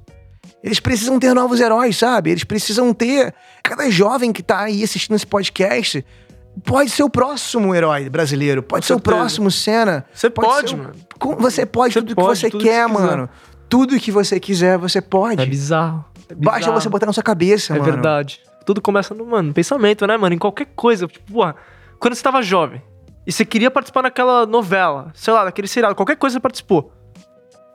Eles 0.64 0.80
precisam 0.80 1.20
ter 1.20 1.34
novos 1.34 1.60
heróis, 1.60 1.98
sabe? 1.98 2.32
Eles 2.32 2.44
precisam 2.46 2.94
ter. 2.94 3.34
Cada 3.62 3.90
jovem 3.90 4.32
que 4.32 4.42
tá 4.42 4.62
aí 4.62 4.82
assistindo 4.84 5.16
esse 5.16 5.28
podcast 5.28 6.06
pode 6.64 6.90
ser 6.90 7.04
o 7.04 7.10
próximo 7.10 7.76
herói 7.76 8.10
brasileiro. 8.10 8.64
Pode 8.64 8.84
Com 8.84 8.88
ser 8.88 8.94
o 8.94 9.00
próximo 9.00 9.52
cena. 9.52 10.06
Você 10.14 10.30
pode, 10.30 10.74
o- 10.74 10.78
mano. 10.78 10.94
Você 11.40 11.66
pode 11.66 11.94
Você 11.94 12.02
tudo 12.02 12.16
pode, 12.16 12.28
que 12.30 12.36
você 12.40 12.50
tudo 12.50 12.62
que 12.62 12.70
quer, 12.70 12.86
quiser. 12.88 12.94
mano. 13.02 13.30
Tudo 13.68 14.00
que 14.00 14.12
você 14.12 14.40
quiser, 14.40 14.78
você 14.78 15.02
pode. 15.02 15.42
É 15.42 15.46
bizarro. 15.46 16.06
É 16.30 16.36
Basta 16.36 16.72
você 16.72 16.88
botar 16.88 17.06
na 17.08 17.14
sua 17.14 17.24
cabeça, 17.24 17.74
É 17.74 17.80
mano. 17.80 17.92
verdade. 17.92 18.40
Tudo 18.66 18.82
começa 18.82 19.14
no, 19.14 19.26
mano, 19.26 19.54
pensamento, 19.54 20.06
né, 20.08 20.16
mano? 20.16 20.36
Em 20.36 20.38
qualquer 20.38 20.68
coisa. 20.76 21.08
Tipo, 21.08 21.34
porra, 21.34 21.56
quando 22.00 22.16
você 22.16 22.24
tava 22.24 22.42
jovem 22.42 22.82
e 23.26 23.32
você 23.32 23.46
queria 23.46 23.72
participar 23.72 24.02
naquela 24.04 24.46
novela, 24.46 25.12
sei 25.14 25.34
lá, 25.34 25.46
daquele 25.46 25.68
seriado, 25.68 25.96
qualquer 25.96 26.16
coisa 26.18 26.34
você 26.36 26.40
participou. 26.40 26.92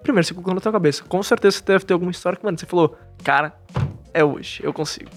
Primeiro, 0.02 0.26
você 0.26 0.32
colocou 0.34 0.54
na 0.54 0.60
tua 0.60 0.72
cabeça. 0.72 1.02
Com 1.04 1.22
certeza 1.22 1.58
você 1.58 1.64
deve 1.64 1.84
ter 1.84 1.92
alguma 1.92 2.10
história 2.10 2.38
que, 2.38 2.44
mano, 2.44 2.58
você 2.58 2.66
falou, 2.66 2.96
cara, 3.24 3.52
é 4.14 4.22
hoje, 4.24 4.60
eu 4.62 4.72
consigo. 4.72 5.10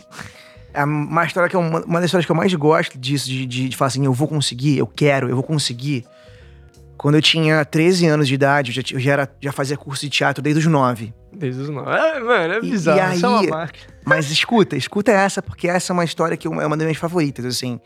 É 0.73 0.83
uma 0.83 1.25
história 1.25 1.49
que 1.49 1.55
é 1.55 1.59
uma, 1.59 1.81
uma 1.83 1.99
das 1.99 2.05
histórias 2.05 2.25
que 2.25 2.31
eu 2.31 2.35
mais 2.35 2.53
gosto 2.53 2.97
disso, 2.97 3.27
de, 3.27 3.45
de, 3.45 3.69
de 3.69 3.77
falar 3.77 3.87
assim, 3.87 4.05
eu 4.05 4.13
vou 4.13 4.27
conseguir, 4.27 4.77
eu 4.77 4.87
quero, 4.87 5.29
eu 5.29 5.35
vou 5.35 5.43
conseguir. 5.43 6.05
Quando 6.97 7.15
eu 7.15 7.21
tinha 7.21 7.63
13 7.65 8.07
anos 8.07 8.27
de 8.27 8.33
idade, 8.35 8.71
eu 8.71 8.75
já, 8.75 8.95
eu 8.95 8.99
já, 8.99 9.11
era, 9.11 9.35
já 9.41 9.51
fazia 9.51 9.75
curso 9.75 10.03
de 10.03 10.09
teatro 10.09 10.41
desde 10.41 10.59
os 10.61 10.67
9. 10.67 11.13
Desde 11.33 11.61
os 11.61 11.69
nove. 11.69 11.89
É, 11.91 12.19
mano, 12.19 12.53
é 12.53 12.57
E- 12.57 12.61
bizarro. 12.61 12.99
e 12.99 13.23
é 13.23 13.27
uma 13.27 13.39
aí- 13.41 13.47
máquina. 13.49 13.85
Mas 14.05 14.29
escuta, 14.31 14.75
escuta 14.75 15.11
essa, 15.11 15.41
porque 15.41 15.67
essa 15.67 15.91
é 15.91 15.93
uma 15.93 16.03
história 16.03 16.35
que 16.37 16.47
é 16.47 16.49
uma 16.49 16.69
das 16.77 16.85
minhas 16.85 16.97
favoritas, 16.97 17.45
assim. 17.45 17.79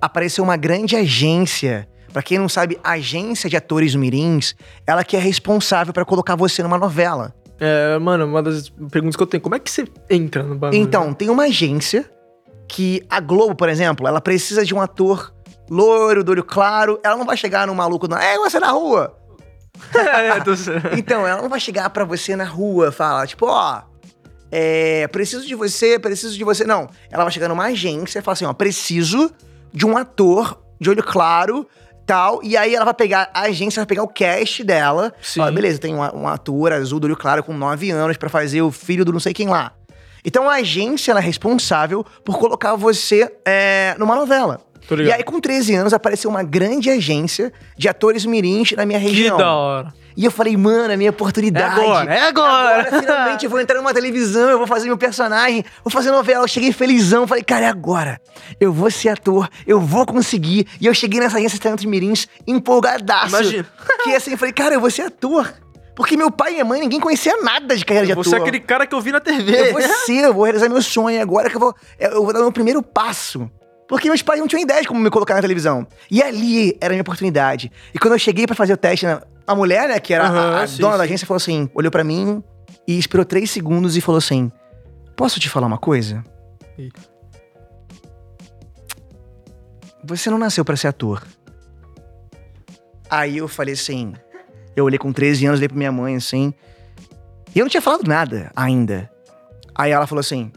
Apareceu 0.00 0.44
uma 0.44 0.56
grande 0.56 0.96
agência, 0.96 1.88
pra 2.12 2.22
quem 2.22 2.38
não 2.38 2.48
sabe, 2.48 2.78
a 2.82 2.92
agência 2.92 3.48
de 3.48 3.56
atores 3.56 3.94
mirins, 3.94 4.54
ela 4.86 5.04
que 5.04 5.16
é 5.16 5.20
responsável 5.20 5.92
pra 5.92 6.04
colocar 6.04 6.36
você 6.36 6.62
numa 6.62 6.78
novela. 6.78 7.34
É, 7.58 7.98
mano, 7.98 8.26
uma 8.26 8.42
das 8.42 8.68
perguntas 8.68 9.16
que 9.16 9.22
eu 9.22 9.26
tenho, 9.26 9.40
como 9.40 9.54
é 9.54 9.58
que 9.58 9.70
você 9.70 9.86
entra 10.10 10.42
no 10.42 10.56
bagulho? 10.56 10.80
Então, 10.80 11.14
tem 11.14 11.30
uma 11.30 11.44
agência 11.44 12.08
que 12.68 13.02
a 13.08 13.20
Globo, 13.20 13.54
por 13.54 13.68
exemplo, 13.68 14.06
ela 14.06 14.20
precisa 14.20 14.64
de 14.64 14.74
um 14.74 14.80
ator 14.80 15.32
loiro, 15.70 16.22
do 16.22 16.32
olho 16.32 16.44
claro, 16.44 17.00
ela 17.02 17.16
não 17.16 17.24
vai 17.24 17.36
chegar 17.36 17.66
no 17.66 17.74
maluco, 17.74 18.06
não, 18.06 18.18
é, 18.18 18.36
você 18.36 18.60
na 18.60 18.70
rua. 18.72 19.16
é, 19.94 20.40
tô. 20.40 20.52
Então, 20.96 21.26
ela 21.26 21.40
não 21.40 21.48
vai 21.48 21.60
chegar 21.60 21.88
pra 21.90 22.04
você 22.04 22.36
na 22.36 22.44
rua, 22.44 22.92
falar, 22.92 23.26
tipo, 23.26 23.46
ó, 23.46 23.82
é, 24.50 25.08
preciso 25.08 25.46
de 25.46 25.54
você, 25.54 25.98
preciso 25.98 26.36
de 26.36 26.44
você. 26.44 26.64
Não, 26.64 26.88
ela 27.10 27.24
vai 27.24 27.32
chegar 27.32 27.48
numa 27.48 27.64
agência 27.64 28.18
e 28.18 28.22
falar 28.22 28.34
assim, 28.34 28.44
ó, 28.44 28.52
preciso 28.52 29.30
de 29.76 29.84
um 29.84 29.94
ator 29.94 30.58
de 30.80 30.88
olho 30.88 31.02
claro, 31.02 31.68
tal, 32.06 32.40
e 32.42 32.56
aí 32.56 32.74
ela 32.74 32.86
vai 32.86 32.94
pegar, 32.94 33.30
a 33.34 33.42
agência 33.42 33.80
vai 33.80 33.86
pegar 33.86 34.02
o 34.04 34.08
cast 34.08 34.64
dela, 34.64 35.12
Sim. 35.20 35.40
fala, 35.40 35.52
beleza, 35.52 35.78
tem 35.78 35.94
um, 35.94 36.00
um 36.00 36.26
ator 36.26 36.72
azul 36.72 36.98
do 36.98 37.04
olho 37.04 37.16
claro 37.16 37.44
com 37.44 37.52
9 37.52 37.90
anos 37.90 38.16
pra 38.16 38.30
fazer 38.30 38.62
o 38.62 38.72
filho 38.72 39.04
do 39.04 39.12
não 39.12 39.20
sei 39.20 39.34
quem 39.34 39.48
lá. 39.48 39.74
Então 40.24 40.48
a 40.48 40.54
agência 40.54 41.12
é 41.12 41.20
responsável 41.20 42.04
por 42.24 42.38
colocar 42.38 42.74
você 42.74 43.30
é, 43.44 43.94
numa 43.98 44.16
novela. 44.16 44.62
E 44.90 45.12
aí, 45.12 45.22
com 45.24 45.40
13 45.40 45.74
anos, 45.74 45.92
apareceu 45.92 46.30
uma 46.30 46.42
grande 46.42 46.90
agência 46.90 47.52
de 47.76 47.88
atores 47.88 48.24
mirins 48.24 48.72
na 48.72 48.86
minha 48.86 49.00
Que 49.00 49.06
região. 49.06 49.36
da 49.36 49.52
hora. 49.52 49.92
E 50.16 50.24
eu 50.24 50.30
falei, 50.30 50.56
mano, 50.56 50.92
é 50.92 50.96
minha 50.96 51.08
É 51.08 51.10
oportunidade. 51.10 51.78
agora, 51.78 52.14
é 52.14 52.20
agora. 52.22 52.80
Agora, 52.82 53.00
finalmente, 53.02 53.44
eu 53.44 53.50
vou 53.50 53.60
entrar 53.60 53.76
numa 53.76 53.92
televisão, 53.92 54.48
eu 54.48 54.56
vou 54.56 54.66
fazer 54.66 54.86
meu 54.86 54.96
personagem, 54.96 55.62
vou 55.84 55.90
fazer 55.90 56.10
novela. 56.10 56.42
Eu 56.44 56.48
cheguei 56.48 56.72
felizão, 56.72 57.26
falei, 57.26 57.44
cara, 57.44 57.66
é 57.66 57.68
agora. 57.68 58.18
Eu 58.58 58.72
vou 58.72 58.90
ser 58.90 59.10
ator, 59.10 59.46
eu 59.66 59.78
vou 59.78 60.06
conseguir. 60.06 60.66
E 60.80 60.86
eu 60.86 60.94
cheguei 60.94 61.20
nessa 61.20 61.36
agência 61.36 61.56
de 61.58 61.62
talentos 61.62 61.84
mirins 61.84 62.26
empolgadaço. 62.46 63.28
Imagina. 63.28 63.66
Que 64.04 64.14
assim, 64.14 64.30
eu 64.32 64.38
falei, 64.38 64.52
cara, 64.54 64.74
eu 64.74 64.80
vou 64.80 64.90
ser 64.90 65.02
ator. 65.02 65.52
Porque 65.94 66.16
meu 66.16 66.30
pai 66.30 66.50
e 66.50 66.52
minha 66.52 66.64
mãe, 66.64 66.80
ninguém 66.80 67.00
conhecia 67.00 67.36
nada 67.42 67.76
de 67.76 67.84
carreira 67.84 68.06
de 68.06 68.12
ator. 68.12 68.24
Você 68.24 68.36
é 68.36 68.38
aquele 68.38 68.60
cara 68.60 68.86
que 68.86 68.94
eu 68.94 69.00
vi 69.00 69.10
na 69.10 69.18
TV. 69.20 69.68
Eu 69.70 69.72
vou 69.72 69.82
ser, 69.82 70.24
eu 70.24 70.32
vou 70.34 70.44
realizar 70.44 70.68
meu 70.68 70.80
sonho 70.80 71.20
agora 71.20 71.50
que 71.50 71.56
eu 71.56 71.60
vou, 71.60 71.74
eu 71.98 72.22
vou 72.22 72.32
dar 72.32 72.38
meu 72.40 72.52
primeiro 72.52 72.82
passo. 72.82 73.50
Porque 73.88 74.08
meus 74.08 74.20
pais 74.22 74.40
não 74.40 74.48
tinham 74.48 74.62
ideia 74.62 74.82
de 74.82 74.88
como 74.88 74.98
me 75.00 75.10
colocar 75.10 75.34
na 75.36 75.40
televisão. 75.40 75.86
E 76.10 76.22
ali 76.22 76.76
era 76.80 76.92
a 76.92 76.94
minha 76.94 77.02
oportunidade. 77.02 77.70
E 77.94 77.98
quando 77.98 78.14
eu 78.14 78.18
cheguei 78.18 78.46
pra 78.46 78.56
fazer 78.56 78.72
o 78.72 78.76
teste, 78.76 79.06
a 79.06 79.54
mulher, 79.54 79.88
né, 79.88 80.00
que 80.00 80.12
era 80.12 80.24
a- 80.24 80.28
Aham, 80.28 80.62
a, 80.62 80.66
sim, 80.66 80.80
dona 80.80 80.96
da 80.96 81.04
sim. 81.04 81.08
agência, 81.08 81.26
falou 81.26 81.36
assim: 81.38 81.70
olhou 81.74 81.90
pra 81.90 82.02
mim 82.02 82.42
e 82.86 82.98
esperou 82.98 83.24
três 83.24 83.50
segundos 83.50 83.96
e 83.96 84.00
falou 84.00 84.18
assim: 84.18 84.50
Posso 85.16 85.38
te 85.38 85.48
falar 85.48 85.66
uma 85.68 85.78
coisa? 85.78 86.22
Você 90.04 90.30
não 90.30 90.38
nasceu 90.38 90.64
pra 90.64 90.76
ser 90.76 90.88
ator. 90.88 91.22
Aí 93.10 93.38
eu 93.38 93.48
falei 93.48 93.74
assim. 93.74 94.12
Eu 94.74 94.84
olhei 94.84 94.98
com 94.98 95.12
13 95.12 95.46
anos, 95.46 95.58
olhei 95.58 95.68
pra 95.68 95.76
minha 95.78 95.92
mãe 95.92 96.16
assim. 96.16 96.52
E 97.54 97.58
eu 97.58 97.64
não 97.64 97.70
tinha 97.70 97.80
falado 97.80 98.06
nada 98.06 98.50
ainda. 98.54 99.10
Aí 99.74 99.90
ela 99.92 100.06
falou 100.06 100.20
assim: 100.20 100.52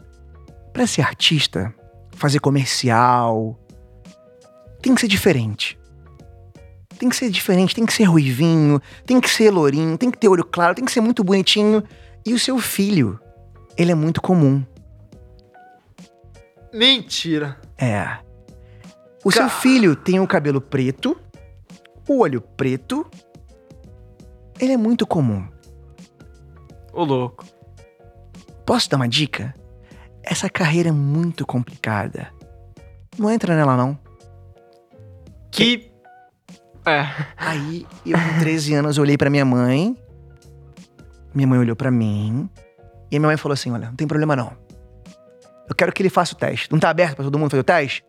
pra 0.72 0.86
ser 0.86 1.02
artista, 1.02 1.72
fazer 2.20 2.38
comercial, 2.38 3.58
tem 4.82 4.94
que 4.94 5.00
ser 5.00 5.08
diferente. 5.08 5.78
Tem 6.98 7.08
que 7.08 7.16
ser 7.16 7.30
diferente, 7.30 7.74
tem 7.74 7.86
que 7.86 7.94
ser 7.94 8.04
ruivinho, 8.04 8.80
tem 9.06 9.18
que 9.20 9.30
ser 9.30 9.50
lourinho, 9.50 9.96
tem 9.96 10.10
que 10.10 10.18
ter 10.18 10.28
olho 10.28 10.44
claro, 10.44 10.74
tem 10.74 10.84
que 10.84 10.92
ser 10.92 11.00
muito 11.00 11.24
bonitinho. 11.24 11.82
E 12.26 12.34
o 12.34 12.38
seu 12.38 12.58
filho, 12.58 13.18
ele 13.76 13.90
é 13.90 13.94
muito 13.94 14.20
comum. 14.20 14.62
Mentira. 16.72 17.58
É. 17.78 18.18
O 19.24 19.32
seu 19.32 19.44
Ca- 19.44 19.48
filho 19.48 19.96
tem 19.96 20.20
o 20.20 20.26
cabelo 20.26 20.60
preto, 20.60 21.16
o 22.06 22.18
olho 22.20 22.40
preto. 22.40 23.06
Ele 24.60 24.72
é 24.72 24.76
muito 24.76 25.06
comum. 25.06 25.48
Ô, 26.92 27.02
louco. 27.04 27.46
Posso 28.66 28.90
dar 28.90 28.96
uma 28.98 29.08
dica? 29.08 29.54
Essa 30.30 30.48
carreira 30.48 30.90
é 30.90 30.92
muito 30.92 31.44
complicada. 31.44 32.32
Não 33.18 33.28
entra 33.28 33.56
nela, 33.56 33.76
não. 33.76 33.98
Que. 35.50 35.90
É. 36.86 37.04
Aí, 37.36 37.84
eu 38.06 38.16
com 38.16 38.38
13 38.38 38.74
anos, 38.74 38.96
olhei 38.96 39.18
pra 39.18 39.28
minha 39.28 39.44
mãe. 39.44 39.96
Minha 41.34 41.48
mãe 41.48 41.58
olhou 41.58 41.74
pra 41.74 41.90
mim. 41.90 42.48
E 43.10 43.16
a 43.16 43.18
minha 43.18 43.26
mãe 43.26 43.36
falou 43.36 43.54
assim: 43.54 43.72
Olha, 43.72 43.88
não 43.88 43.96
tem 43.96 44.06
problema 44.06 44.36
não. 44.36 44.56
Eu 45.68 45.74
quero 45.74 45.92
que 45.92 46.00
ele 46.00 46.08
faça 46.08 46.32
o 46.32 46.36
teste. 46.36 46.70
Não 46.70 46.78
tá 46.78 46.90
aberto 46.90 47.16
pra 47.16 47.24
todo 47.24 47.36
mundo 47.36 47.50
fazer 47.50 47.62
o 47.62 47.64
teste? 47.64 48.04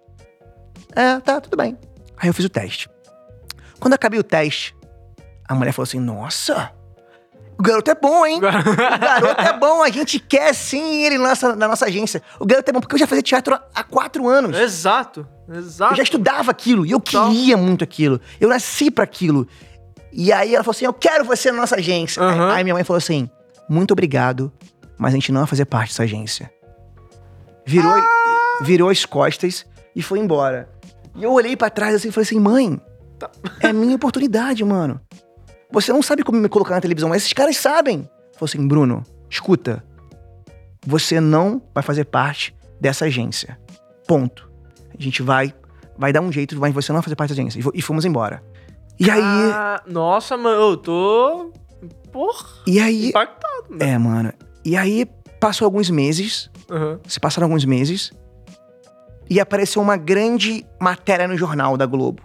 É, 0.95 1.19
tá, 1.21 1.41
tudo 1.41 1.57
bem. 1.57 1.75
Aí 2.17 2.29
eu 2.29 2.35
fiz 2.35 2.45
o 2.45 2.49
teste. 2.49 2.87
Quando 3.79 3.93
eu 3.93 3.95
acabei 3.95 4.19
o 4.19 4.23
teste, 4.23 4.75
a 5.49 5.55
mulher 5.55 5.71
falou 5.71 5.85
assim: 5.85 5.99
Nossa, 5.99 6.71
o 7.61 7.63
garoto 7.63 7.91
é 7.91 7.95
bom, 7.95 8.25
hein? 8.25 8.37
O 8.41 8.41
garoto 8.99 9.41
é 9.41 9.53
bom, 9.57 9.83
a 9.83 9.89
gente 9.89 10.19
quer 10.19 10.53
sim 10.53 11.03
ele 11.03 11.17
na 11.17 11.29
nossa, 11.29 11.55
na 11.55 11.67
nossa 11.67 11.85
agência. 11.85 12.21
O 12.39 12.45
garoto 12.45 12.69
é 12.69 12.73
bom, 12.73 12.79
porque 12.81 12.95
eu 12.95 12.99
já 12.99 13.05
fazia 13.07 13.21
teatro 13.21 13.53
há- 13.73 13.83
quatro 13.83 14.27
anos. 14.27 14.57
Exato. 14.57 15.27
Exato. 15.47 15.93
Eu 15.93 15.97
já 15.97 16.03
estudava 16.03 16.49
aquilo 16.51 16.85
e 16.85 16.91
eu 16.91 16.99
Total. 16.99 17.29
queria 17.29 17.55
muito 17.57 17.83
aquilo. 17.83 18.19
Eu 18.39 18.49
nasci 18.49 18.89
pra 18.89 19.03
aquilo. 19.03 19.47
E 20.11 20.31
aí 20.33 20.53
ela 20.55 20.63
falou 20.63 20.75
assim: 20.75 20.85
Eu 20.85 20.93
quero 20.93 21.23
você 21.23 21.51
na 21.51 21.57
nossa 21.59 21.75
agência. 21.75 22.21
Aham. 22.21 22.51
Aí 22.51 22.63
minha 22.63 22.73
mãe 22.73 22.83
falou 22.83 22.97
assim: 22.97 23.29
Muito 23.69 23.91
obrigado, 23.91 24.51
mas 24.97 25.13
a 25.13 25.15
gente 25.17 25.31
não 25.31 25.41
vai 25.41 25.47
fazer 25.47 25.65
parte 25.65 25.89
dessa 25.91 26.03
agência. 26.03 26.51
Virou, 27.65 27.91
Ah! 27.93 28.01
virou 28.63 28.89
as 28.89 29.05
costas 29.05 29.65
e 29.95 30.01
foi 30.01 30.19
embora. 30.19 30.67
E 31.15 31.23
eu 31.23 31.31
olhei 31.31 31.55
pra 31.55 31.69
trás 31.69 31.95
assim 31.95 32.07
e 32.09 32.11
falei 32.11 32.25
assim: 32.25 32.39
Mãe, 32.39 32.81
Tá. 33.19 33.29
é 33.59 33.71
minha 33.71 33.95
oportunidade, 33.95 34.63
mano. 34.63 34.99
Você 35.71 35.91
não 35.93 36.01
sabe 36.01 36.23
como 36.23 36.39
me 36.39 36.49
colocar 36.49 36.75
na 36.75 36.81
televisão, 36.81 37.09
mas 37.09 37.21
esses 37.23 37.33
caras 37.33 37.57
sabem. 37.57 38.09
Falou 38.33 38.45
assim: 38.45 38.67
Bruno, 38.67 39.03
escuta. 39.29 39.83
Você 40.85 41.19
não 41.19 41.61
vai 41.73 41.83
fazer 41.83 42.05
parte 42.05 42.55
dessa 42.79 43.05
agência. 43.05 43.59
Ponto. 44.07 44.49
A 44.97 45.01
gente 45.01 45.21
vai, 45.21 45.53
vai 45.97 46.11
dar 46.11 46.21
um 46.21 46.31
jeito, 46.31 46.59
mas 46.59 46.73
você 46.73 46.91
não 46.91 46.97
vai 46.97 47.03
fazer 47.03 47.15
parte 47.15 47.29
da 47.29 47.41
agência. 47.41 47.59
E 47.59 47.61
fo- 47.61 47.71
fomos 47.81 48.03
embora. 48.05 48.43
E 48.99 49.09
aí, 49.09 49.21
Ah, 49.23 49.81
nossa, 49.87 50.35
mano, 50.37 50.59
eu 50.61 50.77
tô. 50.77 51.51
Porra, 52.11 52.45
e 52.67 52.79
aí, 52.79 53.09
impactado, 53.09 53.65
mano. 53.69 53.83
é, 53.83 53.97
mano. 53.97 54.33
E 54.65 54.75
aí 54.75 55.05
passou 55.39 55.65
alguns 55.65 55.89
meses, 55.89 56.49
Aham. 56.69 56.99
se 57.07 57.19
passaram 57.19 57.45
alguns 57.45 57.63
meses, 57.65 58.11
e 59.29 59.39
apareceu 59.39 59.81
uma 59.81 59.95
grande 59.97 60.65
matéria 60.79 61.27
no 61.27 61.37
jornal 61.37 61.77
da 61.77 61.85
Globo. 61.85 62.21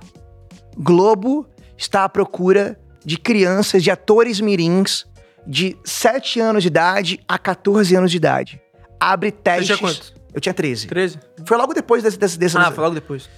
Globo 0.77 1.47
está 1.79 2.05
à 2.05 2.09
procura 2.09 2.79
de 3.07 3.17
crianças, 3.17 3.83
de 3.83 3.91
atores 3.91 4.41
mirins 4.41 5.07
de 5.47 5.77
7 5.85 6.41
anos 6.41 6.63
de 6.65 6.67
idade 6.69 7.21
a 7.29 7.39
14 7.39 7.95
anos 7.95 8.11
de 8.11 8.17
idade. 8.17 8.61
Abre 8.99 9.31
Você 9.31 9.37
testes. 9.43 9.67
tinha 9.67 9.79
quantos? 9.79 10.13
Eu 10.35 10.41
tinha 10.41 10.53
13. 10.53 10.89
13? 10.89 11.19
Foi 11.47 11.57
logo 11.57 11.73
depois 11.73 12.03
desse, 12.03 12.19
desse 12.19 12.59
Ah, 12.59 12.73
foi 12.73 12.83
logo 12.83 12.95
depois. 12.97 13.31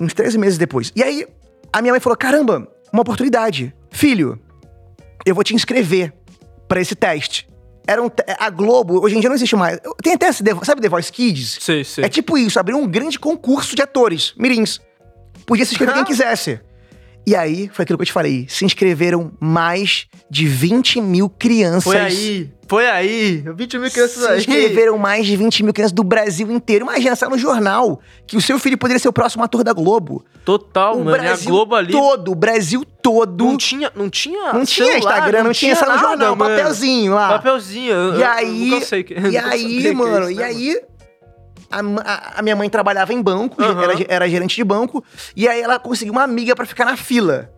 uns 0.00 0.12
13 0.12 0.36
meses 0.36 0.58
depois. 0.58 0.92
E 0.96 1.02
aí, 1.02 1.26
a 1.72 1.80
minha 1.80 1.92
mãe 1.92 2.00
falou: 2.00 2.16
caramba, 2.16 2.68
uma 2.92 3.02
oportunidade. 3.02 3.72
Filho, 3.90 4.38
eu 5.24 5.34
vou 5.34 5.44
te 5.44 5.54
inscrever 5.54 6.12
pra 6.66 6.80
esse 6.80 6.96
teste. 6.96 7.48
Era 7.86 8.02
um 8.02 8.08
te- 8.08 8.24
a 8.38 8.50
Globo, 8.50 9.00
hoje 9.04 9.16
em 9.16 9.20
dia 9.20 9.28
não 9.28 9.36
existe 9.36 9.54
mais. 9.56 9.78
Tem 10.02 10.14
até 10.14 10.28
esse, 10.28 10.42
sabe 10.64 10.80
The 10.80 10.88
Voice 10.88 11.12
Kids? 11.12 11.58
Sei, 11.60 11.84
sei. 11.84 12.04
É 12.04 12.08
tipo 12.08 12.36
isso, 12.36 12.58
abriu 12.58 12.78
um 12.78 12.86
grande 12.86 13.18
concurso 13.18 13.74
de 13.76 13.82
atores, 13.82 14.34
mirins. 14.36 14.80
Podia 15.46 15.64
se 15.64 15.72
inscrever 15.72 15.94
quem 15.96 16.04
quisesse. 16.04 16.60
E 17.24 17.36
aí, 17.36 17.70
foi 17.72 17.84
aquilo 17.84 17.96
que 17.98 18.02
eu 18.02 18.06
te 18.06 18.12
falei, 18.12 18.46
se 18.48 18.64
inscreveram 18.64 19.30
mais 19.38 20.06
de 20.28 20.46
20 20.46 21.00
mil 21.00 21.28
crianças. 21.28 21.84
Foi 21.84 21.96
aí, 21.96 22.50
foi 22.66 22.88
aí. 22.88 23.44
20 23.54 23.78
mil 23.78 23.90
crianças 23.92 24.22
Se 24.24 24.26
aí. 24.28 24.38
inscreveram 24.40 24.98
mais 24.98 25.24
de 25.24 25.36
20 25.36 25.62
mil 25.62 25.72
crianças 25.72 25.92
do 25.92 26.02
Brasil 26.02 26.50
inteiro. 26.50 26.84
Imagina, 26.84 27.14
saiu 27.14 27.30
no 27.30 27.38
jornal 27.38 28.00
que 28.26 28.36
o 28.36 28.40
seu 28.40 28.58
filho 28.58 28.76
poderia 28.76 28.98
ser 28.98 29.08
o 29.08 29.12
próximo 29.12 29.44
ator 29.44 29.62
da 29.62 29.72
Globo. 29.72 30.24
Total, 30.44 30.94
o 30.96 31.04
mano. 31.04 31.16
Brasil 31.16 31.44
e 31.44 31.46
a 31.46 31.50
Globo 31.52 31.74
ali. 31.76 31.92
todo, 31.92 32.32
o 32.32 32.34
Brasil 32.34 32.84
todo. 33.00 33.44
Não 33.44 33.56
tinha, 33.56 33.92
não 33.94 34.10
tinha. 34.10 34.52
Não 34.52 34.64
tinha 34.64 34.86
celular, 34.94 34.98
Instagram, 35.18 35.44
não, 35.44 35.52
tinha, 35.52 35.76
só 35.76 35.82
no 35.84 35.90
nada, 35.92 36.00
jornal, 36.08 36.34
mano. 36.34 36.56
papelzinho 36.56 37.14
lá. 37.14 37.28
Papelzinho. 37.38 37.92
eu- 37.92 38.16
E 38.18 38.20
eu 38.22 38.28
aí, 38.28 38.66
nunca 38.70 38.84
sei 38.84 39.04
que- 39.04 39.14
e 39.30 39.38
aí, 39.38 39.80
que 39.82 39.86
é 39.88 39.92
mano, 39.92 40.22
isso, 40.28 40.32
e 40.32 40.34
né, 40.34 40.44
aí 40.44 40.80
a, 41.72 41.80
a- 42.12 42.32
a 42.38 42.42
minha 42.42 42.54
mãe 42.56 42.68
trabalhava 42.68 43.12
em 43.12 43.20
banco, 43.22 43.62
Aham. 43.62 43.82
era, 43.82 43.94
era 44.08 44.28
gerente 44.28 44.54
de 44.56 44.64
banco, 44.64 45.04
e 45.34 45.48
aí 45.48 45.60
ela 45.60 45.78
conseguiu 45.78 46.12
uma 46.12 46.22
amiga 46.22 46.54
pra 46.54 46.66
ficar 46.66 46.84
na 46.84 46.96
fila. 46.96 47.50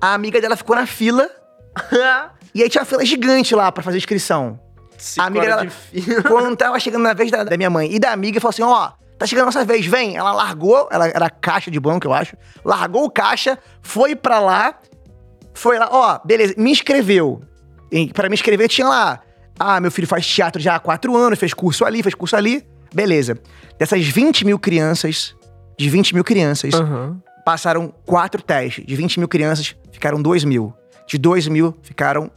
A 0.00 0.14
amiga 0.14 0.40
dela 0.40 0.56
ficou 0.56 0.74
na 0.76 0.86
fila, 0.86 1.28
e 2.54 2.62
aí 2.62 2.68
tinha 2.68 2.80
uma 2.80 2.86
fila 2.86 3.04
gigante 3.04 3.54
lá 3.54 3.70
pra 3.70 3.82
fazer 3.82 3.98
inscrição. 3.98 4.58
Cinco 4.96 5.26
amiga 5.26 5.54
horas 5.56 5.56
dela- 5.92 6.16
de. 6.16 6.22
Quando 6.28 6.56
tava 6.56 6.78
chegando 6.80 7.02
na 7.02 7.12
vez 7.14 7.30
da, 7.30 7.42
da 7.44 7.56
minha 7.56 7.70
mãe 7.70 7.90
e 7.92 7.98
da 7.98 8.12
amiga, 8.12 8.40
falou 8.40 8.50
assim: 8.50 8.62
ó, 8.62 8.90
tá 9.18 9.26
chegando 9.26 9.44
a 9.44 9.46
nossa 9.46 9.64
vez, 9.64 9.86
vem. 9.86 10.16
Ela 10.16 10.32
largou, 10.32 10.88
ela 10.90 11.08
era 11.08 11.30
caixa 11.30 11.70
de 11.70 11.80
banco, 11.80 12.06
eu 12.06 12.12
acho. 12.12 12.36
Largou 12.64 13.04
o 13.04 13.10
caixa, 13.10 13.58
foi 13.82 14.14
pra 14.14 14.38
lá, 14.40 14.74
foi 15.54 15.78
lá, 15.78 15.88
ó, 15.90 16.18
beleza, 16.24 16.54
me 16.58 16.70
inscreveu. 16.70 17.40
E 17.90 18.12
pra 18.12 18.28
me 18.28 18.34
inscrever 18.34 18.68
tinha 18.68 18.86
lá. 18.86 19.20
Ah, 19.58 19.80
meu 19.80 19.90
filho 19.90 20.06
faz 20.08 20.26
teatro 20.26 20.60
já 20.60 20.76
há 20.76 20.78
quatro 20.78 21.14
anos, 21.16 21.38
fez 21.38 21.52
curso 21.52 21.84
ali, 21.84 22.02
fez 22.02 22.14
curso 22.14 22.36
ali. 22.36 22.66
Beleza. 22.94 23.38
Dessas 23.78 24.06
20 24.06 24.44
mil 24.44 24.58
crianças, 24.58 25.34
de 25.78 25.88
20 25.88 26.14
mil 26.14 26.24
crianças, 26.24 26.74
Aham. 26.74 27.20
passaram 27.44 27.92
quatro 28.04 28.42
testes. 28.42 28.84
De 28.84 28.94
20 28.96 29.18
mil 29.18 29.28
crianças, 29.28 29.74
ficaram 29.92 30.20
2 30.20 30.44
mil. 30.44 30.72
De 31.06 31.16
2 31.18 31.48
mil, 31.48 31.76
ficaram 31.82 32.30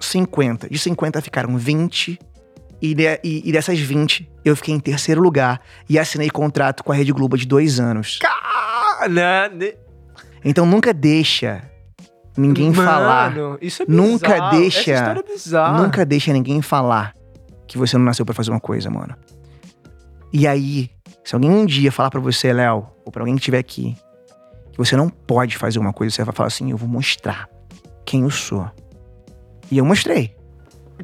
50. 0.00 0.68
De 0.68 0.78
50, 0.78 1.20
ficaram 1.20 1.56
20. 1.56 2.18
E, 2.82 2.94
de- 2.94 3.20
e- 3.24 3.42
e 3.48 3.52
dessas 3.52 3.78
20, 3.78 4.30
eu 4.44 4.54
fiquei 4.54 4.74
em 4.74 4.80
terceiro 4.80 5.20
lugar. 5.22 5.60
E 5.88 5.98
assinei 5.98 6.28
contrato 6.30 6.84
com 6.84 6.92
a 6.92 6.94
Rede 6.94 7.12
Globo 7.12 7.36
de 7.36 7.46
dois 7.46 7.80
anos. 7.80 8.18
Ca- 8.20 9.08
né, 9.08 9.50
Então 10.44 10.66
nunca 10.66 10.92
deixa 10.92 11.62
ninguém 12.36 12.70
Mano, 12.70 12.88
falar. 12.88 13.32
Isso 13.62 13.82
é 13.82 13.86
bizarro. 13.86 14.08
Nunca 14.08 14.50
deixa- 14.50 14.90
Essa 14.92 15.00
história 15.00 15.20
é 15.20 15.32
bizarra. 15.32 15.82
Nunca 15.82 16.04
deixa 16.04 16.32
ninguém 16.32 16.60
falar 16.60 17.14
que 17.66 17.78
você 17.78 17.96
não 17.96 18.04
nasceu 18.04 18.26
pra 18.26 18.34
fazer 18.34 18.50
uma 18.50 18.60
coisa, 18.60 18.90
mano. 18.90 19.14
E 20.36 20.48
aí, 20.48 20.90
se 21.22 21.32
alguém 21.36 21.48
um 21.48 21.64
dia 21.64 21.92
falar 21.92 22.10
pra 22.10 22.18
você, 22.18 22.52
Léo, 22.52 22.88
ou 23.04 23.12
pra 23.12 23.22
alguém 23.22 23.36
que 23.36 23.40
estiver 23.40 23.58
aqui, 23.58 23.96
que 24.72 24.76
você 24.76 24.96
não 24.96 25.08
pode 25.08 25.56
fazer 25.56 25.78
uma 25.78 25.92
coisa, 25.92 26.12
você 26.12 26.24
vai 26.24 26.34
falar 26.34 26.48
assim: 26.48 26.72
eu 26.72 26.76
vou 26.76 26.88
mostrar 26.88 27.48
quem 28.04 28.22
eu 28.22 28.30
sou. 28.30 28.68
E 29.70 29.78
eu 29.78 29.84
mostrei. 29.84 30.34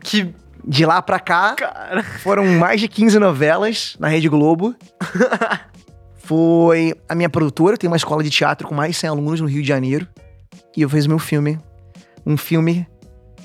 Que. 0.03 0.35
De 0.63 0.85
lá 0.85 1.01
pra 1.01 1.19
cá, 1.19 1.55
Cara. 1.55 2.03
foram 2.03 2.45
mais 2.45 2.81
de 2.81 2.89
15 2.89 3.19
novelas 3.21 3.97
na 3.99 4.09
Rede 4.09 4.29
Globo. 4.29 4.75
Foi 6.19 6.93
a 7.09 7.15
minha 7.15 7.31
produtora, 7.31 7.79
tem 7.79 7.89
uma 7.89 7.97
escola 7.97 8.23
de 8.23 8.29
teatro 8.29 8.69
com 8.69 8.75
mais 8.75 8.91
de 8.91 8.99
100 8.99 9.11
alunos 9.11 9.41
no 9.41 9.47
Rio 9.47 9.63
de 9.63 9.69
Janeiro. 9.69 10.07
E 10.77 10.83
eu 10.83 10.89
fiz 10.91 11.07
meu 11.07 11.19
filme. 11.19 11.59
Um 12.27 12.37
filme 12.37 12.87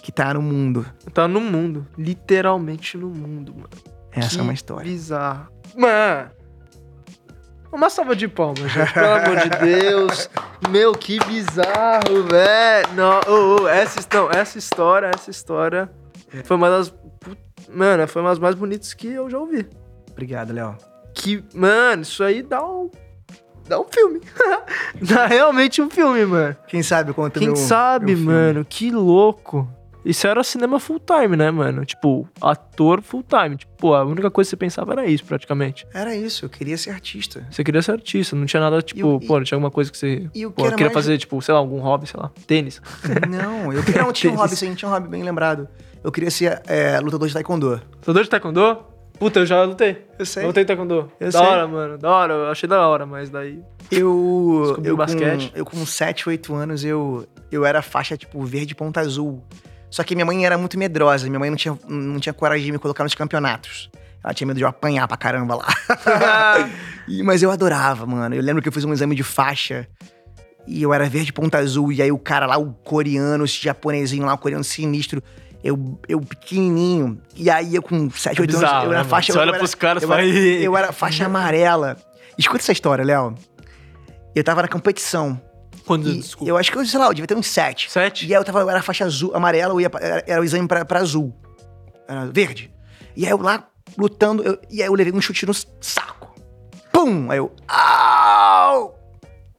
que 0.02 0.12
tá 0.12 0.34
no 0.34 0.42
mundo. 0.42 0.86
Tá 1.14 1.26
no 1.26 1.40
mundo. 1.40 1.88
Literalmente 1.98 2.98
no 2.98 3.10
mundo, 3.10 3.54
mano. 3.56 3.95
Essa 4.16 4.30
Que 4.30 4.40
é 4.40 4.42
uma 4.42 4.54
história. 4.54 4.84
Bizarro. 4.90 5.48
Mano. 5.76 6.32
Uma 7.72 7.90
salva 7.90 8.16
de 8.16 8.28
palmas, 8.28 8.72
gente. 8.72 8.94
Pelo 8.94 9.14
amor 9.14 9.38
de 9.38 9.50
Deus. 9.50 10.30
Meu, 10.70 10.94
que 10.94 11.20
bizarro, 11.26 12.24
velho. 12.30 12.94
Não, 12.96 13.20
ô, 13.28 13.64
ô, 13.64 13.68
essa, 13.68 14.00
não, 14.14 14.32
essa 14.32 14.58
história, 14.58 15.12
essa 15.14 15.30
história 15.30 15.92
foi 16.46 16.56
uma 16.56 16.70
das. 16.70 16.94
Mano, 17.70 18.08
foi 18.08 18.22
uma 18.22 18.30
das 18.30 18.40
mais 18.40 18.56
bonitas 18.56 18.94
que 18.94 19.08
eu 19.08 19.30
já 19.30 19.38
ouvi. 19.38 19.68
Obrigado, 20.12 20.54
Léo. 20.54 20.78
Que, 21.14 21.44
mano, 21.54 22.04
isso 22.04 22.24
aí 22.24 22.42
dá 22.42 22.66
um 22.66 22.90
dá 23.68 23.80
um 23.80 23.86
filme. 23.92 24.22
Dá 25.02 25.26
realmente 25.26 25.82
um 25.82 25.90
filme, 25.90 26.26
mano. 26.26 26.56
Quem 26.68 26.82
sabe 26.82 27.14
quanto 27.14 27.40
Quem 27.40 27.50
meu, 27.50 27.56
sabe, 27.58 28.16
meu 28.16 28.26
mano? 28.26 28.66
Que 28.66 28.92
louco. 28.92 29.68
Isso 30.06 30.28
era 30.28 30.44
cinema 30.44 30.80
full 30.80 31.00
time, 31.00 31.36
né, 31.36 31.50
mano? 31.50 31.84
Tipo, 31.84 32.30
ator 32.40 33.02
full 33.02 33.24
time. 33.24 33.58
Tipo, 33.58 33.74
pô, 33.76 33.96
a 33.96 34.06
única 34.06 34.30
coisa 34.30 34.48
que 34.48 34.52
você 34.52 34.56
pensava 34.58 34.94
era 34.94 35.06
isso, 35.08 35.26
praticamente. 35.26 35.88
Era 35.94 36.16
isso, 36.16 36.46
eu 36.46 36.50
queria 36.50 36.78
ser 36.78 36.92
artista. 36.92 37.46
Você 37.50 37.64
queria 37.64 37.82
ser 37.82 37.94
artista, 37.94 38.36
não 38.36 38.46
tinha 38.46 38.60
nada, 38.60 38.82
tipo, 38.84 39.20
E 39.22 39.26
pô, 39.28 39.38
não 39.38 39.44
tinha 39.44 39.56
alguma 39.56 39.72
coisa 39.72 39.92
que 39.92 39.98
você. 39.98 40.30
E 40.36 40.46
o 40.46 40.52
que 40.52 40.56
Pô, 40.58 40.64
queria 40.70 40.86
mais- 40.86 40.94
fazer, 40.94 41.18
tipo, 41.18 41.42
sei 41.42 41.54
lá, 41.54 41.60
algum 41.60 41.80
hobby, 41.80 42.06
sei 42.08 42.20
lá, 42.20 42.30
tênis. 42.46 42.80
Não, 43.30 43.74
eu 43.74 43.84
queria. 43.84 44.04
Não, 44.04 44.12
tinha 44.14 44.32
um 44.32 44.36
hobby, 44.36 44.56
sim, 44.56 44.76
tinha 44.76 44.88
um 44.88 44.92
hobby 44.94 45.08
bem 45.08 45.24
lembrado. 45.24 45.68
Eu 46.04 46.12
queria 46.12 46.30
ser 46.30 46.62
é, 46.68 47.00
lutador 47.00 47.28
de 47.28 47.34
taekwondo. 47.34 47.82
Lutador 47.98 48.24
de 48.24 48.30
taekwondo? 48.30 48.78
Puta, 49.18 49.40
eu 49.40 49.46
já 49.46 49.64
lutei. 49.64 50.06
Eu 50.20 50.26
sei. 50.26 50.44
Eu 50.44 50.48
lutei 50.48 50.66
taekwondo. 50.66 51.12
Eu 51.20 51.32
da 51.32 51.40
sei. 51.40 51.48
hora, 51.48 51.68
mano. 51.68 51.98
Da 51.98 52.12
hora, 52.12 52.34
eu 52.34 52.48
achei 52.52 52.70
da 52.70 52.88
hora, 52.88 53.06
mas 53.06 53.30
daí. 53.30 53.60
Eu. 53.90 54.62
Descobriu 54.66 54.92
Eu 54.94 54.98
basquete. 54.98 55.52
Com, 55.52 55.58
eu 55.58 55.66
com 55.66 55.86
7, 55.86 56.30
8 56.30 56.54
anos, 56.54 56.84
eu, 56.84 57.26
eu 57.52 57.66
era 57.66 57.82
faixa, 57.82 58.16
tipo, 58.18 58.44
verde 58.44 58.76
ponta 58.76 59.00
azul. 59.00 59.42
Só 59.96 60.04
que 60.04 60.14
minha 60.14 60.26
mãe 60.26 60.46
era 60.46 60.58
muito 60.58 60.78
medrosa. 60.78 61.26
Minha 61.30 61.40
mãe 61.40 61.50
não 61.50 61.56
tinha, 61.56 61.80
não 61.88 62.20
tinha 62.20 62.34
coragem 62.34 62.66
de 62.66 62.72
me 62.74 62.78
colocar 62.78 63.06
nos 63.06 63.16
campeonatos. 63.16 63.90
Ela 64.22 64.34
tinha 64.34 64.46
medo 64.46 64.58
de 64.58 64.64
eu 64.64 64.68
apanhar 64.68 65.08
pra 65.08 65.16
caramba 65.16 65.56
lá. 65.56 65.68
E- 67.08 67.24
mas 67.24 67.42
eu 67.42 67.50
adorava, 67.50 68.06
mano. 68.06 68.36
Eu 68.36 68.42
lembro 68.42 68.62
que 68.62 68.68
eu 68.68 68.74
fiz 68.74 68.84
um 68.84 68.92
exame 68.92 69.16
de 69.16 69.24
faixa. 69.24 69.88
E 70.68 70.82
eu 70.84 70.94
era 70.94 71.08
verde 71.08 71.32
ponta 71.32 71.60
azul. 71.60 71.94
E 71.94 72.02
aí 72.02 72.12
o 72.12 72.18
cara 72.20 72.46
lá, 72.46 72.58
o 72.58 72.74
coreano, 72.74 73.46
esse 73.46 73.64
japonesinho 73.64 74.26
lá, 74.26 74.34
o 74.34 74.38
coreano 74.38 74.66
sinistro. 74.66 75.24
Eu, 75.64 75.98
eu 76.10 76.20
pequenininho. 76.20 77.18
E 77.34 77.50
aí 77.50 77.74
eu 77.76 77.82
com 77.82 78.10
7, 78.10 78.42
8 78.42 78.52
bizarro, 78.52 78.66
anos, 78.74 78.84
eu 78.84 78.90
né, 78.90 78.96
era 78.96 78.98
mano? 78.98 79.10
faixa... 79.10 79.32
Você 79.32 79.38
eu 79.38 79.42
olha 79.44 79.50
era- 79.52 79.58
pros 79.60 79.76
caras 79.76 80.04
e 80.04 80.08
fala, 80.08 80.24
eu 80.24 80.76
era 80.76 80.92
faixa 80.92 81.26
amarela. 81.26 81.96
Escuta 82.38 82.62
essa 82.62 82.74
história, 82.74 83.06
Léo. 83.06 83.34
Eu 84.36 84.44
tava 84.44 84.62
na 84.64 84.68
competição. 84.68 85.40
Quando, 85.86 86.10
E 86.10 86.18
desculpa. 86.20 86.50
eu 86.50 86.58
acho 86.58 86.72
que, 86.72 86.78
eu, 86.78 86.86
sei 86.86 87.00
lá, 87.00 87.06
eu 87.08 87.14
devia 87.14 87.28
ter 87.28 87.36
uns 87.36 87.48
7. 87.48 87.92
Sete? 87.92 88.26
E 88.26 88.34
aí 88.34 88.40
eu 88.40 88.44
tava, 88.44 88.70
era 88.70 88.82
faixa 88.82 89.06
azul, 89.06 89.32
amarela, 89.36 89.74
eu 89.74 89.82
ia, 89.82 89.92
era, 90.02 90.24
era 90.26 90.42
o 90.42 90.44
exame 90.44 90.68
pra, 90.68 90.84
pra 90.84 91.00
azul. 91.00 91.34
Era 92.08 92.26
verde. 92.26 92.72
E 93.16 93.26
aí 93.26 93.32
eu 93.32 93.38
lá, 93.38 93.68
lutando, 93.98 94.44
eu- 94.44 94.60
e 94.70 94.82
aí 94.82 94.88
eu 94.88 94.94
levei 94.94 95.14
um 95.14 95.22
chute 95.22 95.46
no 95.46 95.54
saco. 95.54 96.34
Pum! 96.92 97.30
Aí 97.30 97.38
eu. 97.38 97.52
Au! 97.68 99.00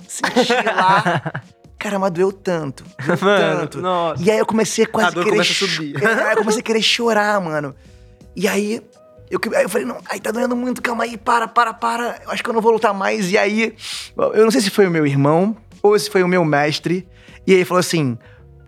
Senti 0.09 0.53
lá. 0.64 1.43
Cara, 1.79 1.99
mas 1.99 2.11
doeu 2.11 2.33
tanto. 2.33 2.85
Doeu 3.05 3.18
Mano, 3.20 3.61
tanto. 3.61 3.81
nossa. 3.81 4.22
E 4.22 4.31
aí 4.31 4.39
eu 4.39 4.47
comecei 4.47 4.85
a 4.85 4.89
quase 4.89 5.09
A 5.11 5.12
querer. 5.22 5.31
começa 5.31 5.53
a 5.53 5.55
subir. 5.68 6.03
É, 6.03 6.07
aí 6.07 6.33
eu 6.33 6.39
comecei 6.39 6.61
a 6.61 6.64
querer 6.64 6.83
chorar, 6.83 7.41
mano. 7.41 7.74
E 8.35 8.49
aí. 8.49 8.83
Eu, 9.29 9.41
aí 9.57 9.64
eu 9.64 9.68
falei, 9.68 9.85
não, 9.87 9.99
aí 10.09 10.20
tá 10.20 10.31
doendo 10.31 10.55
muito, 10.55 10.81
calma 10.81 11.03
aí, 11.03 11.16
para, 11.16 11.49
para, 11.49 11.74
para. 11.74 12.20
Eu 12.24 12.31
acho 12.31 12.45
que 12.45 12.49
eu 12.49 12.55
não 12.55 12.61
vou 12.61 12.70
lutar 12.72 12.95
mais. 12.95 13.31
E 13.31 13.37
aí, 13.37 13.74
eu 14.16 14.45
não 14.45 14.51
sei 14.53 14.61
se 14.61 14.70
foi 14.70 14.87
o 14.87 14.91
meu 14.91 15.05
irmão 15.07 15.57
ou 15.87 15.99
se 15.99 16.11
foi 16.11 16.22
o 16.22 16.28
meu 16.28 16.45
mestre. 16.45 17.07
E 17.47 17.53
ele 17.53 17.64
falou 17.64 17.80
assim: 17.80 18.18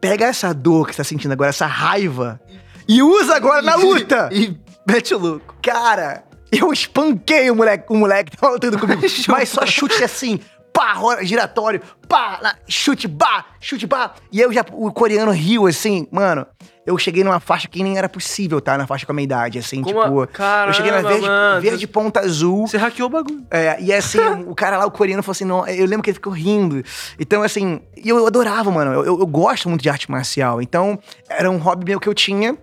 pega 0.00 0.26
essa 0.26 0.52
dor 0.52 0.86
que 0.86 0.92
você 0.94 0.98
tá 0.98 1.04
sentindo 1.04 1.32
agora, 1.32 1.50
essa 1.50 1.66
raiva, 1.66 2.40
e 2.88 3.02
usa 3.02 3.36
agora 3.36 3.62
na 3.62 3.74
luta! 3.76 4.30
E 4.34 4.56
mete 4.86 5.14
o 5.14 5.18
louco. 5.18 5.54
Cara, 5.62 6.24
eu 6.50 6.72
espanquei 6.72 7.50
o 7.50 7.54
moleque, 7.56 7.84
o 7.88 7.94
moleque 7.96 8.30
que 8.30 8.36
tava 8.36 8.54
lutando 8.54 8.78
comigo. 8.80 9.02
mas 9.28 9.48
só 9.50 9.66
chute 9.66 10.02
assim, 10.02 10.40
pá, 10.72 10.96
giratório, 11.22 11.82
pá, 12.08 12.56
chute, 12.66 13.06
bah, 13.06 13.44
chute, 13.60 13.86
bah. 13.86 14.14
E 14.32 14.40
eu 14.40 14.52
já, 14.52 14.64
o 14.72 14.90
coreano 14.92 15.32
riu 15.32 15.66
assim, 15.66 16.06
mano. 16.10 16.46
Eu 16.88 16.96
cheguei 16.96 17.22
numa 17.22 17.38
faixa 17.38 17.68
que 17.68 17.82
nem 17.82 17.98
era 17.98 18.08
possível, 18.08 18.60
tá? 18.62 18.78
Na 18.78 18.86
faixa 18.86 19.04
com 19.04 19.12
a 19.12 19.14
minha 19.14 19.24
idade, 19.24 19.58
assim, 19.58 19.82
Como 19.82 20.00
a- 20.00 20.04
tipo. 20.04 20.20
eu 20.66 20.72
cheguei 20.72 20.90
na 20.90 20.96
Caramba, 21.02 21.08
verde, 21.10 21.26
mano. 21.26 21.60
verde 21.60 21.86
ponta 21.86 22.20
azul. 22.20 22.66
Você 22.66 22.78
hackeou 22.78 23.08
o 23.08 23.12
bagulho. 23.12 23.42
É, 23.50 23.76
e 23.78 23.92
assim, 23.92 24.18
o 24.48 24.54
cara 24.54 24.78
lá, 24.78 24.86
o 24.86 24.90
coreano, 24.90 25.22
falou 25.22 25.32
assim, 25.32 25.44
não, 25.44 25.66
eu 25.68 25.84
lembro 25.86 26.02
que 26.02 26.08
ele 26.10 26.14
ficou 26.14 26.32
rindo. 26.32 26.82
Então, 27.18 27.42
assim, 27.42 27.80
e 27.96 28.08
eu 28.08 28.26
adorava, 28.26 28.70
mano. 28.70 28.92
Eu, 28.94 29.04
eu- 29.04 29.20
eu 29.20 29.26
gosto 29.26 29.68
muito 29.68 29.82
de 29.82 29.90
arte 29.90 30.10
marcial. 30.10 30.62
Então, 30.62 30.98
era 31.28 31.50
um 31.50 31.58
hobby 31.58 31.84
meu 31.84 32.00
que 32.00 32.08
eu 32.08 32.14
tinha. 32.14 32.56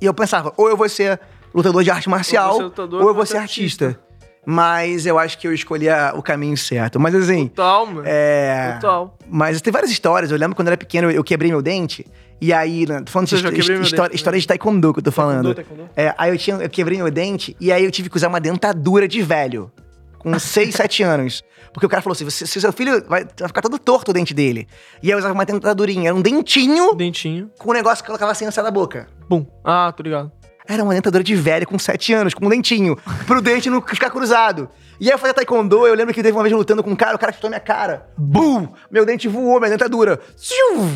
E 0.00 0.06
eu 0.06 0.12
pensava, 0.12 0.52
ou 0.56 0.68
eu 0.68 0.76
vou 0.76 0.88
ser 0.88 1.20
lutador 1.54 1.84
de 1.84 1.90
arte 1.92 2.08
marcial, 2.10 2.56
ser 2.56 2.62
lutador, 2.64 3.00
ou 3.00 3.06
eu 3.06 3.08
ou 3.10 3.14
vou 3.14 3.24
ser 3.24 3.34
ser 3.34 3.38
artista. 3.38 3.96
Mas 4.44 5.06
eu 5.06 5.20
acho 5.20 5.38
que 5.38 5.46
eu 5.46 5.54
escolhi 5.54 5.88
a- 5.88 6.12
o 6.16 6.22
caminho 6.22 6.56
certo. 6.56 6.98
Mas 6.98 7.14
assim, 7.14 7.46
Total, 7.46 7.86
mano. 7.86 8.02
é. 8.04 8.72
Total. 8.80 9.16
Mas 9.28 9.60
tem 9.62 9.72
várias 9.72 9.90
histórias. 9.92 10.32
Eu 10.32 10.36
lembro 10.36 10.56
quando 10.56 10.66
eu 10.66 10.72
era 10.72 10.76
pequeno, 10.76 11.08
eu 11.12 11.22
quebrei 11.22 11.50
meu 11.52 11.62
dente. 11.62 12.04
E 12.42 12.52
aí, 12.52 12.84
né, 12.88 13.00
tô 13.02 13.12
falando 13.12 13.28
de 13.28 13.36
história, 13.36 13.56
dente 13.56 14.16
história 14.16 14.40
de 14.40 14.46
taekwondo 14.48 14.92
que 14.92 14.98
eu 14.98 15.04
tô 15.04 15.12
falando. 15.12 15.54
taekwondo. 15.54 15.88
É, 15.94 16.12
aí 16.18 16.28
eu, 16.28 16.36
tinha, 16.36 16.56
eu 16.56 16.68
quebrei 16.68 16.98
meu 16.98 17.08
dente 17.08 17.56
e 17.60 17.70
aí 17.70 17.84
eu 17.84 17.90
tive 17.92 18.10
que 18.10 18.16
usar 18.16 18.26
uma 18.26 18.40
dentadura 18.40 19.06
de 19.06 19.22
velho. 19.22 19.70
Com 20.18 20.36
6, 20.36 20.74
7 20.74 21.04
anos. 21.04 21.44
Porque 21.72 21.86
o 21.86 21.88
cara 21.88 22.02
falou 22.02 22.14
assim: 22.14 22.24
você, 22.24 22.44
se 22.44 22.60
seu 22.60 22.72
filho 22.72 23.04
vai, 23.08 23.24
vai 23.38 23.46
ficar 23.48 23.62
todo 23.62 23.78
torto 23.78 24.10
o 24.10 24.14
dente 24.14 24.34
dele. 24.34 24.66
E 25.00 25.06
aí 25.06 25.12
eu 25.12 25.18
usava 25.18 25.32
uma 25.32 25.44
dentadurinha. 25.44 26.08
Era 26.08 26.16
um 26.16 26.20
dentinho 26.20 26.96
Dentinho. 26.96 27.48
com 27.56 27.70
um 27.70 27.74
negócio 27.74 28.02
que 28.02 28.08
colocava 28.08 28.32
assim 28.32 28.44
na 28.44 28.70
boca. 28.72 29.06
Bum. 29.28 29.46
Ah, 29.62 29.92
tô 29.96 30.02
ligado. 30.02 30.32
Era 30.66 30.82
uma 30.82 30.94
dentadura 30.94 31.22
de 31.22 31.36
velho 31.36 31.64
com 31.64 31.78
7 31.78 32.12
anos, 32.12 32.34
com 32.34 32.46
um 32.46 32.48
dentinho, 32.48 32.96
pro 33.24 33.40
dente 33.40 33.70
não 33.70 33.80
ficar 33.80 34.10
cruzado. 34.10 34.68
E 34.98 35.06
aí 35.06 35.12
eu 35.12 35.18
fazia 35.18 35.34
taekwondo, 35.34 35.86
eu 35.86 35.94
lembro 35.94 36.12
que 36.12 36.22
teve 36.22 36.36
uma 36.36 36.42
vez 36.42 36.54
lutando 36.54 36.82
com 36.82 36.90
um 36.90 36.96
cara, 36.96 37.14
o 37.14 37.18
cara 37.18 37.32
chutou 37.32 37.50
minha 37.50 37.60
cara. 37.60 38.08
Bum! 38.16 38.68
Meu 38.90 39.04
dente 39.06 39.28
voou, 39.28 39.58
minha 39.60 39.70
dentadura. 39.70 40.20
Ziu! 40.36 40.88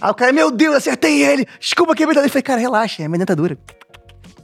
Aí 0.00 0.10
o 0.10 0.14
cara, 0.14 0.32
meu 0.32 0.50
Deus, 0.50 0.76
acertei 0.76 1.22
ele! 1.24 1.46
Desculpa, 1.58 1.94
quebrei 1.94 2.18
a 2.18 2.22
dentadura. 2.22 2.26
Eu 2.26 2.30
falei, 2.30 2.42
cara, 2.42 2.60
relaxa, 2.60 3.02
é 3.02 3.08
minha 3.08 3.18
dentadura. 3.18 3.56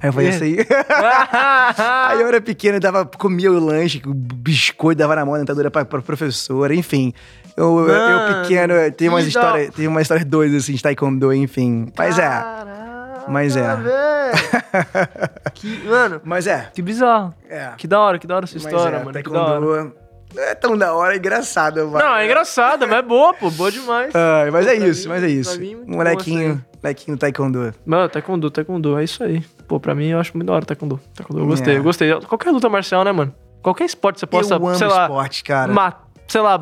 Aí 0.00 0.08
eu 0.08 0.12
falei 0.12 0.28
É. 0.28 0.30
assim. 0.34 0.56
Aí 2.08 2.20
eu 2.20 2.28
era 2.28 2.40
pequeno, 2.40 2.76
eu 2.76 2.80
dava, 2.80 3.04
comia 3.06 3.50
o 3.50 3.58
lanche, 3.64 4.02
o 4.04 4.12
biscoito, 4.12 4.98
dava 4.98 5.16
na 5.16 5.24
mão 5.24 5.34
a 5.34 5.38
dentadura 5.38 5.70
pra, 5.70 5.84
pra 5.84 6.02
professora, 6.02 6.74
enfim. 6.74 7.12
Eu, 7.56 7.78
eu- 7.78 7.88
eu 7.88 8.42
pequeno, 8.42 8.74
tem 8.96 9.08
umas 9.08 9.22
que 9.22 9.28
histórias, 9.28 9.74
tem 9.74 9.86
uma 9.86 10.02
história 10.02 10.24
doida 10.24 10.56
assim 10.56 10.74
de 10.74 10.82
taekwondo, 10.82 11.32
enfim. 11.32 11.86
Mas 11.96 12.18
é, 12.18 12.22
Caraca, 12.28 13.24
Mas 13.28 13.56
é. 13.56 13.76
que, 15.54 15.82
mano, 15.86 16.20
mas 16.24 16.46
é. 16.46 16.68
que 16.74 16.82
bizarro. 16.82 17.32
É. 17.48 17.70
Que 17.76 17.86
da 17.86 18.00
hora, 18.00 18.18
que 18.18 18.26
da 18.26 18.36
hora 18.36 18.44
essa 18.44 18.54
Mas 18.56 18.64
história, 18.66 18.96
é, 18.96 19.04
mano. 19.04 19.22
Que 19.22 19.30
da 19.30 19.40
hora. 19.42 19.92
É 20.36 20.54
tão 20.54 20.76
da 20.76 20.94
hora, 20.94 21.14
é 21.14 21.16
engraçado. 21.18 21.86
mano. 21.88 21.98
Não, 22.04 22.14
é 22.16 22.24
engraçado, 22.24 22.86
mas 22.86 22.98
é 22.98 23.02
boa, 23.02 23.34
pô. 23.34 23.50
Boa 23.50 23.70
demais. 23.70 24.12
Ai, 24.16 24.50
mas 24.50 24.66
é 24.66 24.76
pra 24.76 24.86
isso, 24.86 25.02
mim- 25.02 25.08
mas 25.14 25.22
é 25.24 25.28
isso. 25.28 25.60
mim, 25.60 25.74
muito 25.76 25.90
bom 25.90 25.96
molequinho, 25.96 26.64
molequinho 26.82 27.16
taekwondo. 27.16 27.74
Mano, 27.86 28.08
taekwondo, 28.08 28.50
taekwondo, 28.50 28.98
é 28.98 29.04
isso 29.04 29.22
aí. 29.22 29.40
Pô, 29.68 29.78
pra 29.80 29.94
mim 29.94 30.08
eu 30.08 30.18
acho 30.20 30.32
muito 30.36 30.46
da 30.46 30.52
hora 30.54 30.64
taekwondo. 30.64 31.00
Taekwondo, 31.14 31.42
eu 31.42 31.46
gostei, 31.46 31.74
É. 31.74 31.78
eu 31.78 31.82
gostei. 31.82 32.14
Qualquer 32.20 32.50
luta 32.50 32.68
marcial, 32.68 33.04
né, 33.04 33.12
mano? 33.12 33.34
Qualquer 33.62 33.84
esporte 33.84 34.20
você 34.20 34.26
possa, 34.26 34.54
eu 34.54 34.66
amo 34.66 34.74
sei 34.76 34.86
lá, 34.86 35.04
esporte, 35.04 35.42
cara. 35.42 35.72
ma- 35.72 35.94
sei 36.34 36.40
lá, 36.40 36.58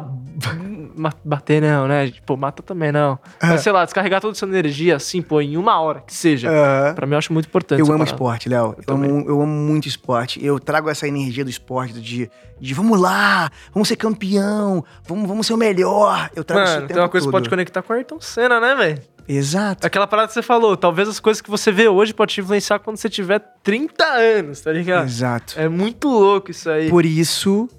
bater 1.24 1.62
não, 1.62 1.88
né? 1.88 2.10
Tipo, 2.10 2.36
mata 2.36 2.62
também 2.62 2.92
não. 2.92 3.18
Mas 3.42 3.62
sei 3.62 3.72
lá, 3.72 3.86
descarregar 3.86 4.20
toda 4.20 4.36
essa 4.36 4.44
energia 4.44 4.96
assim, 4.96 5.22
pô, 5.22 5.40
em 5.40 5.56
uma 5.56 5.80
hora 5.80 6.02
que 6.06 6.12
seja. 6.12 6.50
Aham. 6.50 6.94
Pra 6.94 7.06
mim 7.06 7.12
eu 7.14 7.18
acho 7.18 7.32
muito 7.32 7.46
importante. 7.46 7.80
Eu 7.80 7.86
amo 7.86 7.94
parada. 7.94 8.10
esporte, 8.10 8.48
Léo. 8.50 8.74
Eu, 8.76 8.84
também. 8.84 9.10
amo, 9.10 9.24
eu 9.26 9.40
amo 9.40 9.50
muito 9.50 9.88
esporte. 9.88 10.44
Eu 10.44 10.60
trago 10.60 10.90
essa 10.90 11.08
energia 11.08 11.42
do 11.42 11.48
esporte, 11.48 11.94
de, 11.94 12.30
de 12.60 12.74
vamos 12.74 13.00
lá, 13.00 13.50
vamos 13.72 13.88
ser 13.88 13.96
campeão, 13.96 14.84
vamos, 15.08 15.26
vamos 15.26 15.46
ser 15.46 15.54
o 15.54 15.56
melhor. 15.56 16.30
Eu 16.36 16.44
trago 16.44 16.64
isso 16.64 16.72
o 16.72 16.76
Mano, 16.76 16.88
tem 16.88 16.98
uma 16.98 17.08
coisa 17.08 17.26
que 17.26 17.32
todo. 17.32 17.40
pode 17.40 17.48
conectar 17.48 17.80
com 17.80 17.94
a 17.94 17.96
Ayrton 17.96 18.20
Senna, 18.20 18.60
né, 18.60 18.74
velho? 18.74 19.02
Exato. 19.26 19.86
Aquela 19.86 20.06
parada 20.06 20.28
que 20.28 20.34
você 20.34 20.42
falou, 20.42 20.76
talvez 20.76 21.08
as 21.08 21.18
coisas 21.18 21.40
que 21.40 21.48
você 21.48 21.72
vê 21.72 21.88
hoje 21.88 22.12
pode 22.12 22.34
te 22.34 22.42
influenciar 22.42 22.78
quando 22.80 22.98
você 22.98 23.08
tiver 23.08 23.38
30 23.62 24.04
anos, 24.04 24.60
tá 24.60 24.70
ligado? 24.70 25.06
Exato. 25.06 25.54
É 25.56 25.66
muito 25.66 26.08
louco 26.08 26.50
isso 26.50 26.68
aí. 26.68 26.90
Por 26.90 27.06
isso, 27.06 27.70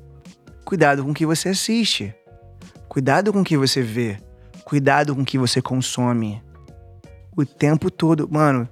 cuidado 0.63 1.03
com 1.03 1.11
o 1.11 1.13
que 1.13 1.25
você 1.25 1.49
assiste. 1.49 2.13
Cuidado 2.87 3.33
com 3.33 3.41
o 3.41 3.43
que 3.43 3.57
você 3.57 3.81
vê. 3.81 4.17
Cuidado 4.63 5.15
com 5.15 5.21
o 5.21 5.25
que 5.25 5.37
você 5.37 5.61
consome. 5.61 6.41
O 7.35 7.45
tempo 7.45 7.89
todo. 7.89 8.29
Mano, 8.31 8.67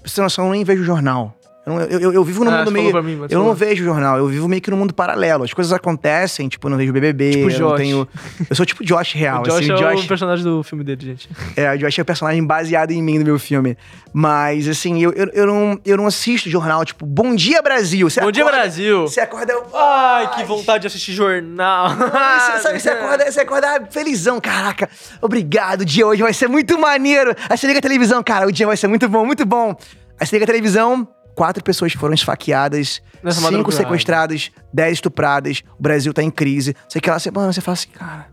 pra 0.00 0.08
você 0.08 0.16
ter 0.16 0.22
noção, 0.22 0.46
eu 0.46 0.52
nem 0.52 0.64
vejo 0.64 0.84
jornal. 0.84 1.36
Eu, 1.66 1.72
não- 1.72 1.80
eu- 1.82 2.12
eu- 2.12 2.24
vivo 2.24 2.44
no 2.44 2.50
Ah, 2.50 2.58
mundo 2.58 2.64
você 2.66 2.70
meio. 2.72 3.02
mim, 3.02 3.18
Eu 3.22 3.28
falou. 3.28 3.46
não 3.46 3.54
vejo 3.54 3.82
jornal, 3.84 4.18
eu 4.18 4.26
vivo 4.26 4.46
meio 4.46 4.60
que 4.60 4.70
no 4.70 4.76
mundo 4.76 4.92
paralelo. 4.92 5.44
As 5.44 5.52
coisas 5.54 5.72
acontecem, 5.72 6.46
tipo, 6.46 6.66
eu 6.66 6.70
não 6.70 6.76
vejo 6.76 6.92
BBB, 6.92 7.30
Tipo 7.30 7.50
eu 7.50 7.58
não 7.70 7.76
tenho... 7.76 8.08
Eu 8.50 8.54
sou 8.54 8.66
tipo 8.66 8.84
Josh 8.84 9.12
real, 9.16 9.40
O 9.40 9.44
Josh 9.44 9.54
assim. 9.70 9.72
é 9.72 9.76
Josh, 9.76 10.04
o 10.04 10.08
personagem 10.08 10.44
do 10.44 10.62
filme 10.62 10.84
dele, 10.84 11.00
gente. 11.06 11.28
é, 11.56 11.72
o 11.72 11.78
Josh 11.78 11.98
é 11.98 12.02
o 12.02 12.04
personagem 12.04 12.44
baseado 12.46 12.90
em 12.90 13.02
mim 13.02 13.18
no 13.18 13.24
meu 13.24 13.38
filme. 13.38 13.78
Mas, 14.12 14.68
assim, 14.68 15.02
eu, 15.02 15.12
eu, 15.12 15.26
eu, 15.32 15.46
não, 15.46 15.80
eu 15.84 15.96
não 15.96 16.06
assisto 16.06 16.50
jornal, 16.50 16.84
tipo, 16.84 17.06
Bom 17.06 17.34
Dia 17.34 17.62
Brasil. 17.62 18.08
Você 18.10 18.20
Bom 18.20 18.30
dia, 18.30 18.42
acorda- 18.44 18.60
Brasil! 18.60 19.02
Você 19.08 19.20
acorda... 19.20 19.52
eu- 19.52 19.64
Ai, 19.74 20.30
que 20.34 20.44
vontade 20.44 20.82
de 20.82 20.86
assistir 20.88 21.12
jornal. 21.12 21.88
Você, 21.96 22.58
sabe, 22.60 22.78
você, 22.80 22.90
acorda, 22.90 23.32
você 23.32 23.40
acorda 23.40 23.88
felizão, 23.90 24.38
caraca. 24.40 24.88
Obrigado, 25.20 25.80
o 25.80 25.84
dia 25.84 26.06
hoje 26.06 26.22
vai 26.22 26.32
ser 26.34 26.46
muito 26.48 26.78
maneiro. 26.78 27.34
Aí 27.48 27.56
você 27.56 27.66
liga 27.66 27.78
a 27.78 27.82
televisão, 27.82 28.22
cara, 28.22 28.46
o 28.46 28.52
dia 28.52 28.66
vai 28.66 28.76
ser 28.76 28.86
muito 28.86 29.08
bom, 29.08 29.24
muito 29.24 29.44
bom. 29.46 29.74
Aí 30.20 30.26
você 30.26 30.36
liga 30.36 30.44
a 30.44 30.46
televisão, 30.46 31.08
quatro 31.34 31.62
pessoas 31.62 31.92
foram 31.92 32.14
esfaqueadas, 32.14 33.02
Nessa 33.22 33.40
cinco 33.40 33.52
madrugada. 33.52 33.76
sequestradas, 33.76 34.50
dez 34.72 34.92
estupradas, 34.94 35.62
o 35.78 35.82
Brasil 35.82 36.12
tá 36.12 36.22
em 36.22 36.30
crise. 36.30 36.74
Sei 36.88 37.00
que 37.00 37.10
lá, 37.10 37.18
você, 37.18 37.30
mano, 37.30 37.52
você 37.52 37.60
fala 37.60 37.74
assim, 37.74 37.88
cara, 37.88 38.26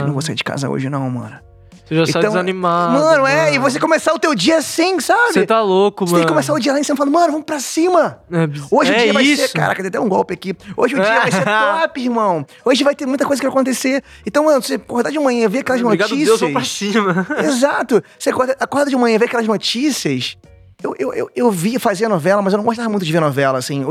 eu 0.00 0.06
não 0.06 0.12
vou 0.12 0.22
sair 0.22 0.34
de 0.34 0.44
casa 0.44 0.68
hoje 0.68 0.88
não, 0.88 1.08
mano. 1.10 1.36
Você 1.84 1.96
Você 1.96 2.06
já 2.06 2.12
sai 2.12 2.22
desanimado. 2.22 2.92
Mano, 2.94 3.26
é, 3.26 3.54
e 3.54 3.58
você 3.58 3.78
começar 3.78 4.14
o 4.14 4.18
teu 4.18 4.34
dia 4.34 4.56
assim, 4.58 4.98
sabe? 5.00 5.32
Você 5.34 5.44
tá 5.44 5.60
louco, 5.60 6.06
Você 6.06 6.12
mano. 6.12 6.20
tem 6.22 6.26
que 6.26 6.32
começar 6.32 6.54
o 6.54 6.58
dia 6.58 6.72
lá 6.72 6.78
em 6.80 6.84
cima 6.84 6.96
falando, 6.96 7.12
mano, 7.12 7.32
vamos 7.32 7.44
pra 7.44 7.58
cima. 7.58 8.20
É, 8.30 8.46
biz- 8.46 8.62
Hoje 8.70 8.92
é 8.92 8.96
o 8.96 9.02
dia 9.02 9.12
vai 9.12 9.24
isso. 9.24 9.42
ser, 9.42 9.52
caraca, 9.52 9.82
deu 9.82 9.88
até 9.88 10.00
um 10.00 10.08
golpe 10.08 10.32
aqui. 10.32 10.54
Hoje 10.76 10.94
o 10.94 11.00
dia 11.02 11.20
vai 11.20 11.30
ser 11.32 11.42
top, 11.44 12.00
irmão. 12.00 12.46
Hoje 12.64 12.82
vai 12.84 12.94
ter 12.94 13.04
muita 13.04 13.26
coisa 13.26 13.42
que 13.42 13.46
vai 13.46 13.52
acontecer. 13.52 14.02
Então, 14.24 14.44
mano, 14.44 14.62
você 14.62 14.74
acordar 14.74 15.10
de 15.10 15.18
manhã, 15.18 15.48
ver 15.48 15.58
aquelas 15.58 15.82
Obrigado, 15.82 16.10
notícias. 16.10 16.28
Deus, 16.28 16.40
vamos 16.40 16.54
pra 16.54 16.64
cima. 16.64 17.26
Exato. 17.44 18.02
Você 18.18 18.30
acorda, 18.30 18.56
acorda 18.58 18.88
de 18.88 18.96
manhã, 18.96 19.18
vê 19.18 19.24
aquelas 19.26 19.46
notícias. 19.46 20.38
Eu, 20.82 20.94
eu, 20.98 21.12
eu, 21.14 21.30
eu 21.34 21.50
via, 21.50 21.78
fazia 21.78 22.08
novela, 22.08 22.42
mas 22.42 22.52
eu 22.52 22.56
não 22.58 22.64
gostava 22.64 22.88
muito 22.88 23.04
de 23.04 23.12
ver 23.12 23.20
novela, 23.20 23.58
assim. 23.58 23.84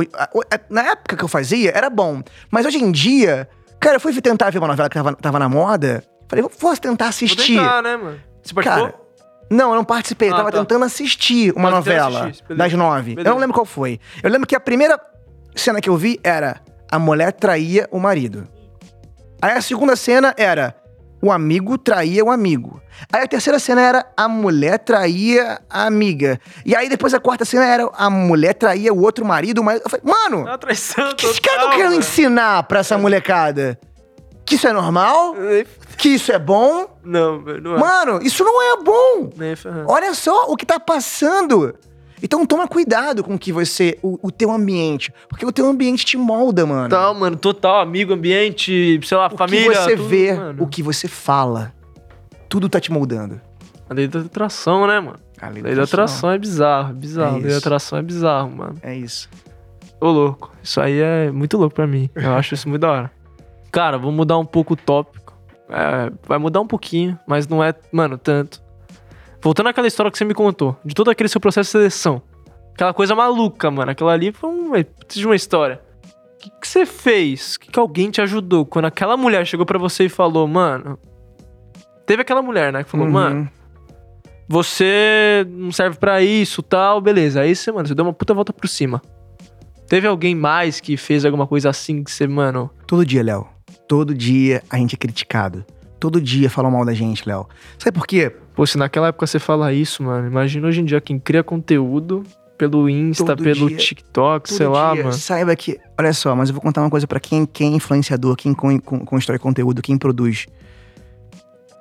Na 0.70 0.84
época 0.92 1.16
que 1.16 1.24
eu 1.24 1.28
fazia, 1.28 1.72
era 1.76 1.89
bom. 1.89 2.22
Mas 2.50 2.66
hoje 2.66 2.78
em 2.84 2.92
dia, 2.92 3.48
cara, 3.80 3.96
eu 3.96 4.00
fui 4.00 4.14
tentar 4.22 4.50
ver 4.50 4.58
uma 4.60 4.68
novela 4.68 4.89
que 4.89 4.96
tava, 4.96 5.14
tava 5.16 5.39
na 5.39 5.48
moda. 5.48 6.04
Falei, 6.28 6.44
vou, 6.44 6.52
vou 6.60 6.76
tentar 6.78 7.06
Vou 7.06 7.10
assistir. 7.10 7.58
tentar, 7.58 7.82
né, 7.82 7.96
mano? 7.98 8.20
Você 8.44 8.54
participou? 8.54 8.88
Cara, 8.89 9.02
não, 9.50 9.70
eu 9.70 9.76
não 9.76 9.84
participei. 9.84 10.30
Eu 10.30 10.34
Ah, 10.34 10.38
tava 10.38 10.52
tá. 10.52 10.60
tentando 10.60 10.86
assistir 10.86 11.52
uma 11.52 11.70
tentando 11.70 11.76
novela 11.76 12.28
assistir, 12.28 12.56
das 12.56 12.74
nove. 12.74 13.12
Eu 13.12 13.16
Beleza. 13.18 13.34
não 13.34 13.39
lembro 13.39 13.54
qual 13.54 13.66
foi. 13.66 14.00
Eu 14.24 14.30
lembro 14.30 14.48
que 14.48 14.56
a 14.56 14.60
primeira 14.60 15.00
cena 15.56 15.80
que 15.82 15.89
eu 15.89 15.98
vi 15.98 16.20
era 16.24 16.62
a 16.89 16.98
mulher 16.98 17.32
traía 17.34 17.88
o 17.92 18.00
marido. 18.00 18.48
Aí 19.42 19.52
a 19.52 19.62
segunda 19.62 19.96
cena 19.96 20.34
era 20.38 20.76
o 21.22 21.32
amigo 21.32 21.78
traía 21.78 22.24
o 22.24 22.32
amigo. 22.32 22.82
Aí 23.12 23.24
a 23.24 23.28
terceira 23.28 23.60
cena 23.60 23.82
era 23.82 24.06
a 24.16 24.28
mulher 24.28 24.80
traía 24.80 25.62
a 25.70 25.86
amiga. 25.86 26.40
E 26.66 26.76
aí 26.76 26.90
depois 26.90 27.14
a 27.14 27.20
quarta 27.20 27.46
cena 27.46 27.66
era 27.66 27.90
a 27.94 28.10
mulher 28.10 28.54
traía 28.54 28.94
o 28.94 29.02
outro 29.02 29.26
marido. 29.26 29.64
Mas 29.64 29.82
eu 29.82 29.90
falei, 29.90 30.04
mano, 30.06 30.48
É 30.48 30.52
uma 30.52 30.58
traição 30.58 31.10
o 31.12 31.16
que 31.16 31.42
cara 31.42 31.58
total, 31.58 31.70
tá 31.70 31.76
querendo 31.76 31.96
ensinar 31.96 32.64
pra 32.64 32.80
essa 32.80 32.98
molecada? 32.98 33.80
Que 34.46 34.56
isso 34.56 34.68
é 34.68 34.74
normal? 34.74 35.36
Que 35.98 36.10
isso 36.10 36.32
é 36.32 36.40
bom? 36.40 36.88
Não, 37.04 37.40
não 37.40 37.76
é. 37.76 37.80
Mano, 37.80 38.20
isso 38.22 38.44
não 38.44 38.62
é 38.62 38.84
bom. 38.84 39.30
Olha 39.88 40.14
só 40.14 40.48
o 40.52 40.58
que 40.58 40.66
tá 40.66 40.80
passando. 40.80 41.74
Então 42.24 42.46
toma 42.46 42.68
cuidado 42.68 43.24
com 43.24 43.36
o 43.36 43.40
que 43.40 43.52
você. 43.52 43.98
O, 44.02 44.20
o 44.22 44.32
teu 44.32 44.52
ambiente. 44.52 45.14
Porque 45.28 45.46
o 45.46 45.52
teu 45.52 45.66
ambiente 45.68 46.06
te 46.06 46.18
molda, 46.18 46.66
mano. 46.66 46.90
Total, 46.90 47.14
mano, 47.16 47.36
total, 47.38 47.82
amigo, 47.82 48.14
ambiente, 48.14 49.00
sei 49.04 49.18
lá, 49.18 49.28
o 49.32 49.38
família. 49.38 49.70
que 49.72 49.76
você 49.76 49.96
tudo, 49.98 50.08
vê, 50.08 50.34
mano. 50.34 50.64
o 50.64 50.68
que 50.68 50.84
você 50.84 51.08
fala. 51.08 51.74
Tudo 52.48 52.70
tá 52.70 52.80
te 52.80 52.92
moldando. 52.92 53.40
A 53.90 53.94
lei 53.94 54.08
da 54.08 54.20
atração, 54.20 54.86
né, 54.88 55.00
mano? 55.00 55.20
A 55.42 55.48
A 55.48 55.50
lei 55.50 55.76
da 55.76 55.84
atração 55.84 56.30
é 56.32 56.38
bizarro, 56.38 56.94
bizarro. 56.94 57.28
É 57.28 57.30
a 57.30 57.34
lei 57.34 57.42
da 57.44 57.50
isso. 57.50 57.58
atração 57.58 57.98
é 57.98 58.02
bizarro, 58.02 58.52
mano. 58.52 58.76
É 58.84 58.96
isso. 58.96 59.30
Ô, 60.00 60.10
louco. 60.10 60.52
Isso 60.62 60.80
aí 60.80 61.00
é 61.00 61.32
muito 61.32 61.58
louco 61.58 61.76
pra 61.76 61.88
mim. 61.88 62.10
Eu 62.16 62.34
acho 62.34 62.54
isso 62.54 62.70
muito 62.70 62.82
da 62.82 62.92
hora. 62.92 63.12
Cara, 63.72 63.98
vou 63.98 64.12
mudar 64.12 64.38
um 64.38 64.46
pouco 64.46 64.74
o 64.74 64.78
tópico. 64.78 65.34
É, 65.70 66.12
vai 66.28 66.38
mudar 66.38 66.60
um 66.62 66.68
pouquinho, 66.68 67.18
mas 67.26 67.48
não 67.48 67.64
é, 67.64 67.74
mano, 67.92 68.18
tanto. 68.18 68.62
Voltando 69.44 69.70
àquela 69.70 69.88
história 69.88 70.12
que 70.12 70.18
você 70.18 70.26
me 70.26 70.34
contou, 70.34 70.76
de 70.86 70.94
todo 70.94 71.10
aquele 71.10 71.28
seu 71.30 71.42
processo 71.42 71.68
de 71.68 71.72
seleção. 71.72 72.22
Aquela 72.74 72.94
coisa 72.94 73.16
maluca, 73.16 73.70
mano. 73.72 73.92
Aquela 73.92 74.14
ali 74.14 74.32
foi 74.32 74.50
uma, 74.50 74.78
de 75.10 75.26
uma 75.26 75.36
história. 75.36 75.82
O 76.36 76.38
que, 76.38 76.50
que 76.62 76.68
você 76.68 76.86
fez? 76.86 77.56
O 77.56 77.60
que, 77.60 77.72
que 77.72 77.80
alguém 77.80 78.10
te 78.10 78.22
ajudou? 78.22 78.66
Quando 78.66 78.86
aquela 78.86 79.16
mulher 79.18 79.46
chegou 79.46 79.66
pra 79.66 79.78
você 79.78 80.06
e 80.06 80.10
falou, 80.10 80.48
mano. 80.48 80.98
Teve 82.06 82.22
aquela 82.24 82.42
mulher, 82.42 82.72
né? 82.74 82.84
Que 82.84 82.89
falou, 82.89 83.06
Uhum. 83.08 83.12
mano, 83.14 83.50
você 84.48 85.46
não 85.50 85.72
serve 85.72 85.98
pra 85.98 86.22
isso 86.22 86.62
tal, 86.62 87.00
beleza. 87.00 87.42
Aí 87.42 87.56
você, 87.56 87.72
mano, 87.72 87.88
você 87.88 87.96
deu 87.96 88.06
uma 88.06 88.14
puta 88.14 88.34
volta 88.34 88.52
por 88.52 88.68
cima. 88.68 89.02
Teve 89.88 90.08
alguém 90.08 90.34
mais 90.36 90.80
que 90.80 90.98
fez 90.98 91.26
alguma 91.26 91.46
coisa 91.48 91.70
assim 91.70 92.04
que 92.04 92.12
você, 92.12 92.28
mano. 92.28 92.70
Todo 92.88 93.06
dia, 93.06 93.24
Léo. 93.24 93.48
Todo 93.88 94.14
dia 94.16 94.64
a 94.70 94.78
gente 94.78 94.96
é 94.96 94.98
criticado. 94.98 95.66
Todo 96.00 96.20
dia 96.20 96.50
falam 96.50 96.72
mal 96.72 96.84
da 96.86 96.94
gente, 96.94 97.28
Léo. 97.28 97.48
Sabe 97.78 97.98
por 97.98 98.08
quê? 98.08 98.36
Pô, 98.56 98.66
se 98.66 98.78
naquela 98.78 99.08
época 99.08 99.26
você 99.26 99.39
fala 99.39 99.72
isso, 99.74 100.04
mano, 100.04 100.28
imagina 100.28 100.68
hoje 100.68 100.82
em 100.82 100.86
dia 100.86 100.99
quem 101.02 101.18
cria 101.18 101.43
conteúdo 101.43 102.24
pelo 102.58 102.88
Insta, 102.89 103.26
Todo 103.26 103.43
pelo 103.43 103.68
dia, 103.70 103.78
TikTok, 103.78 104.47
Todo 104.49 104.58
sei 104.58 104.68
lá, 104.68 104.93
dia, 104.93 105.04
mano. 105.06 105.16
Saiba 105.16 105.56
que. 105.56 105.80
Olha 105.97 106.14
só, 106.14 106.36
mas 106.36 106.49
eu 106.49 106.54
vou 106.54 106.62
contar 106.62 106.82
uma 106.82 106.89
coisa 106.89 107.08
pra 107.08 107.20
quem, 107.20 107.45
quem 107.45 107.74
é 107.74 107.76
influenciador, 107.78 108.36
quem 108.36 108.54
con- 108.54 108.80
con- 108.80 108.99
constrói 109.06 109.39
conteúdo, 109.39 109.82
quem 109.82 109.97
produz. 109.97 110.45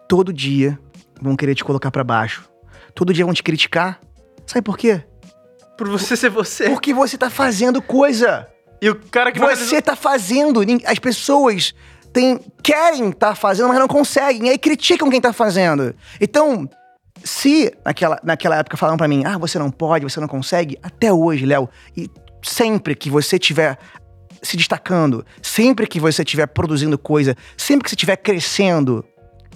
Todo 0.08 0.32
dia 0.32 0.78
vão 1.20 1.36
querer 1.36 1.54
te 1.54 1.64
colocar 1.64 1.90
pra 1.90 2.02
baixo. 2.02 2.48
Todo 2.94 3.12
dia 3.12 3.24
vão 3.24 3.34
te 3.34 3.42
criticar. 3.42 4.00
Sabe 4.46 4.62
por 4.64 4.76
quê? 4.78 5.02
Por 5.76 5.88
você 5.88 6.16
ser 6.16 6.30
você. 6.30 6.68
Porque 6.70 6.92
você 6.92 7.16
tá 7.16 7.30
fazendo 7.30 7.80
coisa. 7.80 8.46
E 8.82 8.88
o 8.88 8.94
cara 8.96 9.30
que 9.30 9.38
vai 9.38 9.54
Você 9.54 9.80
tá 9.82 9.94
fazendo. 9.94 10.60
As 10.86 10.98
pessoas 10.98 11.74
querem 12.62 13.12
tá 13.12 13.34
fazendo, 13.34 13.68
mas 13.68 13.78
não 13.78 13.88
conseguem. 13.88 14.46
E 14.46 14.50
aí 14.50 14.58
criticam 14.58 15.10
quem 15.10 15.20
tá 15.20 15.32
fazendo. 15.32 15.94
Então, 16.20 16.68
se 17.24 17.72
naquela, 17.84 18.18
naquela 18.22 18.56
época 18.56 18.76
falaram 18.76 18.96
pra 18.96 19.08
mim, 19.08 19.22
ah, 19.24 19.38
você 19.38 19.58
não 19.58 19.70
pode, 19.70 20.04
você 20.04 20.20
não 20.20 20.28
consegue, 20.28 20.78
até 20.82 21.12
hoje, 21.12 21.46
Léo, 21.46 21.68
e 21.96 22.08
sempre 22.42 22.94
que 22.94 23.10
você 23.10 23.38
tiver 23.38 23.78
se 24.42 24.56
destacando, 24.56 25.24
sempre 25.42 25.86
que 25.86 26.00
você 26.00 26.22
estiver 26.22 26.46
produzindo 26.46 26.96
coisa, 26.96 27.36
sempre 27.56 27.84
que 27.84 27.90
você 27.90 27.94
estiver 27.94 28.16
crescendo, 28.16 29.04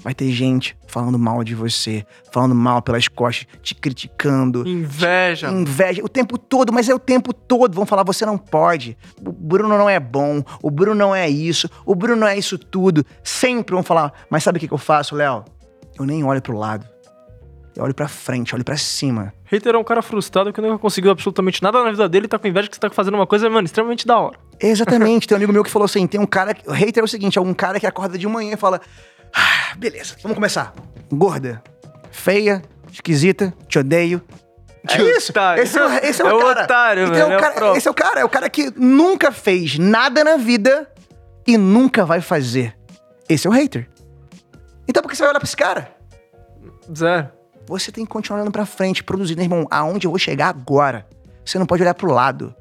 vai 0.05 0.15
ter 0.15 0.31
gente 0.31 0.77
falando 0.87 1.19
mal 1.19 1.43
de 1.43 1.55
você, 1.55 2.05
falando 2.31 2.55
mal 2.55 2.83
pelas 2.83 3.09
costas, 3.09 3.47
te 3.63 3.75
criticando, 3.75 4.69
Inveja. 4.69 5.51
inveja 5.51 6.05
o 6.05 6.09
tempo 6.09 6.37
todo, 6.37 6.73
mas 6.73 6.91
é 6.91 6.95
o 6.95 6.99
tempo 6.99 7.33
todo. 7.33 7.75
Vão 7.75 7.87
falar, 7.87 8.05
você 8.05 8.27
não 8.27 8.37
pode. 8.37 8.97
O 9.27 9.33
Bruno 9.33 9.67
não 9.67 9.89
é 9.89 9.99
bom. 9.99 10.43
O 10.63 10.71
Bruno 10.71 10.95
não 10.95 11.15
é 11.15 11.29
isso. 11.29 11.69
O 11.87 11.95
Bruno 11.95 12.17
não 12.17 12.29
é 12.29 12.37
isso 12.37 12.59
tudo. 12.59 13.05
Sempre 13.23 13.75
vão 13.75 13.83
falar, 13.83 14.13
mas 14.29 14.45
sabe 14.45 14.59
o 14.59 14.61
que, 14.61 14.69
que 14.69 14.75
eu 14.75 14.79
faço, 14.79 15.17
Léo? 15.17 15.43
Eu 15.99 16.05
nem 16.05 16.23
olho 16.23 16.43
pro 16.43 16.57
lado. 16.57 16.87
Eu 17.75 17.83
olho 17.83 17.95
pra 17.95 18.07
frente, 18.07 18.55
olho 18.55 18.63
pra 18.63 18.77
cima. 18.77 19.33
Hater 19.47 19.75
é 19.75 19.79
um 19.79 19.83
cara 19.83 20.03
frustrado 20.03 20.53
que 20.53 20.61
nunca 20.61 20.79
conseguiu 20.79 21.11
absolutamente 21.11 21.61
nada 21.63 21.83
na 21.83 21.91
vida 21.91 22.09
dele 22.09 22.27
e 22.27 22.29
tá 22.29 22.39
com 22.39 22.47
inveja 22.47 22.69
que 22.69 22.77
você 22.77 22.81
tá 22.81 22.91
fazendo 22.91 23.15
uma 23.15 23.27
coisa, 23.27 23.51
mano, 23.51 23.65
extremamente 23.65 24.07
da 24.07 24.19
hora. 24.19 24.39
Exatamente. 24.61 25.27
tem 25.27 25.35
um 25.35 25.39
amigo 25.39 25.53
meu 25.53 25.65
que 25.65 25.71
falou 25.71 25.87
assim: 25.87 26.07
tem 26.07 26.21
um 26.21 26.27
cara. 26.27 26.55
O 26.67 26.73
hater 26.73 27.01
é 27.03 27.05
o 27.05 27.09
seguinte: 27.09 27.37
é 27.39 27.43
um 27.43 27.53
cara 27.55 27.81
que 27.81 27.87
acorda 27.87 28.17
de 28.17 28.29
manhã 28.29 28.53
e 28.55 28.57
fala: 28.57 28.81
beleza, 29.77 30.15
vamos 30.23 30.35
começar. 30.35 30.73
Gorda, 31.13 31.63
feia, 32.11 32.63
esquisita, 32.93 33.53
te 33.69 33.79
odeio. 33.79 34.23
É 34.85 34.97
Que 34.97 35.03
isso. 35.03 35.33
otário. 35.33 35.63
Esse 35.63 35.79
é 35.79 35.83
o, 35.87 35.91
esse 35.93 36.23
é 36.23 36.25
o 36.25 36.29
É 36.29 36.35
o 36.35 36.39
cara. 36.41 36.65
otário, 36.65 37.03
Então, 37.05 37.19
mano, 37.21 37.33
é 37.33 37.37
o 37.37 37.39
é 37.39 37.41
cara- 37.41 37.55
próprio. 37.55 37.79
esse 37.79 37.89
é 37.89 37.91
o 37.91 37.95
cara. 37.95 38.21
É 38.21 38.25
o 38.25 38.29
cara 38.29 38.51
que 38.51 38.71
nunca 38.77 39.33
fez 39.33 39.79
nada 39.79 40.23
na 40.23 40.37
vida 40.37 40.91
e 41.47 41.57
nunca 41.57 42.05
vai 42.05 42.21
fazer. 42.21 42.77
Esse 43.29 43.47
é 43.47 43.51
o 43.51 43.53
hater. 43.53 43.89
Então 44.87 45.03
por 45.03 45.09
que 45.11 45.17
você 45.17 45.23
vai 45.23 45.31
olhar 45.31 45.41
pra 45.41 45.47
esse 45.47 45.57
cara? 45.57 45.91
Zero. 46.95 47.31
Você 47.67 47.91
tem 47.91 48.05
que 48.05 48.11
continuar 48.11 48.41
olhando 48.41 48.53
pra 48.53 48.67
frente, 48.67 49.03
produzindo, 49.03 49.41
irmão, 49.41 49.67
aonde 49.71 50.07
eu 50.07 50.11
vou 50.11 50.19
chegar 50.19 50.49
agora? 50.49 51.07
Você 51.43 51.59
não 51.59 51.65
pode 51.65 51.83
olhar 51.83 51.95
pro 51.95 52.13
lado. 52.13 52.55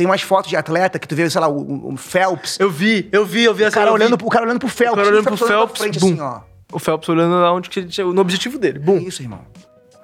Tem 0.00 0.06
umas 0.06 0.22
fotos 0.22 0.48
de 0.48 0.56
atleta 0.56 0.98
que 0.98 1.06
tu 1.06 1.14
vê, 1.14 1.28
sei 1.28 1.38
lá, 1.42 1.46
o, 1.46 1.92
o 1.92 1.96
Phelps. 1.98 2.58
Eu 2.58 2.70
vi, 2.70 3.06
eu 3.12 3.22
vi, 3.26 3.44
eu 3.44 3.52
vi 3.52 3.64
O 3.64 3.66
essa 3.66 3.74
cara, 3.74 3.90
eu 3.90 3.94
vi. 3.94 4.00
olhando, 4.00 4.16
pro- 4.16 4.26
o 4.26 4.30
cara 4.30 4.46
olhando 4.46 4.58
pro 4.58 4.66
Phelps. 4.70 4.94
cara 4.96 5.08
olhando 5.08 5.24
pro 5.24 5.36
Phelps, 5.36 5.78
frente, 5.78 6.00
bum. 6.00 6.06
assim, 6.12 6.20
ó. 6.22 6.40
O 6.72 6.78
Phelps 6.78 7.06
olhando 7.10 7.34
lá 7.34 7.52
onde 7.52 7.68
que 7.68 7.80
ele 7.80 7.88
tinha, 7.88 8.06
no 8.06 8.18
objetivo 8.18 8.58
dele. 8.58 8.78
É 8.78 8.80
Bum. 8.80 8.96
isso, 8.96 9.20
irmão. 9.22 9.40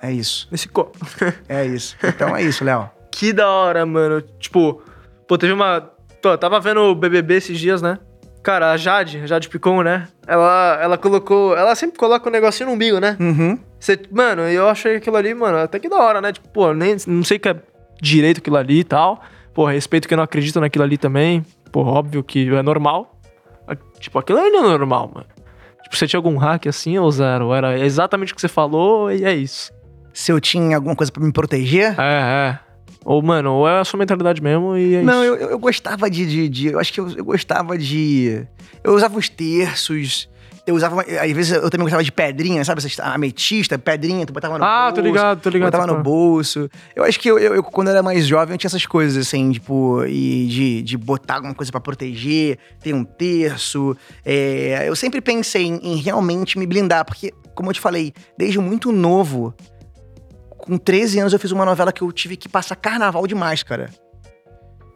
É 0.02 0.12
isso. 0.12 0.46
Nesse 0.52 0.68
copo. 0.68 0.98
É 1.48 1.64
isso. 1.64 1.96
Então 2.04 2.36
é 2.36 2.42
isso, 2.42 2.62
Léo. 2.62 2.90
que 3.10 3.32
da 3.32 3.48
hora, 3.48 3.86
mano. 3.86 4.20
Tipo, 4.38 4.82
pô, 5.26 5.38
teve 5.38 5.54
uma. 5.54 5.80
Pô, 6.20 6.36
tava 6.36 6.60
vendo 6.60 6.80
o 6.82 6.94
BBB 6.94 7.36
esses 7.36 7.58
dias, 7.58 7.80
né? 7.80 7.98
Cara, 8.42 8.72
a 8.72 8.76
Jade, 8.76 9.22
a 9.24 9.26
Jade 9.26 9.48
Picon, 9.48 9.82
né? 9.82 10.08
Ela, 10.26 10.78
ela 10.82 10.98
colocou. 10.98 11.56
Ela 11.56 11.74
sempre 11.74 11.98
coloca 11.98 12.28
um 12.28 12.32
negocinho 12.32 12.68
no 12.68 12.74
umbigo, 12.74 13.00
né? 13.00 13.16
Uhum. 13.18 13.58
Você, 13.80 13.98
mano, 14.12 14.42
eu 14.42 14.68
achei 14.68 14.96
aquilo 14.96 15.16
ali, 15.16 15.32
mano, 15.32 15.56
até 15.56 15.78
que 15.78 15.88
da 15.88 15.96
hora, 15.96 16.20
né? 16.20 16.32
Tipo, 16.34 16.48
pô, 16.50 16.74
nem, 16.74 16.96
não 17.06 17.24
sei 17.24 17.38
que 17.38 17.48
é 17.48 17.56
direito 18.02 18.38
aquilo 18.38 18.56
ali 18.58 18.80
e 18.80 18.84
tal. 18.84 19.22
Pô, 19.56 19.64
respeito 19.64 20.06
quem 20.06 20.16
não 20.16 20.22
acredita 20.24 20.60
naquilo 20.60 20.84
ali 20.84 20.98
também. 20.98 21.42
Pô, 21.72 21.80
óbvio 21.82 22.22
que 22.22 22.46
é 22.54 22.62
normal. 22.62 23.18
Tipo, 23.98 24.18
aquilo 24.18 24.38
ali 24.38 24.50
não 24.50 24.66
é 24.66 24.76
normal, 24.78 25.10
mano. 25.14 25.26
Tipo, 25.82 25.96
você 25.96 26.06
tinha 26.06 26.18
algum 26.18 26.36
hack 26.36 26.66
assim 26.66 26.98
ou 26.98 27.10
zero? 27.10 27.54
Era 27.54 27.78
exatamente 27.78 28.32
o 28.32 28.36
que 28.36 28.40
você 28.42 28.48
falou 28.48 29.10
e 29.10 29.24
é 29.24 29.34
isso. 29.34 29.72
Se 30.12 30.30
eu 30.30 30.38
tinha 30.40 30.76
alguma 30.76 30.94
coisa 30.94 31.10
pra 31.10 31.24
me 31.24 31.32
proteger. 31.32 31.98
É, 31.98 32.50
é. 32.52 32.58
Ou, 33.02 33.22
mano, 33.22 33.54
ou 33.54 33.66
é 33.68 33.80
a 33.80 33.84
sua 33.84 33.96
mentalidade 33.98 34.42
mesmo 34.42 34.76
e 34.76 34.96
é 34.96 35.02
Não, 35.02 35.24
isso. 35.24 35.32
eu, 35.32 35.36
eu 35.36 35.50
eu 35.52 35.58
gostava 35.58 36.10
de, 36.10 36.26
de, 36.26 36.48
de- 36.50 36.66
Eu 36.68 36.78
acho 36.78 36.92
que 36.92 37.00
eu, 37.00 37.08
eu 37.16 37.24
gostava 37.24 37.78
de. 37.78 38.46
Eu 38.84 38.94
usava 38.94 39.16
os 39.18 39.28
terços. 39.30 40.28
Eu 40.66 40.74
usava. 40.74 41.00
Às 41.02 41.30
vezes 41.30 41.52
eu 41.52 41.70
também 41.70 41.84
gostava 41.84 42.02
de 42.02 42.10
pedrinha, 42.10 42.64
sabe? 42.64 42.84
Essa 42.84 43.04
ametista, 43.04 43.78
pedrinha, 43.78 44.26
tu 44.26 44.32
botava 44.32 44.58
no 44.58 44.64
Ah, 44.64 44.86
bolso. 44.90 44.94
tô 44.96 45.00
ligado, 45.00 45.40
tô 45.40 45.48
ligado. 45.48 45.70
Botava 45.70 45.86
tá 45.86 45.96
no 45.96 46.02
bolso. 46.02 46.68
Eu 46.96 47.04
acho 47.04 47.20
que 47.20 47.30
eu, 47.30 47.38
eu- 47.38 47.54
eu, 47.54 47.62
quando 47.62 47.86
eu 47.86 47.92
era 47.92 48.02
mais 48.02 48.26
jovem, 48.26 48.54
eu 48.54 48.58
tinha 48.58 48.66
essas 48.68 48.84
coisas, 48.84 49.16
assim, 49.26 49.52
tipo, 49.52 50.04
e 50.06 50.46
de, 50.48 50.82
de 50.82 50.96
botar 50.98 51.36
alguma 51.36 51.54
coisa 51.54 51.70
pra 51.70 51.80
proteger, 51.80 52.58
ter 52.82 52.92
um 52.92 53.04
terço. 53.04 53.96
É, 54.24 54.84
eu 54.88 54.96
sempre 54.96 55.20
pensei 55.20 55.66
em, 55.66 55.76
em 55.76 55.96
realmente 55.98 56.58
me 56.58 56.66
blindar, 56.66 57.04
porque, 57.04 57.32
como 57.54 57.70
eu 57.70 57.74
te 57.74 57.80
falei, 57.80 58.12
desde 58.36 58.58
muito 58.58 58.90
novo, 58.90 59.54
com 60.58 60.76
13 60.76 61.20
anos 61.20 61.32
eu 61.32 61.38
fiz 61.38 61.52
uma 61.52 61.64
novela 61.64 61.92
que 61.92 62.02
eu 62.02 62.10
tive 62.10 62.36
que 62.36 62.48
passar 62.48 62.74
carnaval 62.74 63.24
de 63.28 63.36
máscara. 63.36 63.88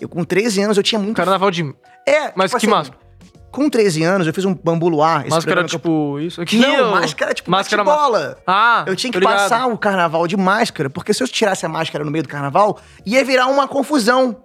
Eu, 0.00 0.08
com 0.08 0.24
13 0.24 0.62
anos, 0.62 0.76
eu 0.76 0.82
tinha 0.82 0.98
muito. 0.98 1.16
Carnaval 1.16 1.50
de. 1.50 1.62
É, 2.08 2.32
Mas 2.34 2.50
tipo 2.50 2.50
que 2.50 2.56
assim, 2.56 2.66
máscara? 2.66 2.98
Com 3.50 3.68
13 3.68 4.02
anos, 4.04 4.26
eu 4.26 4.32
fiz 4.32 4.44
um 4.44 4.54
bambu 4.54 4.88
luar. 4.88 5.26
Máscara 5.28 5.64
que 5.64 5.74
eu- 5.74 5.78
tipo 5.78 6.20
isso 6.20 6.40
aqui? 6.40 6.56
Não, 6.58 6.84
ou- 6.86 6.90
máscara 6.92 7.34
tipo 7.34 7.50
Máscara 7.50 7.82
bola. 7.82 8.38
Ah, 8.46 8.84
Eu 8.86 8.94
tinha 8.94 9.10
que 9.12 9.18
tô 9.18 9.26
ligado. 9.28 9.42
passar 9.50 9.66
o 9.66 9.76
carnaval 9.76 10.26
de 10.26 10.36
máscara, 10.36 10.88
porque 10.88 11.12
se 11.12 11.22
eu 11.22 11.26
tirasse 11.28 11.66
a 11.66 11.68
máscara 11.68 12.04
no 12.04 12.10
meio 12.10 12.22
do 12.22 12.28
carnaval, 12.28 12.78
ia 13.04 13.24
virar 13.24 13.46
uma 13.48 13.66
confusão. 13.66 14.36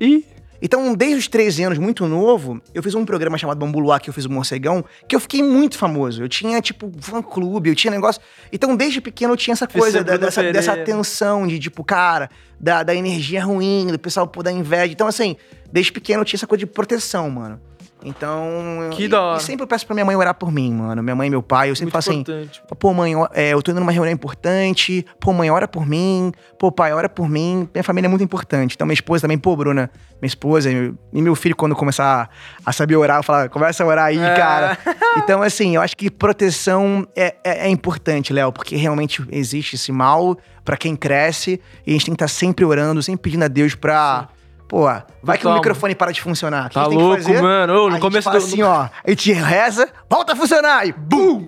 Ih, 0.00 0.26
Então, 0.64 0.94
desde 0.94 1.18
os 1.18 1.26
13 1.26 1.64
anos, 1.64 1.76
muito 1.76 2.06
novo, 2.06 2.62
eu 2.72 2.80
fiz 2.84 2.94
um 2.94 3.04
programa 3.04 3.36
chamado 3.36 3.58
Bambu 3.58 3.80
Luar, 3.80 4.00
que 4.00 4.08
eu 4.08 4.14
fiz 4.14 4.26
o 4.26 4.30
Morcegão, 4.30 4.84
que 5.08 5.16
eu 5.16 5.18
fiquei 5.18 5.42
muito 5.42 5.76
famoso. 5.76 6.22
Eu 6.22 6.28
tinha, 6.28 6.60
tipo, 6.60 6.88
fã-clube, 7.00 7.68
eu 7.70 7.74
tinha 7.74 7.90
negócio... 7.90 8.22
Então, 8.52 8.76
desde 8.76 9.00
pequeno, 9.00 9.32
eu 9.32 9.36
tinha 9.36 9.54
essa 9.54 9.66
coisa, 9.66 10.04
da- 10.04 10.16
dessa, 10.16 10.40
dessa 10.52 10.76
tensão 10.84 11.48
de, 11.48 11.58
tipo, 11.58 11.82
cara, 11.82 12.30
da, 12.60 12.84
da 12.84 12.94
energia 12.94 13.42
ruim, 13.44 13.88
do 13.90 13.98
pessoal 13.98 14.24
pô, 14.28 14.40
da 14.40 14.52
inveja. 14.52 14.92
Então, 14.92 15.08
assim, 15.08 15.34
desde 15.72 15.90
pequeno, 15.90 16.20
eu 16.20 16.24
tinha 16.24 16.38
essa 16.38 16.46
coisa 16.46 16.60
de 16.60 16.66
proteção, 16.66 17.28
mano. 17.28 17.60
Então... 18.04 18.90
Que 18.92 19.08
da 19.08 19.20
hora. 19.20 19.38
E 19.38 19.42
sempre 19.42 19.62
eu 19.62 19.66
peço 19.66 19.86
pra 19.86 19.94
minha 19.94 20.04
mãe 20.04 20.16
orar 20.16 20.34
por 20.34 20.50
mim, 20.50 20.72
mano. 20.72 21.02
Minha 21.02 21.14
mãe 21.14 21.26
e 21.28 21.30
meu 21.30 21.42
pai, 21.42 21.70
eu 21.70 21.76
sempre 21.76 21.92
muito 21.92 22.04
falo 22.04 22.16
assim... 22.16 22.20
importante. 22.20 22.62
Pô, 22.78 22.92
mãe, 22.92 23.14
é, 23.32 23.52
eu 23.52 23.62
tô 23.62 23.70
indo 23.70 23.80
numa 23.80 23.92
reunião 23.92 24.12
importante. 24.12 25.04
Pô, 25.20 25.32
mãe, 25.32 25.50
ora 25.50 25.68
por 25.68 25.86
mim. 25.86 26.32
Pô, 26.58 26.70
pai, 26.72 26.92
ora 26.92 27.08
por 27.08 27.28
mim. 27.28 27.68
Minha 27.72 27.84
família 27.84 28.06
é 28.06 28.10
muito 28.10 28.24
importante. 28.24 28.74
Então, 28.74 28.86
minha 28.86 28.94
esposa 28.94 29.22
também, 29.22 29.38
pô, 29.38 29.56
Bruna, 29.56 29.90
minha 30.20 30.28
esposa 30.28 30.70
e 30.70 31.22
meu 31.22 31.34
filho, 31.34 31.56
quando 31.56 31.74
começar 31.74 32.30
a, 32.64 32.72
saber 32.72 32.96
orar, 32.96 33.18
eu 33.18 33.22
falo, 33.22 33.48
começa 33.50 33.82
a 33.82 33.86
orar 33.86 34.06
aí, 34.06 34.18
É. 34.18 34.34
cara. 34.34 34.78
Então, 35.16 35.42
assim, 35.42 35.76
eu 35.76 35.82
acho 35.82 35.94
que 35.96 36.10
proteção 36.10 37.06
é, 37.14 37.34
é, 37.44 37.66
é 37.66 37.68
importante, 37.68 38.32
Léo, 38.32 38.50
porque 38.50 38.76
realmente 38.76 39.22
existe 39.30 39.76
esse 39.76 39.92
mal 39.92 40.38
pra 40.64 40.76
quem 40.76 40.96
cresce 40.96 41.60
e 41.86 41.90
a 41.90 41.92
gente 41.92 42.06
tem 42.06 42.14
que 42.14 42.24
estar 42.24 42.28
sempre 42.28 42.64
orando, 42.64 43.02
sempre 43.02 43.22
pedindo 43.22 43.44
a 43.44 43.48
Deus 43.48 43.74
pra. 43.74 44.28
Pô, 44.72 44.86
vai 45.22 45.36
que 45.36 45.46
o 45.46 45.52
microfone 45.52 45.94
para 45.94 46.12
de 46.12 46.22
funcionar. 46.22 46.64
O 46.64 46.68
que 46.70 46.74
Tá 46.76 46.80
a 46.80 46.84
gente 46.84 46.92
tem 46.96 46.98
louco, 46.98 47.16
que 47.18 47.24
fazer? 47.26 47.42
mano. 47.42 47.72
A 47.74 47.76
no 47.76 47.90
gente 47.90 48.00
começo 48.00 48.30
do- 48.30 48.36
assim, 48.38 48.62
ó, 48.62 48.88
a 49.04 49.10
gente 49.10 49.30
reza, 49.30 49.86
volta 50.08 50.32
a 50.32 50.36
funcionar 50.36 50.86
e 50.86 50.92
BUM! 50.92 51.46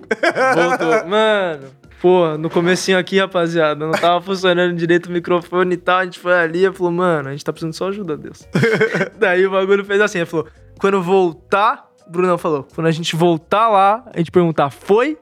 Voltou. 0.53 1.05
Mano, 1.09 1.63
pô, 1.99 2.37
no 2.37 2.51
comecinho 2.51 2.99
aqui, 2.99 3.19
rapaziada, 3.19 3.83
não 3.83 3.93
tava 3.93 4.21
funcionando 4.21 4.75
direito 4.75 5.07
o 5.07 5.11
microfone 5.11 5.73
e 5.73 5.77
tal. 5.77 5.97
A 5.97 6.03
gente 6.03 6.19
foi 6.19 6.33
ali 6.39 6.67
e 6.67 6.71
falou, 6.71 6.91
mano, 6.91 7.29
a 7.29 7.31
gente 7.31 7.43
tá 7.43 7.51
precisando 7.51 7.73
só 7.73 7.87
ajuda, 7.89 8.15
Deus. 8.15 8.47
Daí 9.17 9.43
o 9.47 9.49
bagulho 9.49 9.83
fez 9.83 9.99
assim, 10.01 10.19
ele 10.19 10.27
falou, 10.27 10.47
quando 10.79 11.01
voltar, 11.01 11.83
o 12.07 12.11
Brunão 12.11 12.37
falou, 12.37 12.67
quando 12.75 12.85
a 12.85 12.91
gente 12.91 13.15
voltar 13.15 13.69
lá, 13.69 14.03
a 14.13 14.19
gente 14.19 14.29
perguntar, 14.29 14.69
foi? 14.69 15.13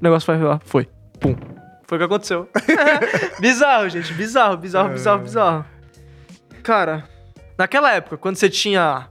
negócio 0.00 0.32
vai 0.32 0.40
lá, 0.40 0.60
foi. 0.64 0.88
Pum. 1.18 1.34
Foi 1.88 1.96
o 1.96 1.98
que 1.98 2.04
aconteceu. 2.04 2.48
bizarro, 3.40 3.88
gente, 3.88 4.14
bizarro, 4.14 4.56
bizarro, 4.56 4.90
bizarro, 4.90 5.22
bizarro. 5.22 5.64
Cara, 6.62 7.02
naquela 7.58 7.92
época, 7.92 8.16
quando 8.16 8.36
você 8.36 8.48
tinha 8.48 9.08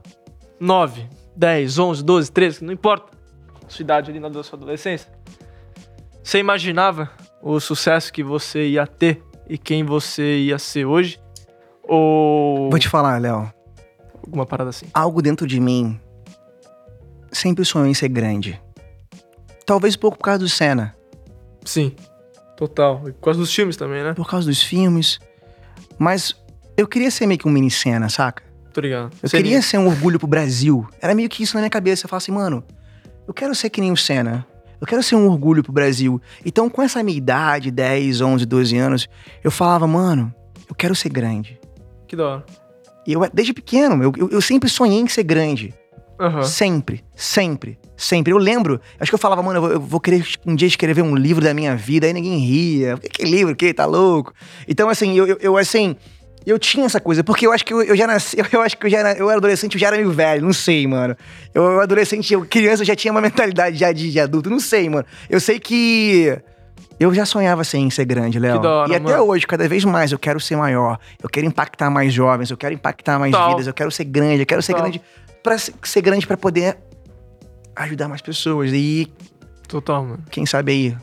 9, 0.60 1.08
10, 1.36 1.78
11, 1.78 2.04
12, 2.04 2.32
13, 2.32 2.64
não 2.64 2.72
importa 2.72 3.12
a 3.66 3.70
sua 3.70 3.82
idade 3.82 4.10
ali 4.10 4.20
na 4.20 4.42
sua 4.42 4.56
adolescência, 4.56 5.10
você 6.22 6.38
imaginava 6.38 7.10
o 7.42 7.58
sucesso 7.58 8.12
que 8.12 8.22
você 8.22 8.68
ia 8.68 8.86
ter 8.86 9.22
e 9.48 9.58
quem 9.58 9.84
você 9.84 10.38
ia 10.38 10.58
ser 10.58 10.84
hoje? 10.84 11.20
Ou 11.82 12.70
Vou 12.70 12.78
te 12.78 12.88
falar, 12.88 13.20
Léo. 13.20 13.52
alguma 14.24 14.46
parada 14.46 14.70
assim? 14.70 14.86
algo 14.94 15.20
dentro 15.20 15.46
de 15.46 15.58
mim 15.58 16.00
sempre 17.32 17.64
sonhou 17.64 17.88
em 17.88 17.94
ser 17.94 18.08
grande. 18.08 18.60
Talvez 19.66 19.96
um 19.96 19.98
pouco 19.98 20.18
por 20.18 20.24
causa 20.24 20.40
do 20.40 20.48
Senna, 20.48 20.94
Sim, 21.64 21.94
total. 22.56 23.08
E 23.08 23.12
por 23.12 23.22
causa 23.22 23.40
dos 23.40 23.54
filmes 23.54 23.76
também, 23.76 24.02
né? 24.02 24.14
por 24.14 24.28
causa 24.28 24.46
dos 24.46 24.62
filmes, 24.62 25.18
mas 25.98 26.34
eu 26.76 26.86
queria 26.86 27.10
ser 27.10 27.26
meio 27.26 27.38
que 27.38 27.46
um 27.46 27.50
mini 27.50 27.70
Senna, 27.70 28.08
saca? 28.08 28.42
Tô 28.72 28.80
ligado. 28.80 29.12
Eu 29.22 29.28
Seria- 29.28 29.44
queria 29.44 29.62
ser 29.62 29.78
um 29.78 29.86
orgulho 29.86 30.18
pro 30.18 30.26
Brasil. 30.26 30.86
Era 31.00 31.14
meio 31.14 31.28
que 31.28 31.42
isso 31.42 31.54
na 31.54 31.60
minha 31.60 31.70
cabeça. 31.70 32.04
Eu 32.06 32.08
falava 32.08 32.22
assim, 32.22 32.32
mano, 32.32 32.64
eu 33.28 33.34
quero 33.34 33.54
ser 33.54 33.68
que 33.70 33.80
nem 33.80 33.92
o 33.92 33.96
Senna. 33.96 34.46
Eu 34.80 34.86
quero 34.86 35.02
ser 35.02 35.14
um 35.14 35.28
orgulho 35.28 35.62
pro 35.62 35.72
Brasil. 35.72 36.20
Então, 36.44 36.68
com 36.70 36.82
essa 36.82 37.02
minha 37.02 37.16
idade, 37.16 37.70
10, 37.70 38.20
11, 38.20 38.44
12 38.46 38.76
anos, 38.76 39.08
eu 39.44 39.50
falava, 39.50 39.86
mano, 39.86 40.34
eu 40.68 40.74
quero 40.74 40.94
ser 40.94 41.08
grande. 41.10 41.60
Que 42.08 42.16
da 42.16 42.26
hora. 42.26 42.46
E 43.06 43.12
eu, 43.12 43.20
desde 43.32 43.52
pequeno, 43.52 44.02
eu, 44.02 44.12
eu, 44.16 44.30
eu 44.30 44.40
sempre 44.40 44.68
sonhei 44.68 44.98
em 44.98 45.06
ser 45.08 45.22
grande. 45.22 45.72
Aham. 46.18 46.42
Sempre, 46.42 47.04
sempre, 47.16 47.78
sempre. 47.96 48.32
Eu 48.32 48.38
lembro, 48.38 48.80
acho 48.98 49.10
que 49.10 49.14
eu 49.14 49.18
falava, 49.18 49.42
mano, 49.42 49.58
eu 49.58 49.62
vou, 49.62 49.70
eu 49.72 49.80
vou 49.80 50.00
querer 50.00 50.24
um 50.46 50.54
dia 50.54 50.68
escrever 50.68 51.02
um 51.02 51.14
livro 51.16 51.44
da 51.44 51.52
minha 51.52 51.76
vida, 51.76 52.06
aí 52.06 52.12
ninguém 52.12 52.38
ria. 52.38 52.96
Que, 52.96 53.08
que 53.08 53.24
livro, 53.24 53.54
que? 53.56 53.72
Tá 53.74 53.84
louco? 53.86 54.32
Então, 54.66 54.88
assim, 54.88 55.16
eu, 55.16 55.26
eu, 55.26 55.36
eu, 55.40 55.56
assim, 56.42 56.50
eu 56.50 56.58
tinha 56.58 56.86
essa 56.86 57.00
coisa, 57.00 57.22
porque 57.24 57.46
eu 57.46 57.52
acho 57.52 57.64
que 57.64 57.72
eu, 57.72 57.82
eu 57.82 57.96
já 57.96 58.06
nasci, 58.06 58.36
eu, 58.52 58.60
acho 58.60 58.76
que 58.76 58.86
eu 58.86 58.90
já 58.90 58.98
era, 58.98 59.12
eu 59.14 59.28
era 59.30 59.38
adolescente, 59.38 59.74
eu 59.74 59.80
já 59.80 59.88
era 59.88 59.96
meio 59.96 60.10
velho, 60.10 60.44
não 60.44 60.52
sei, 60.52 60.86
mano. 60.86 61.16
Eu, 61.54 61.80
adolescente, 61.80 62.32
eu 62.32 62.44
criança, 62.44 62.82
eu 62.82 62.86
já 62.86 62.96
tinha 62.96 63.12
uma 63.12 63.20
mentalidade 63.20 63.76
já 63.76 63.92
de, 63.92 64.10
de 64.10 64.20
adulto, 64.20 64.50
não 64.50 64.60
sei, 64.60 64.88
mano. 64.88 65.04
Eu 65.30 65.40
sei 65.40 65.58
que 65.58 66.36
eu 66.98 67.12
já 67.14 67.24
sonhava 67.24 67.62
assim, 67.62 67.80
em 67.80 67.90
ser 67.90 68.04
grande, 68.04 68.38
Léo. 68.38 68.60
E 68.88 68.94
até 68.94 69.00
mano. 69.00 69.24
hoje, 69.24 69.46
cada 69.46 69.66
vez 69.68 69.84
mais, 69.84 70.12
eu 70.12 70.18
quero 70.18 70.38
ser 70.38 70.56
maior. 70.56 70.98
Eu 71.22 71.28
quero 71.28 71.46
impactar 71.46 71.90
mais 71.90 72.12
jovens, 72.12 72.50
eu 72.50 72.56
quero 72.56 72.74
impactar 72.74 73.18
mais 73.18 73.34
vidas, 73.34 73.66
eu 73.66 73.74
quero 73.74 73.90
ser 73.90 74.04
grande, 74.04 74.40
eu 74.40 74.46
quero 74.46 74.62
ser 74.62 74.74
grande 74.74 75.00
para 75.42 75.58
ser 75.58 76.00
grande 76.00 76.26
para 76.26 76.36
poder 76.36 76.78
ajudar 77.74 78.08
mais 78.08 78.20
pessoas 78.20 78.70
e 78.72 79.10
Total, 79.66 80.04
mano. 80.04 80.22
quem 80.30 80.46
sabe 80.46 80.72
aí 80.72 80.96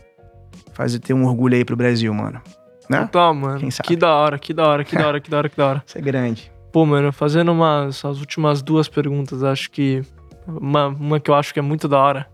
fazer 0.73 0.99
ter 0.99 1.13
um 1.13 1.25
orgulho 1.25 1.55
aí 1.55 1.65
pro 1.65 1.75
Brasil, 1.75 2.13
mano, 2.13 2.41
né? 2.89 3.09
Mano. 3.13 3.59
Quem 3.59 3.69
sabe? 3.71 3.87
Que 3.87 3.95
da 3.95 4.13
hora, 4.15 4.39
que 4.39 4.53
da 4.53 4.67
hora, 4.67 4.83
que 4.83 4.95
da 4.95 5.07
hora, 5.07 5.19
que 5.19 5.29
da 5.29 5.37
hora, 5.37 5.49
que 5.49 5.57
da 5.57 5.67
hora. 5.67 5.83
Ser 5.87 6.01
grande. 6.01 6.51
Pô, 6.71 6.85
mano, 6.85 7.11
fazendo 7.11 7.51
umas, 7.51 8.03
as 8.03 8.19
últimas 8.19 8.61
duas 8.61 8.87
perguntas, 8.89 9.43
acho 9.43 9.69
que. 9.71 10.01
Uma, 10.47 10.87
uma 10.87 11.19
que 11.19 11.29
eu 11.29 11.35
acho 11.35 11.53
que 11.53 11.59
é 11.59 11.61
muito 11.61 11.87
da 11.87 11.99
hora. 11.99 12.27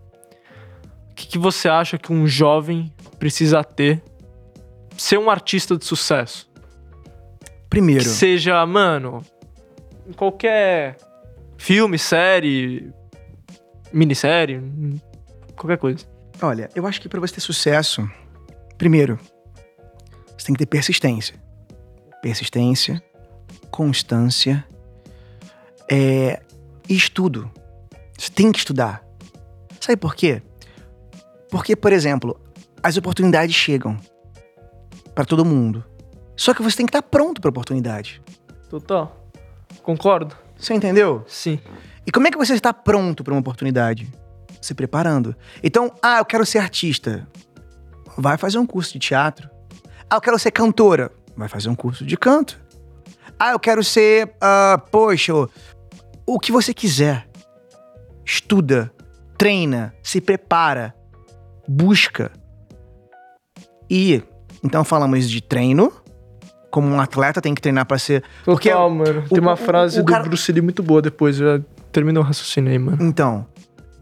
O 1.10 1.14
que, 1.14 1.26
que 1.26 1.38
você 1.38 1.68
acha 1.68 1.98
que 1.98 2.12
um 2.12 2.26
jovem 2.26 2.92
precisa 3.18 3.62
ter 3.62 4.02
ser 4.96 5.18
um 5.18 5.28
artista 5.30 5.76
de 5.76 5.84
sucesso? 5.84 6.48
Primeiro, 7.68 8.02
Que 8.02 8.08
seja, 8.08 8.64
mano, 8.64 9.22
em 10.06 10.12
qualquer 10.12 10.96
filme, 11.58 11.98
série, 11.98 12.90
minissérie, 13.92 14.62
qualquer 15.56 15.76
coisa. 15.78 16.06
olha, 16.42 16.70
eu 16.74 16.86
acho 16.86 17.00
que 17.00 17.08
para 17.08 17.20
você 17.20 17.34
ter 17.34 17.40
sucesso, 17.40 18.08
primeiro, 18.78 19.18
você 20.36 20.46
tem 20.46 20.54
que 20.54 20.58
ter 20.58 20.66
persistência. 20.66 21.36
Persistência, 22.22 23.02
constância, 23.70 24.64
é, 25.90 26.40
e 26.88 26.96
estudo. 26.96 27.50
Você 28.18 28.30
tem 28.30 28.50
que 28.50 28.58
estudar. 28.58 29.04
Sabe 29.80 29.96
por 29.96 30.14
quê? 30.14 30.42
Porque, 31.50 31.76
por 31.76 31.92
exemplo, 31.92 32.38
as 32.82 32.96
oportunidades 32.96 33.54
chegam 33.54 33.98
para 35.14 35.24
todo 35.24 35.44
mundo. 35.44 35.84
Só 36.36 36.52
que 36.52 36.62
você 36.62 36.76
tem 36.76 36.86
que 36.86 36.90
estar 36.90 37.02
pronto 37.02 37.40
para 37.40 37.48
oportunidade. 37.48 38.20
Total. 38.68 39.26
Concordo? 39.82 40.36
Você 40.58 40.74
entendeu? 40.74 41.24
Sim. 41.26 41.60
E 42.06 42.10
como 42.10 42.26
é 42.26 42.30
que 42.30 42.38
você 42.38 42.54
está 42.54 42.72
pronto 42.72 43.22
para 43.22 43.32
uma 43.32 43.40
oportunidade? 43.40 44.12
Se 44.60 44.74
preparando. 44.74 45.34
Então, 45.62 45.92
ah, 46.02 46.18
eu 46.18 46.24
quero 46.24 46.44
ser 46.44 46.58
artista. 46.58 47.26
Vai 48.16 48.36
fazer 48.36 48.58
um 48.58 48.66
curso 48.66 48.92
de 48.92 48.98
teatro. 48.98 49.48
Ah, 50.10 50.16
eu 50.16 50.20
quero 50.20 50.38
ser 50.38 50.50
cantora. 50.50 51.10
Vai 51.36 51.48
fazer 51.48 51.68
um 51.68 51.74
curso 51.74 52.04
de 52.04 52.16
canto. 52.16 52.58
Ah, 53.38 53.52
eu 53.52 53.58
quero 53.58 53.82
ser, 53.84 54.32
ah, 54.40 54.80
poxa, 54.90 55.32
o 56.26 56.38
que 56.40 56.50
você 56.50 56.72
quiser. 56.72 57.26
Estuda, 58.24 58.90
treina, 59.36 59.94
se 60.02 60.20
prepara, 60.20 60.94
busca. 61.68 62.30
E 63.90 64.22
então 64.64 64.82
falamos 64.84 65.28
de 65.30 65.40
treino, 65.40 65.92
como 66.70 66.88
um 66.88 67.00
atleta 67.00 67.40
tem 67.40 67.54
que 67.54 67.60
treinar 67.60 67.86
para 67.86 67.98
ser. 67.98 68.24
Porque 68.44 68.70
Total, 68.70 68.90
mano. 68.90 69.28
Tem 69.28 69.38
o- 69.38 69.42
uma 69.42 69.52
o- 69.52 69.56
frase 69.56 70.00
o 70.00 70.04
do 70.04 70.10
cara- 70.12 70.24
Bruce 70.24 70.50
Lee 70.50 70.62
muito 70.62 70.82
boa 70.82 71.00
depois. 71.02 71.36
Já 71.36 71.60
terminou 71.92 72.22
o 72.22 72.26
raciocínio 72.26 72.72
aí, 72.72 72.78
mano. 72.78 72.98
Então, 73.02 73.46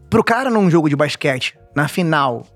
pro 0.08 0.24
cara 0.24 0.48
num 0.50 0.70
jogo 0.70 0.88
de 0.88 0.96
basquete, 0.96 1.58
na 1.74 1.86
final, 1.88 2.46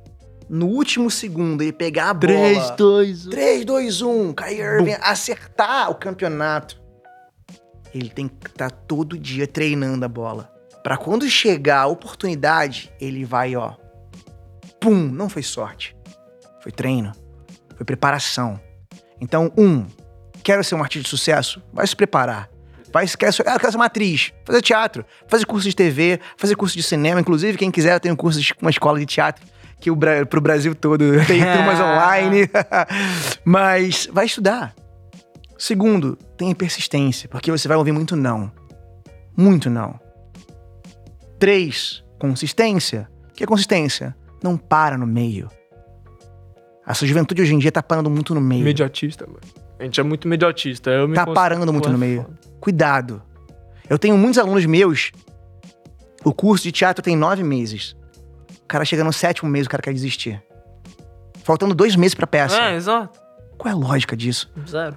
no 0.49 0.67
último 0.67 1.11
segundo, 1.11 1.63
ele 1.63 1.73
pegar 1.73 2.11
a 2.11 2.15
bola. 2.15 2.71
2, 2.77 3.27
3, 3.27 3.65
2, 3.65 4.03
1, 4.03 4.33
Kyrie 4.33 4.61
Irving 4.61 4.97
acertar 5.01 5.91
o 5.91 5.95
campeonato. 5.95 6.81
Ele 7.95 8.09
tem 8.09 8.29
que 8.29 8.49
estar 8.49 8.71
todo 8.71 9.19
dia 9.19 9.47
treinando 9.47 10.05
a 10.05 10.09
bola. 10.09 10.51
Pra 10.83 10.97
quando 10.97 11.29
chegar 11.29 11.81
a 11.81 11.87
oportunidade, 11.87 12.91
ele 13.01 13.25
vai, 13.25 13.57
ó. 13.57 13.75
Pum, 14.81 14.95
não 14.95 15.29
foi 15.29 15.43
sorte. 15.43 15.97
Foi 16.63 16.73
treino. 16.73 17.13
Foi 17.77 17.85
preparação. 17.85 18.61
Então, 19.21 19.53
um, 19.57 19.85
quero 20.43 20.65
ser 20.65 20.75
um 20.77 20.83
artista 20.83 21.05
de 21.05 21.09
sucesso? 21.11 21.63
Vai 21.73 21.87
se 21.87 21.95
preparar. 21.95 22.49
Vai, 22.91 23.07
quer 23.07 23.29
ah, 23.47 23.59
quero 23.59 23.71
ser 23.71 23.77
uma 23.77 23.85
atriz, 23.85 24.33
fazer 24.47 24.63
teatro, 24.63 25.05
fazer 25.27 25.45
curso 25.45 25.69
de 25.69 25.77
TV, 25.77 26.21
fazer 26.39 26.57
curso 26.57 26.75
de 26.75 26.83
cinema. 26.83 27.21
Inclusive, 27.21 27.59
quem 27.59 27.71
quiser, 27.71 27.95
eu 27.95 28.01
tenho 28.01 28.15
um 28.15 28.17
curso 28.17 28.41
de 28.41 28.55
uma 28.63 28.71
escola 28.71 28.99
de 28.99 29.05
teatro 29.05 29.45
que 29.81 29.91
o, 29.91 29.97
pro 30.29 30.41
Brasil 30.41 30.75
todo 30.75 31.05
tem 31.27 31.41
turmas 31.41 31.79
online. 31.81 32.49
Mas 33.45 34.09
vai 34.13 34.27
estudar. 34.27 34.75
Segundo, 35.57 36.17
tenha 36.37 36.55
persistência, 36.55 37.29
porque 37.29 37.51
você 37.51 37.67
vai 37.67 37.77
ouvir 37.77 37.93
muito 37.93 38.15
não. 38.15 38.51
Muito 39.37 39.69
não. 39.69 39.99
Três, 41.39 42.03
Consistência. 42.19 43.09
O 43.31 43.35
que 43.35 43.45
é 43.45 43.47
consistência? 43.47 44.17
Não 44.43 44.57
para 44.57 44.99
no 44.99 45.07
meio. 45.07 45.49
A 46.85 46.95
sua 46.95 47.07
juventude 47.07 47.41
hoje 47.43 47.55
em 47.55 47.59
dia 47.59 47.71
tá 47.71 47.81
parando 47.83 48.11
muito 48.11 48.35
no 48.35 48.41
meio. 48.41 48.63
Imediatista, 48.63 49.25
mano. 49.27 49.39
A 49.79 49.85
gente 49.85 50.01
é 50.01 50.03
muito 50.03 50.27
imediatista. 50.27 50.91
Eu 50.91 51.07
me 51.07 51.15
Tá 51.15 51.25
parando 51.27 51.73
muito 51.73 51.89
no 51.89 51.97
meio. 51.99 52.23
foda. 52.23 52.39
Cuidado. 52.61 53.23
Eu 53.89 53.99
tenho 53.99 54.19
muitos 54.19 54.39
alunos 54.39 54.67
meus. 54.67 55.13
O 56.25 56.33
curso 56.33 56.65
de 56.65 56.73
teatro 56.73 57.03
tem 57.03 57.17
nove 57.17 57.45
meses. 57.45 57.95
O 58.69 58.75
cara 58.77 58.85
chega 58.85 59.03
no 59.03 59.15
sétimo 59.15 59.49
mês, 59.49 59.67
o 59.67 59.71
cara 59.71 59.83
quer 59.83 59.95
desistir. 59.95 60.43
Faltando 61.43 61.75
dois 61.75 61.97
meses 61.97 62.15
pra 62.15 62.27
peça. 62.27 62.61
É, 62.61 62.75
exato. 62.75 63.19
Qual 63.57 63.73
é 63.73 63.75
a 63.75 63.79
lógica 63.79 64.15
disso? 64.15 64.53
Zero. 64.69 64.95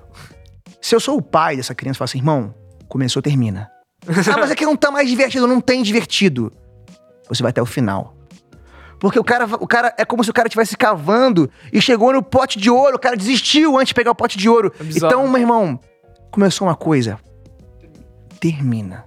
Se 0.82 0.94
eu 0.94 1.00
sou 1.00 1.18
o 1.18 1.22
pai 1.22 1.56
dessa 1.56 1.74
criança, 1.74 1.96
eu 1.96 2.00
falo 2.00 2.10
assim, 2.10 2.18
irmão, 2.18 2.54
começou, 2.90 3.22
termina. 3.22 3.72
ah, 4.06 4.38
mas 4.38 4.52
é 4.52 4.56
que 4.56 4.66
não 4.66 4.76
tá 4.76 4.92
mais 4.92 5.08
divertido. 5.08 5.48
Não 5.48 5.62
tem 5.62 5.84
divertido. 5.84 6.52
Você 7.30 7.42
vai 7.42 7.52
até 7.52 7.62
o 7.62 7.66
final. 7.66 8.14
Porque 9.00 9.18
o 9.18 9.24
cara, 9.24 9.46
o 9.46 9.66
cara 9.66 9.96
é 9.98 10.04
como 10.04 10.22
se 10.22 10.30
o 10.30 10.34
cara 10.34 10.50
estivesse 10.50 10.76
cavando 10.76 11.50
e 11.72 11.80
chegou 11.80 12.12
no 12.12 12.22
pote 12.22 12.60
de 12.60 12.70
ouro. 12.70 12.98
O 12.98 13.00
cara 13.00 13.16
desistiu 13.16 13.78
antes 13.78 13.88
de 13.88 13.94
pegar 13.94 14.12
o 14.12 14.16
pote 14.16 14.38
de 14.38 14.50
ouro. 14.50 14.74
É 14.82 14.84
então, 14.98 15.26
meu 15.30 15.40
irmão, 15.40 15.80
começou 16.30 16.68
uma 16.68 16.76
coisa. 16.76 17.18
Termina. 18.38 19.06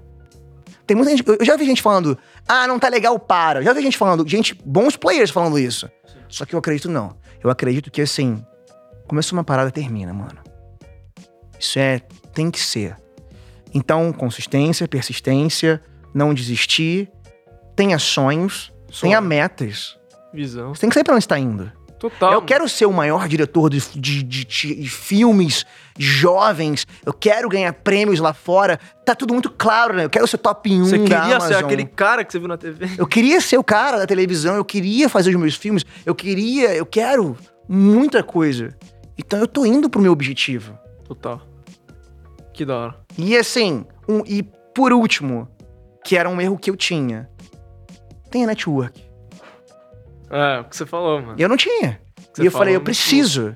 Tem 0.86 0.96
muita 0.96 1.10
gente. 1.10 1.24
Eu 1.26 1.44
já 1.44 1.56
vi 1.56 1.64
gente 1.64 1.80
falando, 1.82 2.18
ah, 2.46 2.66
não 2.66 2.78
tá 2.78 2.88
legal, 2.88 3.18
para. 3.18 3.60
Eu 3.60 3.64
já 3.64 3.72
vi 3.72 3.82
gente 3.82 3.96
falando, 3.96 4.28
gente, 4.28 4.54
bons 4.64 4.96
players 4.96 5.30
falando 5.30 5.58
isso. 5.58 5.88
Só 6.28 6.44
que 6.44 6.54
eu 6.54 6.58
acredito 6.58 6.90
não. 6.90 7.16
Eu 7.42 7.50
acredito 7.50 7.90
que 7.90 8.02
assim, 8.02 8.44
começou 9.06 9.36
uma 9.36 9.44
parada, 9.44 9.70
termina, 9.70 10.12
mano. 10.12 10.38
Isso 11.58 11.78
é. 11.78 12.00
tem 12.32 12.50
que 12.50 12.60
ser. 12.60 12.96
Então, 13.72 14.12
consistência, 14.12 14.86
persistência, 14.86 15.82
não 16.12 16.32
desistir, 16.32 17.10
tenha 17.74 17.98
sonhos, 17.98 18.72
tenha 19.00 19.20
metas. 19.20 19.98
Visão. 20.32 20.74
Você 20.74 20.82
tem 20.82 20.90
que 20.90 20.94
saber 20.94 21.04
pra 21.04 21.14
onde 21.14 21.24
está 21.24 21.38
indo. 21.38 21.72
Total. 22.04 22.34
Eu 22.34 22.42
quero 22.42 22.68
ser 22.68 22.84
o 22.84 22.92
maior 22.92 23.26
diretor 23.26 23.70
de, 23.70 23.80
de- 23.98 24.22
de- 24.22 24.44
de 24.44 24.88
filmes 24.90 25.64
jovens. 25.98 26.86
Eu 27.06 27.14
quero 27.14 27.48
ganhar 27.48 27.72
prêmios 27.72 28.20
lá 28.20 28.34
fora. 28.34 28.78
Tá 29.06 29.14
tudo 29.14 29.32
muito 29.32 29.48
claro, 29.48 29.94
né? 29.94 30.04
Eu 30.04 30.10
quero 30.10 30.26
ser 30.26 30.36
top 30.36 30.70
1 30.70 30.84
Você 30.84 30.98
queria 30.98 31.40
ser 31.40 31.54
aquele 31.56 31.86
cara 31.86 32.22
que 32.22 32.30
você 32.30 32.38
viu 32.38 32.46
na 32.48 32.58
TV? 32.58 32.90
Eu 32.98 33.06
queria 33.06 33.40
ser 33.40 33.56
o 33.56 33.64
cara 33.64 33.96
da 33.96 34.06
televisão. 34.06 34.54
Eu 34.54 34.64
queria 34.66 35.08
fazer 35.08 35.30
os 35.30 35.36
meus 35.36 35.54
filmes. 35.54 35.82
Eu 36.04 36.14
queria... 36.14 36.74
Eu 36.74 36.84
quero 36.84 37.38
muita 37.66 38.22
coisa. 38.22 38.76
Então 39.16 39.38
eu 39.38 39.48
tô 39.48 39.64
indo 39.64 39.88
pro 39.88 40.02
meu 40.02 40.12
objetivo. 40.12 40.78
Total. 41.08 41.40
Que 42.52 42.66
da 42.66 42.76
hora. 42.76 42.94
E 43.16 43.34
assim... 43.34 43.86
Um, 44.06 44.20
e 44.26 44.42
por 44.74 44.92
último, 44.92 45.48
que 46.04 46.18
era 46.18 46.28
um 46.28 46.38
erro 46.38 46.58
que 46.58 46.68
eu 46.70 46.76
tinha. 46.76 47.30
Tenha 48.30 48.46
network. 48.46 49.02
É, 50.34 50.60
o 50.60 50.64
que 50.64 50.76
você 50.76 50.84
falou, 50.84 51.22
mano. 51.22 51.36
E 51.38 51.42
eu 51.42 51.48
não 51.48 51.56
tinha. 51.56 52.00
E 52.36 52.44
eu 52.44 52.50
falou 52.50 52.64
falei, 52.64 52.74
eu 52.74 52.80
muito 52.80 52.86
preciso. 52.86 53.54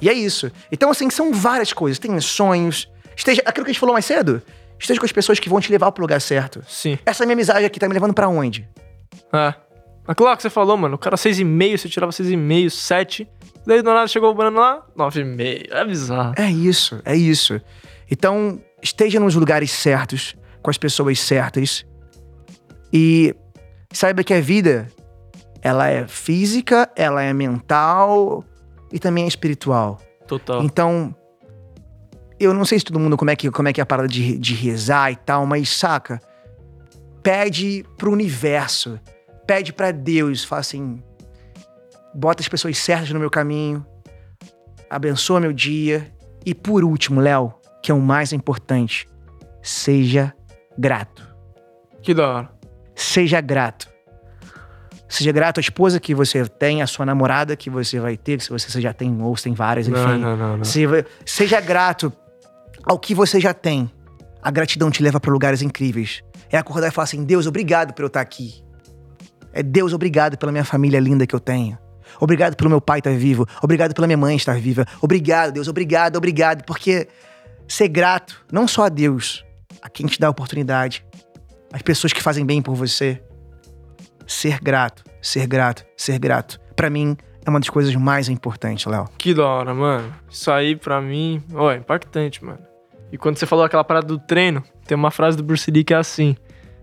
E 0.00 0.08
é 0.08 0.12
isso. 0.12 0.50
Então, 0.70 0.90
assim, 0.90 1.08
são 1.08 1.32
várias 1.32 1.72
coisas. 1.72 1.98
Tem 2.00 2.20
sonhos. 2.20 2.90
Esteja. 3.16 3.40
Aquilo 3.46 3.64
que 3.64 3.70
a 3.70 3.72
gente 3.72 3.80
falou 3.80 3.92
mais 3.92 4.04
cedo. 4.04 4.42
Esteja 4.78 4.98
com 4.98 5.06
as 5.06 5.12
pessoas 5.12 5.38
que 5.38 5.48
vão 5.48 5.60
te 5.60 5.70
levar 5.70 5.92
pro 5.92 6.02
lugar 6.02 6.20
certo. 6.20 6.62
Sim. 6.68 6.98
Essa 7.06 7.24
minha 7.24 7.34
amizade 7.34 7.64
aqui 7.64 7.78
tá 7.78 7.86
me 7.86 7.94
levando 7.94 8.12
pra 8.12 8.28
onde? 8.28 8.68
É. 9.32 9.54
Aquilo 10.08 10.28
lá 10.28 10.36
que 10.36 10.42
você 10.42 10.50
falou, 10.50 10.76
mano. 10.76 10.96
O 10.96 10.98
cara 10.98 11.16
6,5, 11.16 11.78
você 11.78 11.88
tirava 11.88 12.12
6,5, 12.12 12.70
7. 12.70 13.28
Daí 13.64 13.80
do 13.80 13.92
nada 13.92 14.06
chegou 14.08 14.30
o 14.30 14.34
Bruno 14.34 14.58
lá, 14.58 14.84
9,5. 14.96 15.68
É 15.70 15.84
bizarro. 15.84 16.34
É 16.36 16.50
isso, 16.50 17.00
é 17.04 17.16
isso. 17.16 17.60
Então, 18.10 18.60
esteja 18.82 19.18
nos 19.18 19.34
lugares 19.34 19.70
certos, 19.70 20.36
com 20.62 20.70
as 20.70 20.78
pessoas 20.78 21.18
certas. 21.18 21.86
E 22.92 23.34
saiba 23.92 24.22
que 24.22 24.34
a 24.34 24.40
vida, 24.40 24.88
ela 25.66 25.88
é 25.88 26.06
física, 26.06 26.88
ela 26.94 27.24
é 27.24 27.32
mental 27.32 28.44
e 28.92 29.00
também 29.00 29.24
é 29.24 29.26
espiritual. 29.26 30.00
Total. 30.24 30.62
Então, 30.62 31.12
eu 32.38 32.54
não 32.54 32.64
sei 32.64 32.78
se 32.78 32.84
todo 32.84 33.00
mundo 33.00 33.16
como 33.16 33.32
é 33.32 33.34
que, 33.34 33.50
como 33.50 33.66
é, 33.66 33.72
que 33.72 33.80
é 33.80 33.82
a 33.82 33.86
parada 33.86 34.06
de, 34.06 34.38
de 34.38 34.54
rezar 34.54 35.10
e 35.10 35.16
tal, 35.16 35.44
mas 35.44 35.68
saca? 35.68 36.20
Pede 37.20 37.84
pro 37.98 38.12
universo, 38.12 39.00
pede 39.44 39.72
pra 39.72 39.90
Deus, 39.90 40.44
fala 40.44 40.60
assim: 40.60 41.02
bota 42.14 42.42
as 42.42 42.48
pessoas 42.48 42.78
certas 42.78 43.10
no 43.10 43.18
meu 43.18 43.30
caminho, 43.30 43.84
abençoa 44.88 45.40
meu 45.40 45.52
dia. 45.52 46.14
E 46.44 46.54
por 46.54 46.84
último, 46.84 47.20
Léo, 47.20 47.52
que 47.82 47.90
é 47.90 47.94
o 47.94 48.00
mais 48.00 48.32
importante, 48.32 49.08
seja 49.60 50.32
grato. 50.78 51.28
Que 52.02 52.14
da 52.14 52.28
hora. 52.28 52.50
Seja 52.94 53.40
grato. 53.40 53.95
Seja 55.08 55.30
grato 55.32 55.58
à 55.58 55.60
esposa 55.60 56.00
que 56.00 56.14
você 56.14 56.44
tem, 56.48 56.82
à 56.82 56.86
sua 56.86 57.06
namorada 57.06 57.54
que 57.56 57.70
você 57.70 58.00
vai 58.00 58.16
ter, 58.16 58.40
se 58.40 58.50
você 58.50 58.80
já 58.80 58.92
tem 58.92 59.22
ou 59.22 59.36
se 59.36 59.44
tem 59.44 59.54
várias, 59.54 59.86
enfim. 59.86 60.00
Não, 60.00 60.18
não, 60.18 60.36
não, 60.36 60.56
não. 60.58 60.64
Se- 60.64 60.84
seja 61.24 61.60
grato 61.60 62.12
ao 62.84 62.98
que 62.98 63.14
você 63.14 63.40
já 63.40 63.54
tem. 63.54 63.90
A 64.42 64.50
gratidão 64.50 64.90
te 64.90 65.02
leva 65.02 65.18
para 65.20 65.32
lugares 65.32 65.62
incríveis. 65.62 66.22
É 66.50 66.56
acordar 66.58 66.88
e 66.88 66.90
falar 66.90 67.04
assim: 67.04 67.24
Deus, 67.24 67.46
obrigado 67.46 67.92
por 67.94 68.02
eu 68.02 68.06
estar 68.08 68.20
aqui. 68.20 68.62
É 69.52 69.62
Deus, 69.62 69.92
obrigado 69.92 70.36
pela 70.36 70.52
minha 70.52 70.64
família 70.64 71.00
linda 71.00 71.26
que 71.26 71.34
eu 71.34 71.40
tenho. 71.40 71.78
Obrigado 72.20 72.56
pelo 72.56 72.70
meu 72.70 72.80
pai 72.80 72.98
estar 72.98 73.12
vivo. 73.16 73.46
Obrigado 73.62 73.94
pela 73.94 74.06
minha 74.06 74.16
mãe 74.16 74.36
estar 74.36 74.58
viva. 74.60 74.84
Obrigado, 75.00 75.52
Deus, 75.52 75.66
obrigado, 75.68 76.16
obrigado. 76.16 76.64
Porque 76.64 77.08
ser 77.68 77.88
grato, 77.88 78.44
não 78.52 78.66
só 78.68 78.84
a 78.84 78.88
Deus, 78.88 79.44
a 79.82 79.88
quem 79.88 80.06
te 80.06 80.18
dá 80.20 80.26
a 80.28 80.30
oportunidade, 80.30 81.04
as 81.72 81.82
pessoas 81.82 82.12
que 82.12 82.22
fazem 82.22 82.44
bem 82.46 82.60
por 82.62 82.74
você. 82.74 83.20
Ser 84.26 84.60
grato, 84.60 85.04
ser 85.22 85.46
grato, 85.46 85.84
ser 85.96 86.18
grato. 86.18 86.60
Pra 86.74 86.90
mim, 86.90 87.16
é 87.44 87.50
uma 87.50 87.60
das 87.60 87.70
coisas 87.70 87.94
mais 87.94 88.28
importantes, 88.28 88.86
Léo. 88.86 89.08
Que 89.16 89.32
da 89.32 89.46
hora, 89.46 89.72
mano. 89.72 90.12
Isso 90.28 90.50
aí, 90.50 90.74
pra 90.74 91.00
mim, 91.00 91.42
ó, 91.54 91.70
é 91.70 91.76
impactante, 91.76 92.44
mano. 92.44 92.58
E 93.12 93.16
quando 93.16 93.38
você 93.38 93.46
falou 93.46 93.64
aquela 93.64 93.84
parada 93.84 94.06
do 94.06 94.18
treino, 94.18 94.64
tem 94.86 94.96
uma 94.96 95.10
frase 95.10 95.36
do 95.36 95.42
Bruce 95.42 95.70
Lee 95.70 95.84
que 95.84 95.94
é 95.94 95.96
assim: 95.96 96.36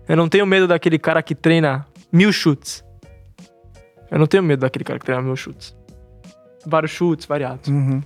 Eu 0.08 0.16
não 0.16 0.28
tenho 0.28 0.46
medo 0.46 0.66
daquele 0.66 0.98
cara 0.98 1.22
que 1.22 1.34
treina 1.34 1.86
mil 2.10 2.32
chutes. 2.32 2.82
Eu 4.10 4.18
não 4.18 4.26
tenho 4.26 4.42
medo 4.42 4.60
daquele 4.60 4.84
cara 4.84 4.98
que 4.98 5.04
treina 5.04 5.22
mil 5.22 5.36
chutes. 5.36 5.76
Vários 6.66 6.92
chutes, 6.92 7.26
variados. 7.26 7.68
Uhum. 7.68 8.00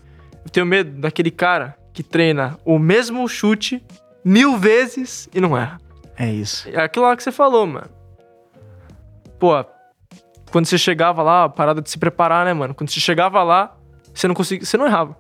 Eu 0.44 0.50
tenho 0.50 0.66
medo 0.66 1.00
daquele 1.00 1.30
cara 1.30 1.76
que 1.92 2.02
treina 2.02 2.58
o 2.64 2.78
mesmo 2.78 3.28
chute 3.28 3.84
mil 4.24 4.58
vezes 4.58 5.28
e 5.32 5.40
não 5.40 5.56
erra. 5.56 5.80
É 6.16 6.30
isso. 6.32 6.68
É 6.70 6.80
aquilo 6.80 7.04
lá 7.04 7.16
que 7.16 7.22
você 7.22 7.30
falou, 7.30 7.66
mano. 7.66 7.97
Pô, 9.38 9.52
quando 10.50 10.66
você 10.66 10.78
chegava 10.78 11.22
lá, 11.22 11.44
a 11.44 11.48
parada 11.48 11.80
de 11.80 11.90
se 11.90 11.98
preparar, 11.98 12.44
né, 12.44 12.52
mano? 12.52 12.74
Quando 12.74 12.90
você 12.90 13.00
chegava 13.00 13.42
lá, 13.42 13.76
você 14.14 14.26
não 14.26 14.34
conseguia. 14.34 14.64
Você 14.66 14.76
não 14.76 14.86
errava. 14.86 15.16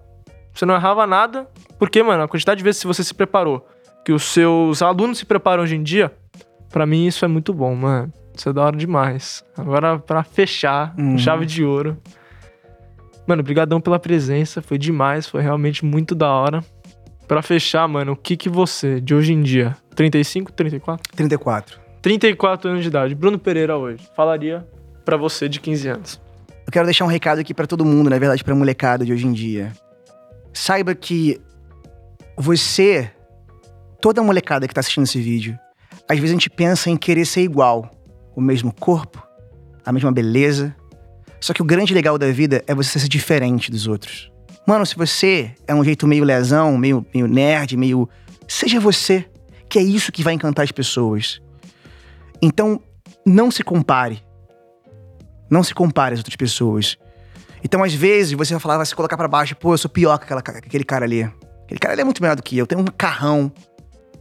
Você 0.54 0.66
não 0.66 0.74
errava 0.74 1.06
nada, 1.06 1.46
porque, 1.78 2.02
mano, 2.02 2.22
a 2.24 2.28
quantidade 2.28 2.58
de 2.58 2.64
vezes 2.64 2.80
que 2.80 2.86
você 2.86 3.04
se 3.04 3.14
preparou, 3.14 3.66
que 4.04 4.12
os 4.12 4.24
seus 4.24 4.82
alunos 4.82 5.18
se 5.18 5.26
preparam 5.26 5.62
hoje 5.62 5.76
em 5.76 5.82
dia, 5.82 6.12
pra 6.70 6.84
mim 6.84 7.06
isso 7.06 7.24
é 7.24 7.28
muito 7.28 7.52
bom, 7.54 7.74
mano. 7.74 8.12
Isso 8.34 8.48
é 8.48 8.52
da 8.52 8.62
hora 8.62 8.76
demais. 8.76 9.44
Agora, 9.56 9.98
pra 9.98 10.22
fechar, 10.24 10.94
Uhum. 10.98 11.16
chave 11.18 11.46
de 11.46 11.64
ouro. 11.64 11.96
Mano, 13.26 13.42
brigadão 13.42 13.80
pela 13.80 13.98
presença, 13.98 14.62
foi 14.62 14.78
demais, 14.78 15.28
foi 15.28 15.42
realmente 15.42 15.84
muito 15.84 16.14
da 16.14 16.28
hora. 16.30 16.64
Pra 17.26 17.42
fechar, 17.42 17.86
mano, 17.86 18.12
o 18.12 18.16
que 18.16 18.36
que 18.36 18.48
você, 18.48 19.00
de 19.00 19.14
hoje 19.14 19.34
em 19.34 19.42
dia, 19.42 19.76
35, 19.94 20.50
34? 20.52 21.12
34. 21.14 21.78
34 22.02 22.70
anos 22.70 22.82
de 22.82 22.88
idade, 22.88 23.14
Bruno 23.14 23.38
Pereira 23.38 23.76
hoje, 23.76 24.08
falaria 24.14 24.66
pra 25.04 25.16
você 25.16 25.48
de 25.48 25.60
15 25.60 25.88
anos. 25.88 26.20
Eu 26.66 26.72
quero 26.72 26.84
deixar 26.84 27.04
um 27.04 27.08
recado 27.08 27.40
aqui 27.40 27.54
pra 27.54 27.66
todo 27.66 27.84
mundo, 27.84 28.10
na 28.10 28.18
verdade, 28.18 28.44
pra 28.44 28.54
molecada 28.54 29.04
de 29.04 29.12
hoje 29.12 29.26
em 29.26 29.32
dia. 29.32 29.72
Saiba 30.52 30.94
que 30.94 31.40
você, 32.36 33.10
toda 34.00 34.22
molecada 34.22 34.68
que 34.68 34.74
tá 34.74 34.80
assistindo 34.80 35.04
esse 35.04 35.20
vídeo, 35.20 35.58
às 36.08 36.18
vezes 36.18 36.30
a 36.30 36.34
gente 36.34 36.50
pensa 36.50 36.90
em 36.90 36.96
querer 36.96 37.24
ser 37.24 37.42
igual, 37.42 37.90
o 38.36 38.40
mesmo 38.40 38.72
corpo, 38.72 39.26
a 39.84 39.92
mesma 39.92 40.12
beleza. 40.12 40.74
Só 41.40 41.52
que 41.52 41.62
o 41.62 41.64
grande 41.64 41.94
legal 41.94 42.18
da 42.18 42.30
vida 42.30 42.62
é 42.66 42.74
você 42.74 42.98
ser 42.98 43.08
diferente 43.08 43.70
dos 43.70 43.86
outros. 43.86 44.30
Mano, 44.66 44.84
se 44.84 44.94
você 44.94 45.52
é 45.66 45.74
um 45.74 45.82
jeito 45.82 46.06
meio 46.06 46.24
lesão, 46.24 46.76
meio, 46.76 47.04
meio 47.14 47.26
nerd, 47.26 47.76
meio. 47.76 48.08
Seja 48.46 48.78
você, 48.78 49.24
que 49.68 49.78
é 49.78 49.82
isso 49.82 50.12
que 50.12 50.22
vai 50.22 50.34
encantar 50.34 50.64
as 50.64 50.72
pessoas. 50.72 51.40
Então, 52.40 52.80
não 53.26 53.50
se 53.50 53.62
compare. 53.62 54.22
Não 55.50 55.62
se 55.62 55.74
compare 55.74 56.14
às 56.14 56.20
outras 56.20 56.36
pessoas. 56.36 56.96
Então, 57.64 57.82
às 57.82 57.94
vezes, 57.94 58.32
você 58.32 58.54
vai 58.54 58.60
falar, 58.60 58.76
vai 58.76 58.86
se 58.86 58.94
colocar 58.94 59.16
pra 59.16 59.28
baixo, 59.28 59.56
pô, 59.56 59.74
eu 59.74 59.78
sou 59.78 59.90
pior 59.90 60.18
que, 60.18 60.24
aquela, 60.24 60.42
que 60.42 60.50
aquele 60.50 60.84
cara 60.84 61.04
ali. 61.04 61.22
Aquele 61.64 61.80
cara 61.80 61.94
ali 61.94 62.02
é 62.02 62.04
muito 62.04 62.22
melhor 62.22 62.36
do 62.36 62.42
que 62.42 62.56
eu. 62.56 62.66
Tem 62.66 62.78
um 62.78 62.84
carrão, 62.84 63.52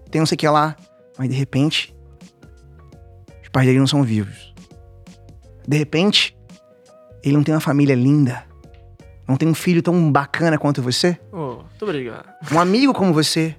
tem 0.10 0.20
não 0.20 0.26
sei 0.26 0.36
o 0.36 0.40
que 0.40 0.48
lá. 0.48 0.76
Mas 1.18 1.30
de 1.30 1.36
repente, 1.36 1.96
os 3.42 3.50
pais 3.50 3.66
dele 3.66 3.80
não 3.80 3.88
são 3.88 4.04
vivos. 4.04 4.54
De 5.68 5.78
repente, 5.78 6.38
ele 7.24 7.36
não 7.36 7.44
tem 7.44 7.54
uma 7.54 7.62
família 7.62 7.96
linda. 7.96 8.46
Não 9.28 9.36
tem 9.36 9.48
um 9.48 9.54
filho 9.54 9.82
tão 9.82 10.12
bacana 10.12 10.58
quanto 10.58 10.82
você. 10.82 11.20
Oh, 11.32 11.56
muito 11.56 11.84
obrigado. 11.84 12.30
Um 12.52 12.60
amigo 12.60 12.94
como 12.94 13.14
você. 13.14 13.56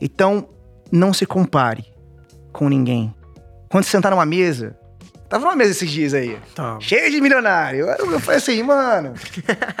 Então, 0.00 0.48
não 0.90 1.14
se 1.14 1.24
compare 1.24 1.86
com 2.52 2.68
ninguém. 2.68 3.14
Quando 3.72 3.84
sentar 3.84 4.12
numa 4.12 4.26
mesa, 4.26 4.76
Tava 5.32 5.46
numa 5.46 5.56
mesa 5.56 5.70
esses 5.70 5.90
dias 5.90 6.12
aí. 6.12 6.38
Tá. 6.54 6.78
Cheio 6.78 7.10
de 7.10 7.18
milionário. 7.18 7.86
Eu, 7.86 8.12
eu 8.12 8.20
falei 8.20 8.36
assim, 8.36 8.62
mano. 8.62 9.14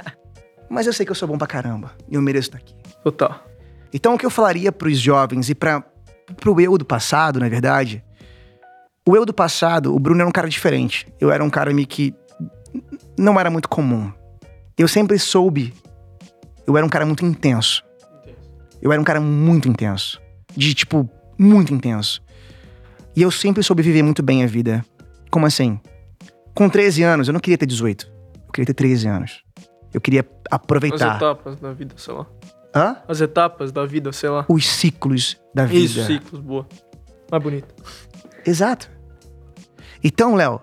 Mas 0.66 0.86
eu 0.86 0.94
sei 0.94 1.04
que 1.04 1.12
eu 1.12 1.14
sou 1.14 1.28
bom 1.28 1.36
pra 1.36 1.46
caramba. 1.46 1.92
E 2.08 2.14
eu 2.14 2.22
mereço 2.22 2.48
estar 2.48 2.56
aqui. 2.56 2.74
Total. 3.04 3.44
Então, 3.92 4.14
o 4.14 4.18
que 4.18 4.24
eu 4.24 4.30
falaria 4.30 4.72
pros 4.72 4.98
jovens 4.98 5.50
e 5.50 5.54
para 5.54 5.84
pro 6.40 6.58
eu 6.58 6.78
do 6.78 6.86
passado, 6.86 7.38
na 7.38 7.50
verdade, 7.50 8.02
o 9.06 9.14
eu 9.14 9.26
do 9.26 9.34
passado, 9.34 9.94
o 9.94 9.98
Bruno 9.98 10.22
era 10.22 10.28
um 10.28 10.32
cara 10.32 10.48
diferente. 10.48 11.06
Eu 11.20 11.30
era 11.30 11.44
um 11.44 11.50
cara 11.50 11.70
meio 11.74 11.86
que 11.86 12.14
não 13.18 13.38
era 13.38 13.50
muito 13.50 13.68
comum. 13.68 14.10
Eu 14.78 14.88
sempre 14.88 15.18
soube. 15.18 15.74
Eu 16.66 16.78
era 16.78 16.86
um 16.86 16.88
cara 16.88 17.04
muito 17.04 17.26
intenso. 17.26 17.84
Eu 18.80 18.90
era 18.90 18.98
um 18.98 19.04
cara 19.04 19.20
muito 19.20 19.68
intenso. 19.68 20.18
De 20.56 20.72
tipo, 20.72 21.06
muito 21.38 21.74
intenso. 21.74 22.21
E 23.14 23.22
eu 23.22 23.30
sempre 23.30 23.62
soube 23.62 23.82
viver 23.82 24.02
muito 24.02 24.22
bem 24.22 24.42
a 24.42 24.46
vida. 24.46 24.84
Como 25.30 25.46
assim? 25.46 25.80
Com 26.54 26.68
13 26.68 27.02
anos, 27.02 27.28
eu 27.28 27.32
não 27.32 27.40
queria 27.40 27.58
ter 27.58 27.66
18. 27.66 28.10
Eu 28.46 28.52
queria 28.52 28.66
ter 28.66 28.74
13 28.74 29.08
anos. 29.08 29.44
Eu 29.92 30.00
queria 30.00 30.20
As 30.20 30.28
aproveitar. 30.50 31.16
etapas 31.16 31.56
da 31.60 31.72
vida, 31.72 31.94
sei 31.96 32.14
lá. 32.14 32.26
Hã? 32.74 32.96
As 33.06 33.20
etapas 33.20 33.70
da 33.70 33.84
vida, 33.84 34.12
sei 34.12 34.30
lá. 34.30 34.46
Os 34.48 34.66
ciclos 34.66 35.38
da 35.54 35.66
vida. 35.66 35.84
Isso, 35.84 36.04
ciclos, 36.04 36.40
boa. 36.40 36.66
Mais 37.30 37.42
bonito. 37.42 37.74
Exato. 38.46 38.90
Então, 40.02 40.34
Léo, 40.34 40.60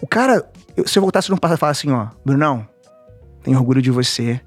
o 0.00 0.06
cara, 0.06 0.48
se 0.86 0.98
eu 0.98 1.02
voltasse 1.02 1.30
no 1.30 1.38
passado 1.38 1.58
e 1.58 1.60
falasse 1.60 1.86
assim, 1.86 1.96
ó, 1.96 2.08
Brunão, 2.24 2.66
tenho 3.42 3.58
orgulho 3.58 3.82
de 3.82 3.90
você. 3.90 4.40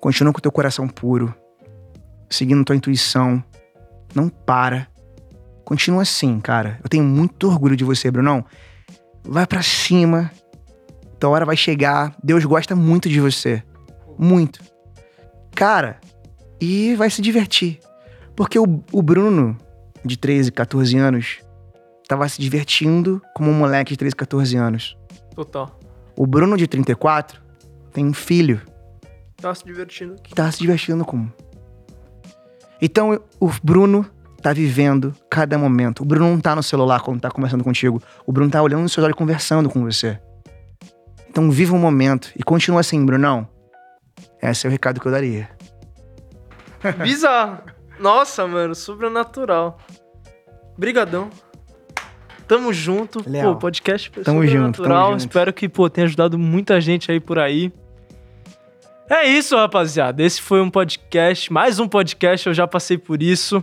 Continua 0.00 0.32
com 0.32 0.40
teu 0.40 0.50
coração 0.50 0.88
puro, 0.88 1.34
seguindo 2.30 2.64
tua 2.64 2.76
intuição. 2.76 3.42
Não 4.14 4.28
para. 4.28 4.88
Continua 5.72 6.02
assim, 6.02 6.38
cara. 6.38 6.78
Eu 6.84 6.88
tenho 6.90 7.02
muito 7.02 7.48
orgulho 7.48 7.74
de 7.74 7.82
você, 7.82 8.10
Brunão. 8.10 8.44
Vai 9.24 9.46
pra 9.46 9.62
cima. 9.62 10.30
Tua 11.18 11.30
hora 11.30 11.46
vai 11.46 11.56
chegar. 11.56 12.14
Deus 12.22 12.44
gosta 12.44 12.76
muito 12.76 13.08
de 13.08 13.18
você. 13.18 13.62
Muito. 14.18 14.60
Cara, 15.54 15.98
e 16.60 16.94
vai 16.94 17.08
se 17.08 17.22
divertir. 17.22 17.80
Porque 18.36 18.58
o, 18.58 18.84
o 18.92 19.00
Bruno, 19.00 19.56
de 20.04 20.18
13, 20.18 20.52
14 20.52 20.94
anos, 20.98 21.38
tava 22.06 22.28
se 22.28 22.38
divertindo 22.38 23.22
como 23.34 23.50
um 23.50 23.54
moleque 23.54 23.92
de 23.92 23.96
13, 23.96 24.14
14 24.14 24.54
anos. 24.58 24.94
Total. 25.34 25.80
O 26.14 26.26
Bruno, 26.26 26.58
de 26.58 26.66
34, 26.66 27.40
tem 27.94 28.04
um 28.04 28.12
filho 28.12 28.60
Tá 29.40 29.54
se 29.54 29.64
divertindo. 29.64 30.16
que 30.22 30.34
tá 30.34 30.52
se 30.52 30.58
divertindo 30.58 31.02
com. 31.02 31.30
Então, 32.78 33.18
o 33.40 33.50
Bruno 33.62 34.04
tá 34.42 34.52
vivendo 34.52 35.14
cada 35.30 35.56
momento. 35.56 36.02
O 36.02 36.04
Bruno 36.04 36.28
não 36.30 36.40
tá 36.40 36.54
no 36.54 36.62
celular 36.62 37.00
quando 37.00 37.20
tá 37.20 37.30
conversando 37.30 37.64
contigo. 37.64 38.02
O 38.26 38.32
Bruno 38.32 38.50
tá 38.50 38.60
olhando 38.62 38.82
nos 38.82 38.92
seus 38.92 39.04
olhos 39.04 39.14
e 39.14 39.18
conversando 39.18 39.70
com 39.70 39.82
você. 39.84 40.18
Então, 41.30 41.50
viva 41.50 41.74
o 41.74 41.78
momento. 41.78 42.30
E 42.36 42.42
continua 42.42 42.80
assim, 42.80 43.04
Brunão. 43.06 43.48
Esse 44.42 44.66
é 44.66 44.68
o 44.68 44.70
recado 44.70 45.00
que 45.00 45.06
eu 45.06 45.12
daria. 45.12 45.48
Bizarro. 47.02 47.58
Nossa, 47.98 48.46
mano, 48.46 48.74
sobrenatural. 48.74 49.78
Brigadão. 50.76 51.30
Tamo 52.48 52.72
junto. 52.72 53.22
Léo, 53.26 53.52
pô, 53.52 53.60
podcast 53.60 54.10
tamo 54.10 54.46
junto, 54.46 54.82
tamo 54.82 55.10
junto. 55.12 55.20
Espero 55.20 55.52
que, 55.52 55.68
pô, 55.68 55.88
tenha 55.88 56.06
ajudado 56.06 56.38
muita 56.38 56.80
gente 56.80 57.10
aí 57.10 57.20
por 57.20 57.38
aí. 57.38 57.72
É 59.08 59.26
isso, 59.26 59.56
rapaziada. 59.56 60.22
Esse 60.22 60.40
foi 60.40 60.60
um 60.60 60.70
podcast, 60.70 61.52
mais 61.52 61.78
um 61.78 61.86
podcast, 61.86 62.46
eu 62.46 62.54
já 62.54 62.66
passei 62.66 62.98
por 62.98 63.22
isso. 63.22 63.62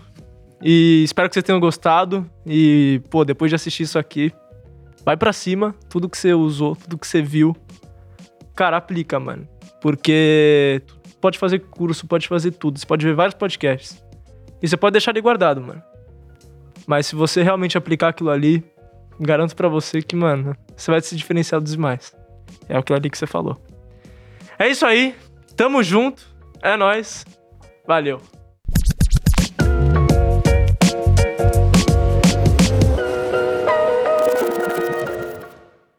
E 0.62 1.04
espero 1.04 1.30
que 1.30 1.34
vocês 1.34 1.44
tenham 1.44 1.60
gostado. 1.60 2.30
E, 2.46 3.02
pô, 3.10 3.24
depois 3.24 3.50
de 3.50 3.56
assistir 3.56 3.84
isso 3.84 3.98
aqui, 3.98 4.32
vai 5.06 5.16
pra 5.16 5.34
cima. 5.34 5.76
Tudo 5.90 6.10
que 6.10 6.18
você 6.18 6.34
usou, 6.34 6.76
tudo 6.76 6.98
que 6.98 7.08
você 7.08 7.22
viu. 7.22 7.56
Cara, 8.56 8.78
aplica, 8.78 9.20
mano. 9.20 9.48
Porque 9.82 10.82
pode 11.22 11.38
fazer 11.38 11.60
curso, 11.60 12.06
pode 12.06 12.28
fazer 12.28 12.52
tudo. 12.52 12.78
Você 12.78 12.86
pode 12.86 13.06
ver 13.06 13.16
vários 13.16 13.36
podcasts. 13.36 14.04
E 14.62 14.68
você 14.68 14.76
pode 14.76 14.94
deixar 14.94 15.12
ele 15.12 15.22
guardado, 15.22 15.62
mano. 15.62 15.82
Mas 16.86 17.08
se 17.08 17.16
você 17.16 17.42
realmente 17.42 17.78
aplicar 17.78 18.10
aquilo 18.10 18.30
ali, 18.30 18.64
garanto 19.20 19.56
pra 19.56 19.70
você 19.70 20.02
que, 20.02 20.16
mano, 20.16 20.56
você 20.76 20.92
vai 20.92 21.00
se 21.02 21.16
diferenciar 21.16 21.62
dos 21.62 21.72
demais. 21.72 22.14
É 22.68 22.78
aquilo 22.78 22.98
ali 22.98 23.10
que 23.10 23.18
você 23.18 23.28
falou. 23.28 23.58
É 24.58 24.68
isso 24.68 24.86
aí. 24.86 25.16
Tamo 25.56 25.82
junto. 25.82 26.28
É 26.62 26.76
nóis. 26.76 27.26
Valeu. 27.88 28.22